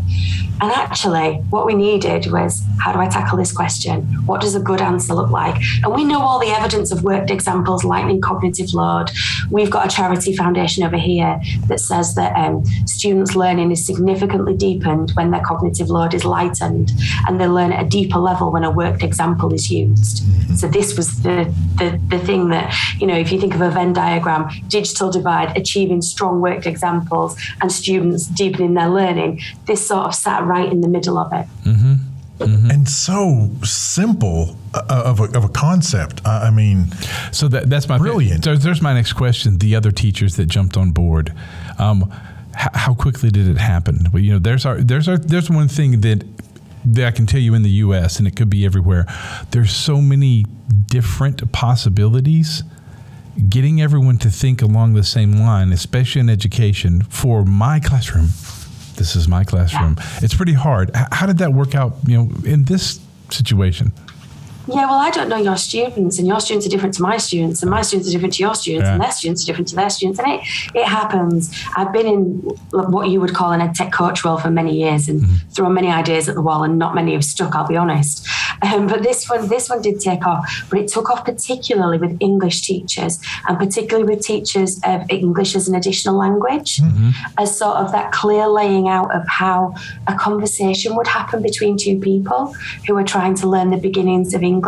And 0.62 0.70
actually, 0.72 1.37
what 1.48 1.64
we 1.64 1.74
needed 1.74 2.30
was 2.30 2.62
how 2.80 2.92
do 2.92 2.98
I 2.98 3.09
tackle 3.09 3.38
this 3.38 3.50
question? 3.50 4.02
What 4.26 4.42
does 4.42 4.54
a 4.54 4.61
good 4.61 4.83
answer 4.83 5.14
look 5.14 5.30
like? 5.30 5.56
And 5.83 5.94
we 5.94 6.04
know 6.04 6.20
all 6.20 6.38
the 6.38 6.48
evidence 6.48 6.92
of 6.92 7.02
worked 7.02 7.30
examples, 7.30 7.83
lightning 7.83 8.20
cognitive 8.20 8.74
load. 8.74 9.11
We've 9.50 9.70
got 9.70 9.87
a 9.87 9.88
charity 9.88 10.37
foundation 10.37 10.85
over 10.85 10.98
here 10.98 11.40
that 11.68 11.80
says 11.80 12.14
that 12.16 12.37
um, 12.37 12.62
students' 12.87 13.35
learning 13.35 13.70
is 13.70 13.87
significantly 13.87 14.54
deepened 14.54 15.12
when 15.14 15.30
their 15.30 15.40
cognitive 15.40 15.88
load 15.88 16.12
is 16.12 16.26
lightened, 16.26 16.92
and 17.26 17.40
they 17.40 17.46
learn 17.46 17.72
at 17.72 17.87
a 17.87 17.88
deeper 17.88 18.18
level 18.18 18.52
when 18.52 18.64
a 18.64 18.70
worked 18.70 19.02
example 19.02 19.54
is 19.54 19.70
used. 19.70 20.24
Mm-hmm. 20.24 20.54
So 20.56 20.68
this 20.68 20.94
was 20.94 21.22
the, 21.22 21.50
the 21.78 21.98
the 22.09 22.18
thing 22.18 22.50
that 22.50 22.59
you 22.98 23.06
know, 23.06 23.16
if 23.16 23.30
you 23.32 23.40
think 23.40 23.54
of 23.54 23.60
a 23.60 23.70
Venn 23.70 23.92
diagram, 23.92 24.48
digital 24.68 25.10
divide, 25.10 25.56
achieving 25.56 26.02
strong 26.02 26.40
worked 26.40 26.66
examples, 26.66 27.36
and 27.60 27.70
students 27.70 28.26
deepening 28.26 28.74
their 28.74 28.88
learning. 28.88 29.40
This 29.66 29.86
sort 29.86 30.06
of 30.06 30.14
sat 30.14 30.44
right 30.44 30.70
in 30.70 30.80
the 30.80 30.88
middle 30.88 31.18
of 31.18 31.32
it. 31.32 31.46
and 32.40 32.88
so 32.88 33.50
simple 33.64 34.56
uh, 34.74 34.82
of 35.06 35.20
a, 35.20 35.24
of 35.36 35.44
a 35.44 35.48
concept. 35.48 36.22
I 36.24 36.46
I 36.46 36.50
mean, 36.50 36.86
So 37.32 37.48
that, 37.48 37.68
that's 37.68 37.88
my 37.88 37.98
Brilliant. 37.98 38.44
So 38.44 38.56
there's 38.56 38.80
my 38.82 38.94
next 38.94 39.12
question. 39.12 39.58
The 39.58 39.76
other 39.76 39.90
teachers 39.92 40.36
that 40.36 40.46
jumped 40.46 40.76
on 40.76 40.90
board, 40.92 41.32
um, 41.78 42.10
h- 42.58 42.68
how 42.74 42.94
quickly 42.94 43.30
did 43.30 43.46
it 43.48 43.58
happen? 43.58 44.06
Well, 44.12 44.22
you 44.22 44.32
know, 44.32 44.38
there's 44.38 44.64
our 44.66 44.80
there's 44.80 45.06
our 45.08 45.18
there's 45.18 45.50
one 45.50 45.68
thing 45.68 46.00
that 46.00 46.20
that 46.20 46.39
I 46.98 47.10
can 47.10 47.26
tell 47.26 47.40
you 47.40 47.54
in 47.54 47.62
the 47.62 47.70
U.S. 47.70 48.18
and 48.18 48.26
it 48.26 48.36
could 48.36 48.50
be 48.50 48.64
everywhere. 48.64 49.06
There's 49.50 49.72
so 49.72 50.00
many 50.00 50.44
different 50.86 51.52
possibilities. 51.52 52.62
Getting 53.48 53.80
everyone 53.80 54.18
to 54.18 54.30
think 54.30 54.60
along 54.60 54.94
the 54.94 55.04
same 55.04 55.32
line, 55.38 55.72
especially 55.72 56.20
in 56.20 56.28
education, 56.28 57.02
for 57.02 57.44
my 57.44 57.80
classroom. 57.80 58.28
This 58.96 59.16
is 59.16 59.28
my 59.28 59.44
classroom. 59.44 59.96
It's 60.20 60.34
pretty 60.34 60.52
hard. 60.52 60.90
How 60.94 61.26
did 61.26 61.38
that 61.38 61.52
work 61.52 61.74
out? 61.74 61.96
You 62.06 62.18
know, 62.18 62.30
in 62.44 62.64
this 62.64 63.00
situation. 63.30 63.92
Yeah, 64.72 64.87
well, 64.87 65.00
I 65.00 65.11
don't 65.11 65.28
know 65.28 65.37
your 65.37 65.56
students, 65.56 66.18
and 66.18 66.28
your 66.28 66.38
students 66.38 66.64
are 66.66 66.70
different 66.70 66.94
to 66.94 67.02
my 67.02 67.16
students, 67.16 67.61
and 67.62 67.70
my 67.70 67.83
students 67.83 68.09
are 68.09 68.12
different 68.12 68.35
to 68.35 68.42
your 68.42 68.54
students, 68.54 68.88
and 68.92 69.02
their 69.02 69.11
students 69.11 69.42
are 69.42 69.46
different 69.46 69.66
to 69.68 69.74
their 69.74 69.90
students, 69.90 70.18
and 70.20 70.28
it 70.30 70.40
it 70.74 70.87
happens. 70.87 71.50
I've 71.76 71.92
been 71.92 72.06
in 72.06 72.22
what 72.70 73.09
you 73.09 73.20
would 73.20 73.35
call 73.35 73.50
an 73.50 73.61
ed 73.61 73.74
tech 73.74 73.92
coach 73.92 74.24
role 74.24 74.38
for 74.38 74.50
many 74.50 74.78
years, 74.78 75.09
and 75.09 75.24
thrown 75.50 75.74
many 75.74 75.88
ideas 75.88 76.28
at 76.28 76.37
the 76.37 76.42
wall, 76.42 76.62
and 76.62 76.78
not 76.78 76.94
many 76.94 77.14
have 77.14 77.24
stuck. 77.24 77.54
I'll 77.56 77.66
be 77.66 77.76
honest. 77.76 78.28
Um, 78.62 78.87
but 78.87 79.02
this 79.02 79.28
one, 79.28 79.48
this 79.48 79.68
one 79.68 79.83
did 79.83 79.98
take 80.00 80.24
off, 80.26 80.66
but 80.70 80.78
it 80.78 80.88
took 80.88 81.11
off 81.11 81.24
particularly 81.24 81.98
with 81.98 82.16
English 82.20 82.62
teachers, 82.62 83.18
and 83.48 83.59
particularly 83.59 84.09
with 84.09 84.24
teachers 84.24 84.78
of 84.85 85.02
English 85.09 85.56
as 85.56 85.66
an 85.66 85.74
additional 85.74 86.16
language, 86.16 86.80
as 87.38 87.56
sort 87.59 87.76
of 87.76 87.90
that 87.90 88.12
clear 88.12 88.46
laying 88.46 88.87
out 88.88 89.12
of 89.14 89.26
how 89.26 89.74
a 90.06 90.14
conversation 90.14 90.94
would 90.94 91.09
happen 91.09 91.42
between 91.42 91.76
two 91.76 91.98
people 91.98 92.54
who 92.87 92.96
are 92.96 93.04
trying 93.04 93.35
to 93.35 93.48
learn 93.48 93.70
the 93.70 93.76
beginnings 93.76 94.33
of 94.33 94.42
English. 94.42 94.59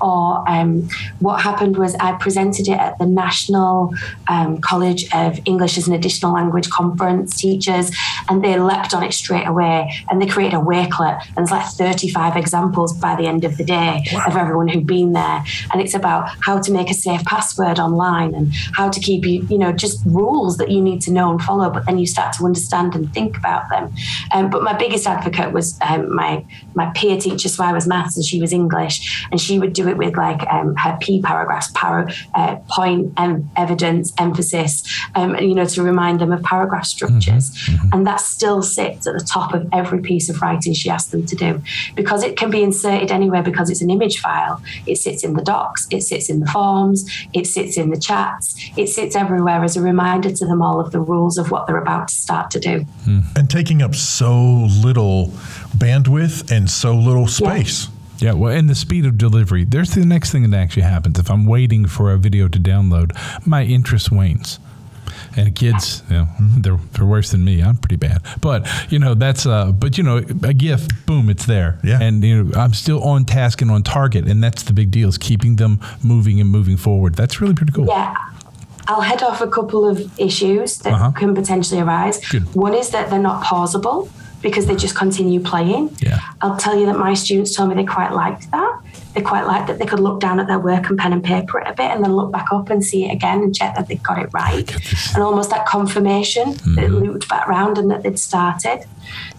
Or 0.00 0.48
um, 0.48 0.88
what 1.20 1.40
happened 1.40 1.76
was 1.76 1.94
I 1.96 2.12
presented 2.12 2.68
it 2.68 2.78
at 2.78 2.98
the 2.98 3.06
National 3.06 3.94
um, 4.28 4.60
College 4.60 5.06
of 5.14 5.40
English 5.44 5.78
as 5.78 5.88
an 5.88 5.94
Additional 5.94 6.32
Language 6.32 6.68
Conference 6.70 7.40
teachers, 7.40 7.90
and 8.28 8.42
they 8.44 8.58
leapt 8.58 8.94
on 8.94 9.02
it 9.02 9.12
straight 9.12 9.46
away 9.46 9.92
and 10.10 10.20
they 10.20 10.26
created 10.26 10.56
a 10.56 10.60
wakelet. 10.60 11.20
And 11.28 11.36
there's 11.36 11.50
like 11.50 11.66
35 11.66 12.36
examples 12.36 12.96
by 12.96 13.16
the 13.16 13.26
end 13.26 13.44
of 13.44 13.56
the 13.56 13.64
day 13.64 14.04
of 14.26 14.36
everyone 14.36 14.68
who'd 14.68 14.86
been 14.86 15.12
there. 15.12 15.44
And 15.72 15.80
it's 15.80 15.94
about 15.94 16.30
how 16.40 16.60
to 16.60 16.72
make 16.72 16.90
a 16.90 16.94
safe 16.94 17.24
password 17.24 17.78
online 17.78 18.34
and 18.34 18.52
how 18.72 18.90
to 18.90 19.00
keep 19.00 19.24
you, 19.24 19.46
you 19.48 19.58
know, 19.58 19.72
just 19.72 20.04
rules 20.06 20.56
that 20.58 20.70
you 20.70 20.80
need 20.80 21.00
to 21.02 21.12
know 21.12 21.30
and 21.30 21.40
follow, 21.42 21.70
but 21.70 21.86
then 21.86 21.98
you 21.98 22.06
start 22.06 22.34
to 22.34 22.44
understand 22.44 22.94
and 22.94 23.12
think 23.12 23.36
about 23.36 23.68
them. 23.70 23.92
Um, 24.32 24.50
but 24.50 24.62
my 24.62 24.72
biggest 24.72 25.06
advocate 25.06 25.52
was 25.52 25.78
um, 25.88 26.14
my 26.14 26.44
my 26.74 26.90
peer 26.94 27.18
teacher, 27.18 27.48
so 27.48 27.64
I 27.64 27.72
was 27.72 27.86
maths 27.86 28.16
and 28.16 28.24
she 28.24 28.40
was 28.40 28.52
English, 28.52 29.05
and 29.30 29.40
she 29.40 29.58
would 29.58 29.72
do 29.72 29.88
it 29.88 29.96
with 29.96 30.16
like 30.16 30.46
um, 30.52 30.74
her 30.76 30.96
P 31.00 31.20
paragraphs, 31.22 31.70
para, 31.74 32.12
uh, 32.34 32.56
point, 32.68 33.12
em- 33.16 33.50
evidence, 33.56 34.12
emphasis, 34.18 34.82
um, 35.14 35.34
and, 35.34 35.48
you 35.48 35.54
know, 35.54 35.64
to 35.64 35.82
remind 35.82 36.20
them 36.20 36.32
of 36.32 36.42
paragraph 36.42 36.84
structures. 36.86 37.52
And 37.92 38.06
that 38.06 38.20
still 38.20 38.62
sits 38.62 39.06
at 39.06 39.14
the 39.18 39.24
top 39.24 39.54
of 39.54 39.68
every 39.72 40.00
piece 40.00 40.28
of 40.28 40.40
writing 40.42 40.72
she 40.74 40.90
asked 40.90 41.10
them 41.12 41.26
to 41.26 41.36
do 41.36 41.62
because 41.94 42.22
it 42.22 42.36
can 42.36 42.50
be 42.50 42.62
inserted 42.62 43.10
anywhere 43.10 43.42
because 43.42 43.70
it's 43.70 43.82
an 43.82 43.90
image 43.90 44.18
file. 44.20 44.62
It 44.86 44.96
sits 44.96 45.24
in 45.24 45.34
the 45.34 45.42
docs, 45.42 45.86
it 45.90 46.02
sits 46.02 46.28
in 46.28 46.40
the 46.40 46.46
forms, 46.46 47.08
it 47.32 47.46
sits 47.46 47.76
in 47.76 47.90
the 47.90 47.98
chats, 47.98 48.54
it 48.76 48.88
sits 48.88 49.16
everywhere 49.16 49.62
as 49.64 49.76
a 49.76 49.82
reminder 49.82 50.30
to 50.32 50.46
them 50.46 50.62
all 50.62 50.80
of 50.80 50.92
the 50.92 51.00
rules 51.00 51.38
of 51.38 51.50
what 51.50 51.66
they're 51.66 51.76
about 51.76 52.08
to 52.08 52.14
start 52.14 52.50
to 52.52 52.60
do. 52.60 52.84
and 53.36 53.48
taking 53.50 53.82
up 53.82 53.94
so 53.94 54.66
little 54.82 55.28
bandwidth 55.76 56.50
and 56.50 56.70
so 56.70 56.94
little 56.94 57.26
space. 57.26 57.86
Yeah, 57.86 57.92
well, 58.22 58.52
and 58.52 58.68
the 58.68 58.74
speed 58.74 59.04
of 59.06 59.18
delivery. 59.18 59.64
There's 59.64 59.94
the 59.94 60.04
next 60.04 60.30
thing 60.32 60.48
that 60.50 60.56
actually 60.56 60.82
happens. 60.82 61.18
If 61.18 61.30
I'm 61.30 61.46
waiting 61.46 61.86
for 61.86 62.12
a 62.12 62.16
video 62.18 62.48
to 62.48 62.58
download, 62.58 63.12
my 63.46 63.62
interest 63.64 64.10
wanes. 64.10 64.58
And 65.36 65.54
kids, 65.54 66.02
you 66.08 66.16
know, 66.16 66.28
they're, 66.58 66.78
they're 66.92 67.06
worse 67.06 67.30
than 67.30 67.44
me. 67.44 67.62
I'm 67.62 67.76
pretty 67.76 67.96
bad, 67.96 68.22
but 68.40 68.66
you 68.90 68.98
know 68.98 69.14
that's. 69.14 69.44
Uh, 69.46 69.70
but 69.70 69.96
you 69.98 70.04
know, 70.04 70.16
a 70.16 70.52
GIF, 70.54 70.86
boom, 71.06 71.28
it's 71.28 71.44
there. 71.46 71.78
Yeah. 71.84 72.00
And 72.00 72.24
you 72.24 72.44
know, 72.44 72.58
I'm 72.58 72.72
still 72.74 73.02
on 73.02 73.24
task 73.24 73.60
and 73.62 73.70
on 73.70 73.82
target, 73.82 74.26
and 74.26 74.42
that's 74.42 74.62
the 74.62 74.72
big 74.72 74.90
deal: 74.90 75.08
is 75.08 75.18
keeping 75.18 75.56
them 75.56 75.78
moving 76.02 76.40
and 76.40 76.48
moving 76.50 76.76
forward. 76.78 77.14
That's 77.16 77.40
really 77.40 77.54
pretty 77.54 77.72
cool. 77.72 77.86
Yeah. 77.86 78.14
I'll 78.88 79.00
head 79.00 79.22
off 79.22 79.40
a 79.40 79.48
couple 79.48 79.84
of 79.88 80.00
issues 80.18 80.78
that 80.78 80.92
Uh-huh. 80.92 81.10
can 81.12 81.34
potentially 81.34 81.80
arise. 81.80 82.24
Good. 82.30 82.54
One 82.54 82.72
is 82.72 82.90
that 82.90 83.10
they're 83.10 83.18
not 83.18 83.42
pausable 83.44 84.08
because 84.46 84.66
they 84.66 84.76
just 84.76 84.94
continue 84.94 85.40
playing. 85.40 85.92
Yeah. 85.98 86.20
I'll 86.40 86.56
tell 86.56 86.78
you 86.78 86.86
that 86.86 86.96
my 86.96 87.14
students 87.14 87.52
told 87.56 87.68
me 87.68 87.74
they 87.74 87.84
quite 87.84 88.12
liked 88.12 88.48
that. 88.52 88.80
They 89.12 89.20
quite 89.20 89.44
liked 89.44 89.66
that 89.66 89.80
they 89.80 89.86
could 89.86 89.98
look 89.98 90.20
down 90.20 90.38
at 90.38 90.46
their 90.46 90.60
work 90.60 90.88
and 90.88 90.96
pen 90.96 91.12
and 91.12 91.24
paper 91.24 91.58
it 91.58 91.66
a 91.66 91.72
bit 91.72 91.90
and 91.90 92.04
then 92.04 92.14
look 92.14 92.30
back 92.30 92.52
up 92.52 92.70
and 92.70 92.84
see 92.84 93.06
it 93.06 93.12
again 93.12 93.42
and 93.42 93.52
check 93.52 93.74
that 93.74 93.88
they 93.88 93.96
got 93.96 94.20
it 94.20 94.28
right. 94.32 94.72
And 95.14 95.22
almost 95.24 95.50
that 95.50 95.66
confirmation 95.66 96.52
that 96.76 96.84
it 96.84 96.90
looped 96.90 97.28
back 97.28 97.48
round 97.48 97.76
and 97.76 97.90
that 97.90 98.04
they'd 98.04 98.20
started. 98.20 98.84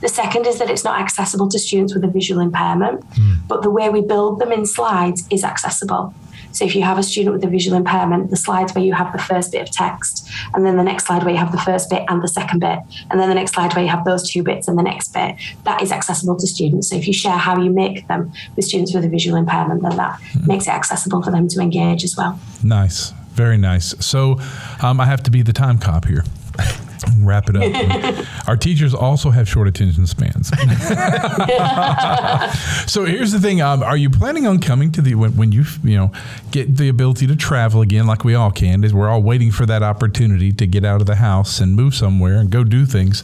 The 0.02 0.10
second 0.10 0.46
is 0.46 0.60
that 0.60 0.70
it's 0.70 0.84
not 0.84 1.00
accessible 1.00 1.48
to 1.48 1.58
students 1.58 1.94
with 1.94 2.04
a 2.04 2.10
visual 2.10 2.42
impairment, 2.42 3.06
but 3.48 3.62
the 3.62 3.70
way 3.70 3.88
we 3.88 4.02
build 4.02 4.40
them 4.40 4.52
in 4.52 4.66
slides 4.66 5.26
is 5.32 5.46
accessible. 5.46 6.14
So 6.58 6.66
if 6.66 6.76
you 6.76 6.82
have 6.82 6.98
a 6.98 7.04
student 7.04 7.36
with 7.36 7.44
a 7.44 7.48
visual 7.48 7.78
impairment, 7.78 8.32
the 8.32 8.36
slides 8.36 8.74
where 8.74 8.84
you 8.84 8.94
have 8.94 9.12
the 9.14 9.20
first 9.20 9.52
bit 9.52 9.62
of 9.62 9.72
text, 9.72 10.28
and 10.56 10.66
then 10.66 10.76
the 10.76 10.84
next 10.84 11.06
slide 11.06 11.24
where 11.24 11.32
you 11.32 11.38
have 11.38 11.52
the 11.52 11.60
first 11.60 11.90
bit 11.90 12.04
and 12.08 12.24
the 12.24 12.28
second 12.28 12.60
bit, 12.60 12.80
and 13.12 13.20
then 13.20 13.30
the 13.30 13.36
next 13.36 13.54
slide 13.54 13.76
where 13.76 13.84
you 13.84 13.90
have 13.92 14.06
those 14.06 14.28
two 14.28 14.42
bits 14.42 14.68
and 14.68 14.78
the 14.78 14.82
next 14.82 15.14
bit, 15.14 15.36
that 15.66 15.84
is 15.84 15.92
accessible 15.92 16.36
to 16.36 16.48
students. 16.48 16.90
So 16.90 16.96
if 16.96 17.06
you 17.06 17.14
share 17.14 17.38
how 17.38 17.62
you 17.62 17.70
make 17.70 18.08
them 18.08 18.32
with 18.56 18.66
students 18.66 18.94
with 18.94 19.06
a 19.06 19.10
visual 19.10 19.38
impairment, 19.38 19.84
then 19.84 19.98
that 19.98 20.20
makes 20.48 20.68
it 20.68 20.72
accessible 20.72 21.22
for 21.22 21.30
them 21.30 21.48
to 21.50 21.60
engage 21.60 22.04
as 22.04 22.18
well. 22.18 22.40
Nice, 22.64 23.12
very 23.34 23.58
nice. 23.58 23.94
So, 24.04 24.40
um, 24.82 25.00
I 25.00 25.06
have 25.06 25.22
to 25.24 25.32
be 25.32 25.44
the 25.44 25.54
time 25.54 25.78
cop 25.78 26.06
here. 26.06 26.24
Wrap 27.20 27.50
it 27.50 27.56
up. 27.56 28.26
Our 28.48 28.58
teachers 28.58 28.94
also 28.94 29.30
have 29.30 29.48
short 29.48 29.68
attention 29.68 30.08
spans. 30.08 30.48
so 32.92 33.06
here's 33.06 33.32
the 33.32 33.40
thing: 33.42 33.62
um, 33.62 33.84
Are 33.84 33.98
you 33.98 34.10
planning 34.10 34.48
on 34.48 34.60
coming 34.60 34.92
to 34.94 35.02
the 35.02 35.16
when, 35.16 35.36
when 35.36 35.52
you 35.52 35.66
you 35.84 35.98
know 35.98 36.12
get 36.52 36.78
the 36.78 36.90
ability 36.90 37.28
to 37.28 37.36
travel 37.36 37.82
again, 37.82 38.08
like 38.08 38.24
we 38.24 38.36
all 38.36 38.52
can? 38.52 38.84
Is 38.84 38.94
we're 38.94 39.10
all 39.10 39.22
waiting 39.22 39.52
for 39.52 39.66
that 39.66 39.84
opportunity 39.84 40.52
to 40.54 40.68
get 40.68 40.86
out 40.86 41.02
of 41.02 41.08
the 41.08 41.16
house 41.16 41.60
and 41.60 41.76
move 41.76 41.96
somewhere 41.96 42.36
and 42.36 42.50
go 42.50 42.64
do 42.64 42.86
things. 42.86 43.24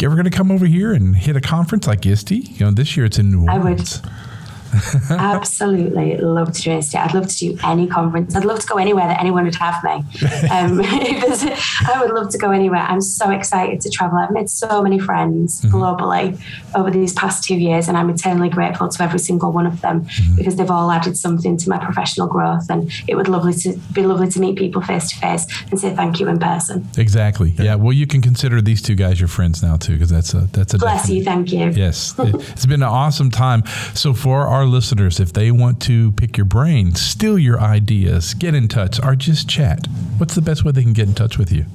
You 0.00 0.08
ever 0.08 0.16
going 0.16 0.24
to 0.24 0.36
come 0.36 0.50
over 0.50 0.66
here 0.66 0.92
and 0.92 1.14
hit 1.14 1.36
a 1.36 1.40
conference 1.40 1.86
like 1.86 2.04
ISTE? 2.04 2.32
You 2.32 2.66
know, 2.66 2.72
this 2.72 2.96
year 2.96 3.06
it's 3.06 3.18
in 3.18 3.30
New 3.30 3.46
I 3.46 3.58
would. 3.58 3.88
Absolutely 5.10 6.16
love 6.18 6.52
to 6.52 6.62
do 6.62 6.70
it. 6.72 6.94
I'd 6.94 7.14
love 7.14 7.26
to 7.28 7.36
do 7.36 7.58
any 7.64 7.86
conference. 7.86 8.34
I'd 8.36 8.44
love 8.44 8.60
to 8.60 8.66
go 8.66 8.76
anywhere 8.76 9.06
that 9.06 9.20
anyone 9.20 9.44
would 9.44 9.54
have 9.56 9.82
me. 9.84 10.02
Um, 10.54 10.80
I 10.84 11.96
would 12.00 12.10
love 12.12 12.30
to 12.30 12.38
go 12.38 12.50
anywhere. 12.50 12.80
I'm 12.80 13.00
so 13.00 13.30
excited 13.30 13.80
to 13.82 13.90
travel. 13.90 14.18
I've 14.18 14.30
made 14.30 14.48
so 14.50 14.82
many 14.82 14.98
friends 14.98 15.62
Mm-hmm. 15.64 15.74
globally 15.76 16.40
over 16.74 16.90
these 16.90 17.12
past 17.12 17.44
two 17.44 17.56
years, 17.56 17.88
and 17.88 17.96
I'm 17.96 18.10
eternally 18.10 18.48
grateful 18.48 18.88
to 18.88 19.02
every 19.02 19.18
single 19.18 19.52
one 19.52 19.66
of 19.66 19.80
them 19.80 20.04
Mm-hmm. 20.04 20.36
because 20.36 20.56
they've 20.56 20.70
all 20.70 20.90
added 20.90 21.16
something 21.16 21.56
to 21.56 21.68
my 21.68 21.78
professional 21.78 22.26
growth. 22.26 22.68
And 22.70 22.90
it 23.08 23.14
would 23.16 23.28
lovely 23.28 23.52
to 23.54 23.76
be 23.92 24.02
lovely 24.02 24.28
to 24.28 24.40
meet 24.40 24.56
people 24.58 24.82
face 24.82 25.08
to 25.10 25.16
face 25.16 25.46
and 25.70 25.78
say 25.80 25.94
thank 25.94 26.20
you 26.20 26.28
in 26.28 26.38
person. 26.38 26.88
Exactly. 26.98 27.50
Yeah. 27.58 27.76
Well, 27.76 27.92
you 27.92 28.06
can 28.06 28.20
consider 28.22 28.60
these 28.60 28.82
two 28.82 28.94
guys 28.94 29.18
your 29.20 29.28
friends 29.28 29.62
now 29.62 29.76
too, 29.76 29.94
because 29.94 30.10
that's 30.10 30.34
a 30.34 30.40
that's 30.52 30.74
a 30.74 30.78
Bless 30.78 31.02
definite- 31.02 31.16
you, 31.18 31.24
thank 31.24 31.52
you. 31.52 31.70
Yes, 31.70 32.14
it- 32.18 32.34
it's 32.50 32.66
been 32.66 32.82
an 32.82 32.88
awesome 32.88 33.30
time. 33.30 33.64
So, 33.94 34.12
for 34.14 34.46
our 34.46 34.63
listeners, 34.66 35.20
if 35.20 35.32
they 35.32 35.50
want 35.50 35.80
to 35.82 36.12
pick 36.12 36.36
your 36.36 36.46
brain, 36.46 36.94
steal 36.94 37.38
your 37.38 37.60
ideas, 37.60 38.34
get 38.34 38.54
in 38.54 38.68
touch, 38.68 39.02
or 39.02 39.14
just 39.16 39.48
chat, 39.48 39.86
what's 40.18 40.34
the 40.34 40.42
best 40.42 40.64
way 40.64 40.72
they 40.72 40.82
can 40.82 40.92
get 40.92 41.08
in 41.08 41.14
touch 41.14 41.38
with 41.38 41.52
you? 41.52 41.66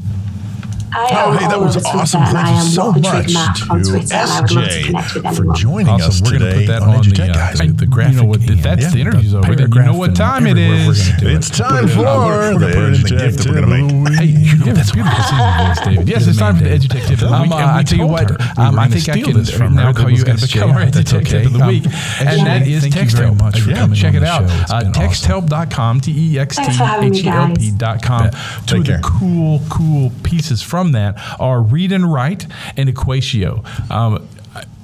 I 0.91 1.23
Oh, 1.25 1.31
hey, 1.37 1.47
that 1.47 1.59
was 1.59 1.77
awesome. 1.85 2.21
and 2.23 2.37
I 2.37 2.43
Thank 2.43 2.55
you 2.55 2.61
am 2.61 2.67
so 2.67 2.85
Lottery 2.89 3.33
much 3.33 3.59
to 3.59 3.83
Twitter, 3.83 4.15
and 4.15 4.31
I 4.31 4.41
would 4.41 4.51
love 4.51 4.69
to 4.69 4.83
connect 4.83 5.15
with 5.15 5.21
SJ 5.21 5.35
for 5.35 5.41
anyone. 5.41 5.55
joining 5.55 5.89
us 5.89 6.01
Awesome. 6.09 6.25
We're 6.25 6.31
today 6.39 6.39
going 6.39 6.53
to 6.53 6.59
put 6.59 6.67
that 6.67 6.81
on, 6.81 6.89
on, 6.89 7.01
the, 7.03 7.09
EduTech 7.09 7.29
uh, 7.29 7.33
Guys. 7.33 7.57
the, 7.59 7.67
the 7.73 7.85
graphic. 7.85 8.13
You 8.15 8.19
know 8.21 8.25
what, 8.27 8.41
if 8.43 8.63
that's 8.63 8.81
yeah, 8.83 8.89
the 8.89 9.01
interview's 9.01 9.31
the 9.31 9.37
over, 9.39 9.55
then 9.55 9.71
you 9.71 9.81
know 9.83 9.93
what 9.97 10.15
time 10.15 10.47
it 10.47 10.51
everywhere 10.57 10.85
we're 10.87 10.91
is. 10.91 11.07
gonna 11.09 11.19
do 11.19 11.27
it. 11.27 11.33
It's 11.35 11.49
time 11.49 11.87
for 11.87 11.99
we're 11.99 12.53
gonna 12.53 12.59
put 12.59 12.69
it 12.69 12.95
in 12.95 13.01
the 13.03 13.09
gift 13.09 13.37
that 13.39 13.47
we're 13.49 13.61
gonna 13.61 13.67
make. 14.09 14.17
Hey, 14.19 14.25
you 14.25 14.57
know 14.57 14.73
that's 14.73 14.91
beautiful 14.91 15.23
season 15.23 15.85
David. 15.85 16.07
Yes, 16.09 16.27
it's 16.27 16.37
time 16.39 16.57
for 16.57 16.63
the 16.63 16.69
EduTech 16.71 17.05
tip 17.07 17.21
of 17.21 17.29
the 17.29 17.41
week. 17.43 17.51
and 17.51 17.51
we 17.51 17.79
I 17.79 17.83
tell 17.83 17.97
you 17.99 18.07
what, 18.07 18.29
her 18.31 18.37
we 18.39 18.63
um, 18.63 18.73
were 18.75 18.79
I 18.81 18.87
think 18.87 19.09
I 19.09 19.13
steal 19.21 19.25
can 19.59 19.75
now 19.75 19.93
call 19.93 20.09
you 20.09 20.15
was 20.15 20.23
gonna 20.23 20.39
SJ. 20.39 20.53
become 20.53 20.71
our 20.71 20.85
That's 20.85 21.11
EduTech 21.13 21.21
okay. 21.21 21.43
tip 21.43 21.45
of 21.47 21.53
the 21.53 21.65
week. 21.67 21.85
And 22.19 22.47
that 22.47 22.67
is 22.67 22.81
Thank 22.83 22.95
you 23.11 23.17
very 23.17 23.35
much 23.35 23.59
for 23.61 23.73
coming 23.73 23.95
Check 23.95 24.09
on 24.11 24.15
it 24.17 24.19
the 24.21 24.27
out. 24.27 24.49
show. 24.49 24.55
It's 24.61 24.71
Uh, 24.71 24.79
been 24.81 24.89
awesome. 24.89 25.03
Texthelp.com, 25.49 25.99
T 26.01 26.33
E 26.33 26.39
X 26.39 26.55
T 26.55 26.61
Thanks 26.63 26.77
for 26.77 26.83
having 26.85 27.09
me, 27.11 27.19
H 27.19 27.25
E 27.25 27.27
L 27.29 27.47
guys. 27.49 27.57
P.com. 27.57 28.29
Two 28.65 28.77
of 28.77 28.85
the 28.85 28.99
cool, 29.03 29.61
cool 29.69 30.11
pieces 30.23 30.61
from 30.61 30.78
that 30.93 31.15
are 31.39 31.61
Read 31.61 31.91
and 31.91 32.11
Write 32.11 32.47
and 32.75 32.89
Equatio. 32.89 33.63
Um, 33.91 34.27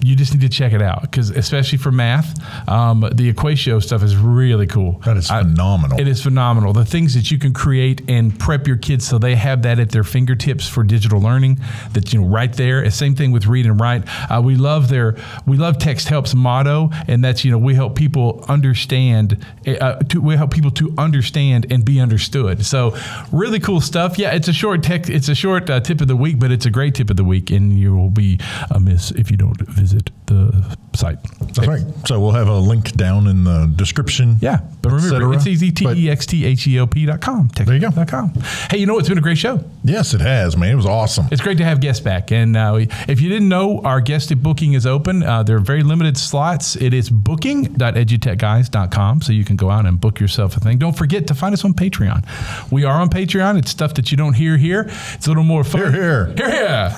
you 0.06 0.16
just 0.16 0.34
need 0.34 0.42
to 0.42 0.50
check 0.50 0.74
it 0.74 0.82
out 0.82 1.02
because, 1.02 1.30
especially 1.32 1.78
for 1.78 1.92
math, 1.92 2.40
um, 2.70 3.02
the 3.02 3.32
Equatio 3.34 3.82
stuff 3.82 4.04
is 4.04 4.16
really 4.16 4.68
cool. 4.68 5.02
That 5.06 5.18
is 5.18 5.30
I- 5.30 5.44
phenomenal. 5.44 6.00
it 6.00 6.08
is 6.08 6.22
phenomenal. 6.22 6.74
The 6.74 6.86
things 6.86 7.14
that 7.16 7.32
you 7.32 7.38
can 7.38 7.54
create 7.54 8.02
and 8.10 8.38
prep 8.40 8.68
your 8.68 8.78
kids 8.78 9.08
so 9.08 9.18
they 9.18 9.36
have 9.36 9.62
that 9.64 9.80
at 9.80 9.92
their 9.92 10.04
fingertips 10.04 10.68
for 10.68 10.84
digital 10.84 11.20
learning. 11.20 11.60
That 11.94 12.14
you 12.14 12.22
know, 12.22 12.28
right 12.28 12.52
there. 12.54 12.90
Same 12.92 13.16
thing 13.16 13.32
with 13.32 13.46
read 13.48 13.66
and 13.66 13.80
write. 13.80 14.04
Uh, 14.30 14.42
we 14.44 14.56
love 14.56 14.90
their 14.90 15.16
we 15.46 15.58
love 15.58 15.78
Texthelp's 15.78 16.36
motto, 16.36 16.90
and 17.08 17.24
that's 17.24 17.44
you 17.46 17.52
know 17.52 17.58
we 17.58 17.74
help 17.76 17.96
people 17.96 18.46
understand. 18.48 19.44
Uh, 19.68 19.96
to, 20.10 20.22
we 20.22 20.36
help 20.36 20.52
people 20.52 20.72
to 20.72 20.94
understand 20.98 21.66
and 21.72 21.84
be 21.86 22.00
understood. 22.00 22.66
So 22.66 22.96
really 23.32 23.60
cool 23.60 23.82
stuff. 23.82 24.18
Yeah, 24.18 24.32
it's 24.32 24.48
a 24.48 24.54
short 24.54 24.84
text. 24.84 25.10
It's 25.10 25.30
a 25.30 25.36
short 25.36 25.70
uh, 25.70 25.80
tip 25.80 26.02
of 26.02 26.08
the 26.08 26.16
week, 26.16 26.40
but 26.40 26.52
it's 26.52 26.66
a 26.66 26.70
great 26.72 26.96
tip 26.96 27.10
of 27.10 27.16
the 27.18 27.24
week, 27.24 27.50
and 27.52 27.78
you 27.80 27.96
will 27.96 28.10
be 28.10 28.40
amiss 28.72 29.12
if 29.12 29.32
you 29.32 29.38
don't 29.38 29.58
visit 29.70 29.95
the 30.26 30.78
site. 30.94 31.18
That's 31.40 31.68
right. 31.68 31.84
So 32.08 32.20
we'll 32.20 32.32
have 32.32 32.48
a 32.48 32.58
link 32.58 32.94
down 32.94 33.28
in 33.28 33.44
the 33.44 33.72
description. 33.76 34.38
Yeah, 34.42 34.62
but 34.82 34.92
remember, 34.92 35.32
it's 35.34 35.46
easy. 35.48 35.72
T 35.72 35.86
But 35.86 35.98
E 35.98 36.10
X 36.10 36.26
T 36.26 36.46
H 36.46 36.66
E 36.68 36.80
O 36.80 36.88
P 36.88 37.06
dot 37.06 37.20
com. 37.22 37.50
There 37.56 37.74
you 37.74 37.82
go. 37.82 37.92
Dot 37.92 38.08
com. 38.08 38.34
Hey, 38.70 38.78
you 38.78 38.86
know, 38.86 38.98
it's 39.00 39.10
been 39.10 39.18
a 39.18 39.22
great 39.22 39.38
show. 39.38 39.64
Yes, 39.84 40.14
it 40.14 40.22
has, 40.22 40.56
man. 40.58 40.72
It 40.72 40.76
was 40.76 40.86
awesome. 40.86 41.28
It's 41.32 41.42
great 41.42 41.58
to 41.60 41.66
have 41.66 41.80
guests 41.82 42.02
back. 42.02 42.32
And 42.32 42.56
uh, 42.58 42.86
if 43.08 43.22
you 43.22 43.30
didn't 43.30 43.50
know, 43.50 43.82
our 43.84 44.02
guest 44.02 44.36
booking 44.42 44.74
is 44.74 44.86
open. 44.86 45.24
Uh, 45.24 45.42
there 45.44 45.58
are 45.58 45.62
very 45.62 45.84
limited 45.84 46.18
slots. 46.18 46.76
It 46.76 46.94
is 46.94 47.10
booking.edutechguys.com. 47.10 49.22
So 49.22 49.32
you 49.34 49.46
can 49.46 49.56
go 49.56 49.70
out 49.70 49.86
and 49.86 50.00
book 50.02 50.20
yourself 50.20 50.58
a 50.58 50.60
thing. 50.60 50.78
Don't 50.78 50.98
forget 50.98 51.28
to 51.28 51.34
find 51.36 51.54
us 51.54 51.64
on 51.64 51.74
Patreon. 51.74 52.26
We 52.72 52.84
are 52.84 53.00
on 53.02 53.10
Patreon. 53.10 53.58
It's 53.60 53.72
stuff 53.72 53.94
that 53.96 54.12
you 54.12 54.18
don't 54.18 54.34
hear 54.34 54.58
here. 54.58 54.90
It's 55.14 55.28
a 55.28 55.30
little 55.30 55.44
more 55.44 55.64
fun. 55.64 55.94
Here, 55.94 56.34
here. 56.36 56.36
Here, 56.36 56.50
here. 56.50 56.92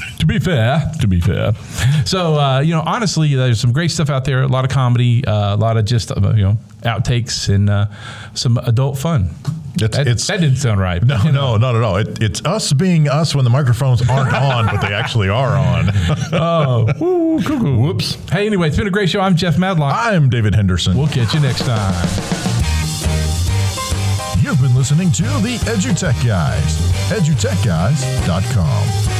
to 0.18 0.26
be 0.26 0.38
fair, 0.38 0.90
to 1.00 1.06
be 1.06 1.20
fair. 1.20 1.54
So, 2.04 2.36
uh, 2.36 2.60
you 2.60 2.74
know, 2.74 2.82
honestly, 2.84 3.34
there's 3.34 3.60
some 3.60 3.72
great 3.72 3.90
stuff 3.90 4.10
out 4.10 4.24
there. 4.24 4.42
A 4.42 4.48
lot 4.48 4.64
of 4.64 4.70
comedy, 4.70 5.24
uh, 5.24 5.54
a 5.54 5.56
lot 5.56 5.76
of 5.76 5.84
just, 5.84 6.10
uh, 6.10 6.14
you 6.34 6.42
know, 6.42 6.58
outtakes 6.82 7.52
and 7.52 7.70
uh, 7.70 7.86
some 8.34 8.58
adult 8.58 8.98
fun. 8.98 9.30
It's- 9.76 9.90
that, 9.96 10.00
it's- 10.08 10.26
that 10.26 10.40
didn't 10.40 10.56
sound 10.56 10.80
right. 10.80 11.00
No, 11.04 11.22
no, 11.30 11.56
not 11.56 11.76
at 11.76 11.82
all. 11.82 11.96
It, 11.98 12.20
it's 12.20 12.44
us 12.44 12.72
being 12.72 13.08
us 13.08 13.34
when 13.36 13.44
the 13.44 13.50
microphones 13.50 14.02
aren't 14.10 14.34
on, 14.34 14.66
but 14.66 14.80
they 14.80 14.92
actually 14.92 15.28
are 15.28 15.56
on. 15.56 15.90
Oh, 16.32 16.88
woo, 16.98 17.40
cuckoo. 17.42 17.76
Whoops. 17.78 18.16
Hey, 18.30 18.46
anyway, 18.46 18.68
it's 18.68 18.76
been 18.76 18.88
a 18.88 18.90
great 18.90 19.08
show. 19.08 19.20
I'm 19.20 19.36
Jeff 19.36 19.56
Madlock. 19.56 19.94
I'm 19.96 20.28
David 20.30 20.54
Henderson. 20.54 20.96
We'll 20.98 21.06
catch 21.08 21.32
you 21.32 21.40
next 21.40 21.64
time. 21.64 21.94
You've 24.42 24.60
been 24.60 24.74
listening 24.74 25.12
to 25.12 25.22
the 25.22 25.56
EduTech 25.66 26.26
Guys. 26.26 26.76
EduTechGuys.com. 27.10 29.17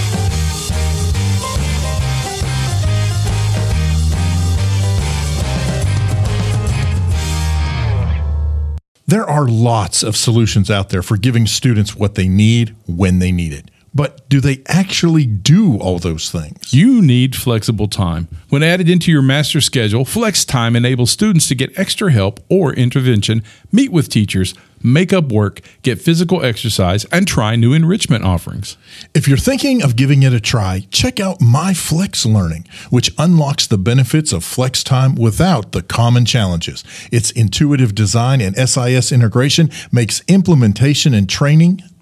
There 9.09 9.25
are 9.25 9.49
lots 9.49 10.03
of 10.03 10.19
solutions 10.19 10.71
out 10.71 10.91
there 10.91 11.01
for 11.01 11.17
giving 11.17 11.47
students 11.47 11.97
what 11.97 12.15
they 12.15 12.29
need 12.29 12.77
when 12.87 13.21
they 13.21 13.33
need 13.33 13.55
it. 13.55 13.71
But 13.95 14.29
do 14.29 14.39
they 14.39 14.63
actually 14.67 15.25
do 15.25 15.79
all 15.79 15.99
those 15.99 16.31
things? 16.31 16.75
You 16.75 17.01
need 17.01 17.35
flexible 17.35 17.89
time. 17.89 18.29
When 18.51 18.63
added 18.63 18.87
into 18.87 19.11
your 19.11 19.23
master 19.23 19.63
schedule, 19.63 20.05
Flex 20.05 20.45
Time 20.45 20.77
enables 20.77 21.11
students 21.11 21.49
to 21.49 21.55
get 21.55 21.79
extra 21.79 22.13
help 22.13 22.41
or 22.51 22.75
intervention, 22.75 23.43
meet 23.73 23.91
with 23.91 24.11
teachers, 24.11 24.53
make 24.83 25.13
up 25.13 25.33
work, 25.33 25.61
get 25.83 26.01
physical 26.01 26.45
exercise, 26.45 27.05
and 27.07 27.27
try 27.27 27.57
new 27.57 27.73
enrichment 27.73 28.25
offerings. 28.25 28.77
If 29.15 29.29
you're 29.29 29.37
thinking 29.37 29.83
of 29.83 29.97
giving 29.97 30.23
it 30.23 30.33
a 30.33 30.41
try, 30.41 30.87
check 30.91 31.21
out 31.21 31.41
My 31.41 31.75
Flex 31.75 32.25
Learning, 32.25 32.67
which 32.91 33.13
unlocks 33.19 33.67
the 33.67 33.79
benefits 33.79 34.33
of 34.33 34.45
flex 34.45 34.83
time 34.83 35.15
without 35.15 35.73
the 35.73 35.83
common 35.83 36.25
challenges. 36.25 36.85
Its 37.11 37.31
intuitive 37.31 37.95
design 37.95 38.41
and 38.41 38.57
SIS 38.57 39.13
integration 39.13 39.71
makes 39.93 40.23
implementation 40.29 41.15
and 41.15 41.29
training 41.29 41.83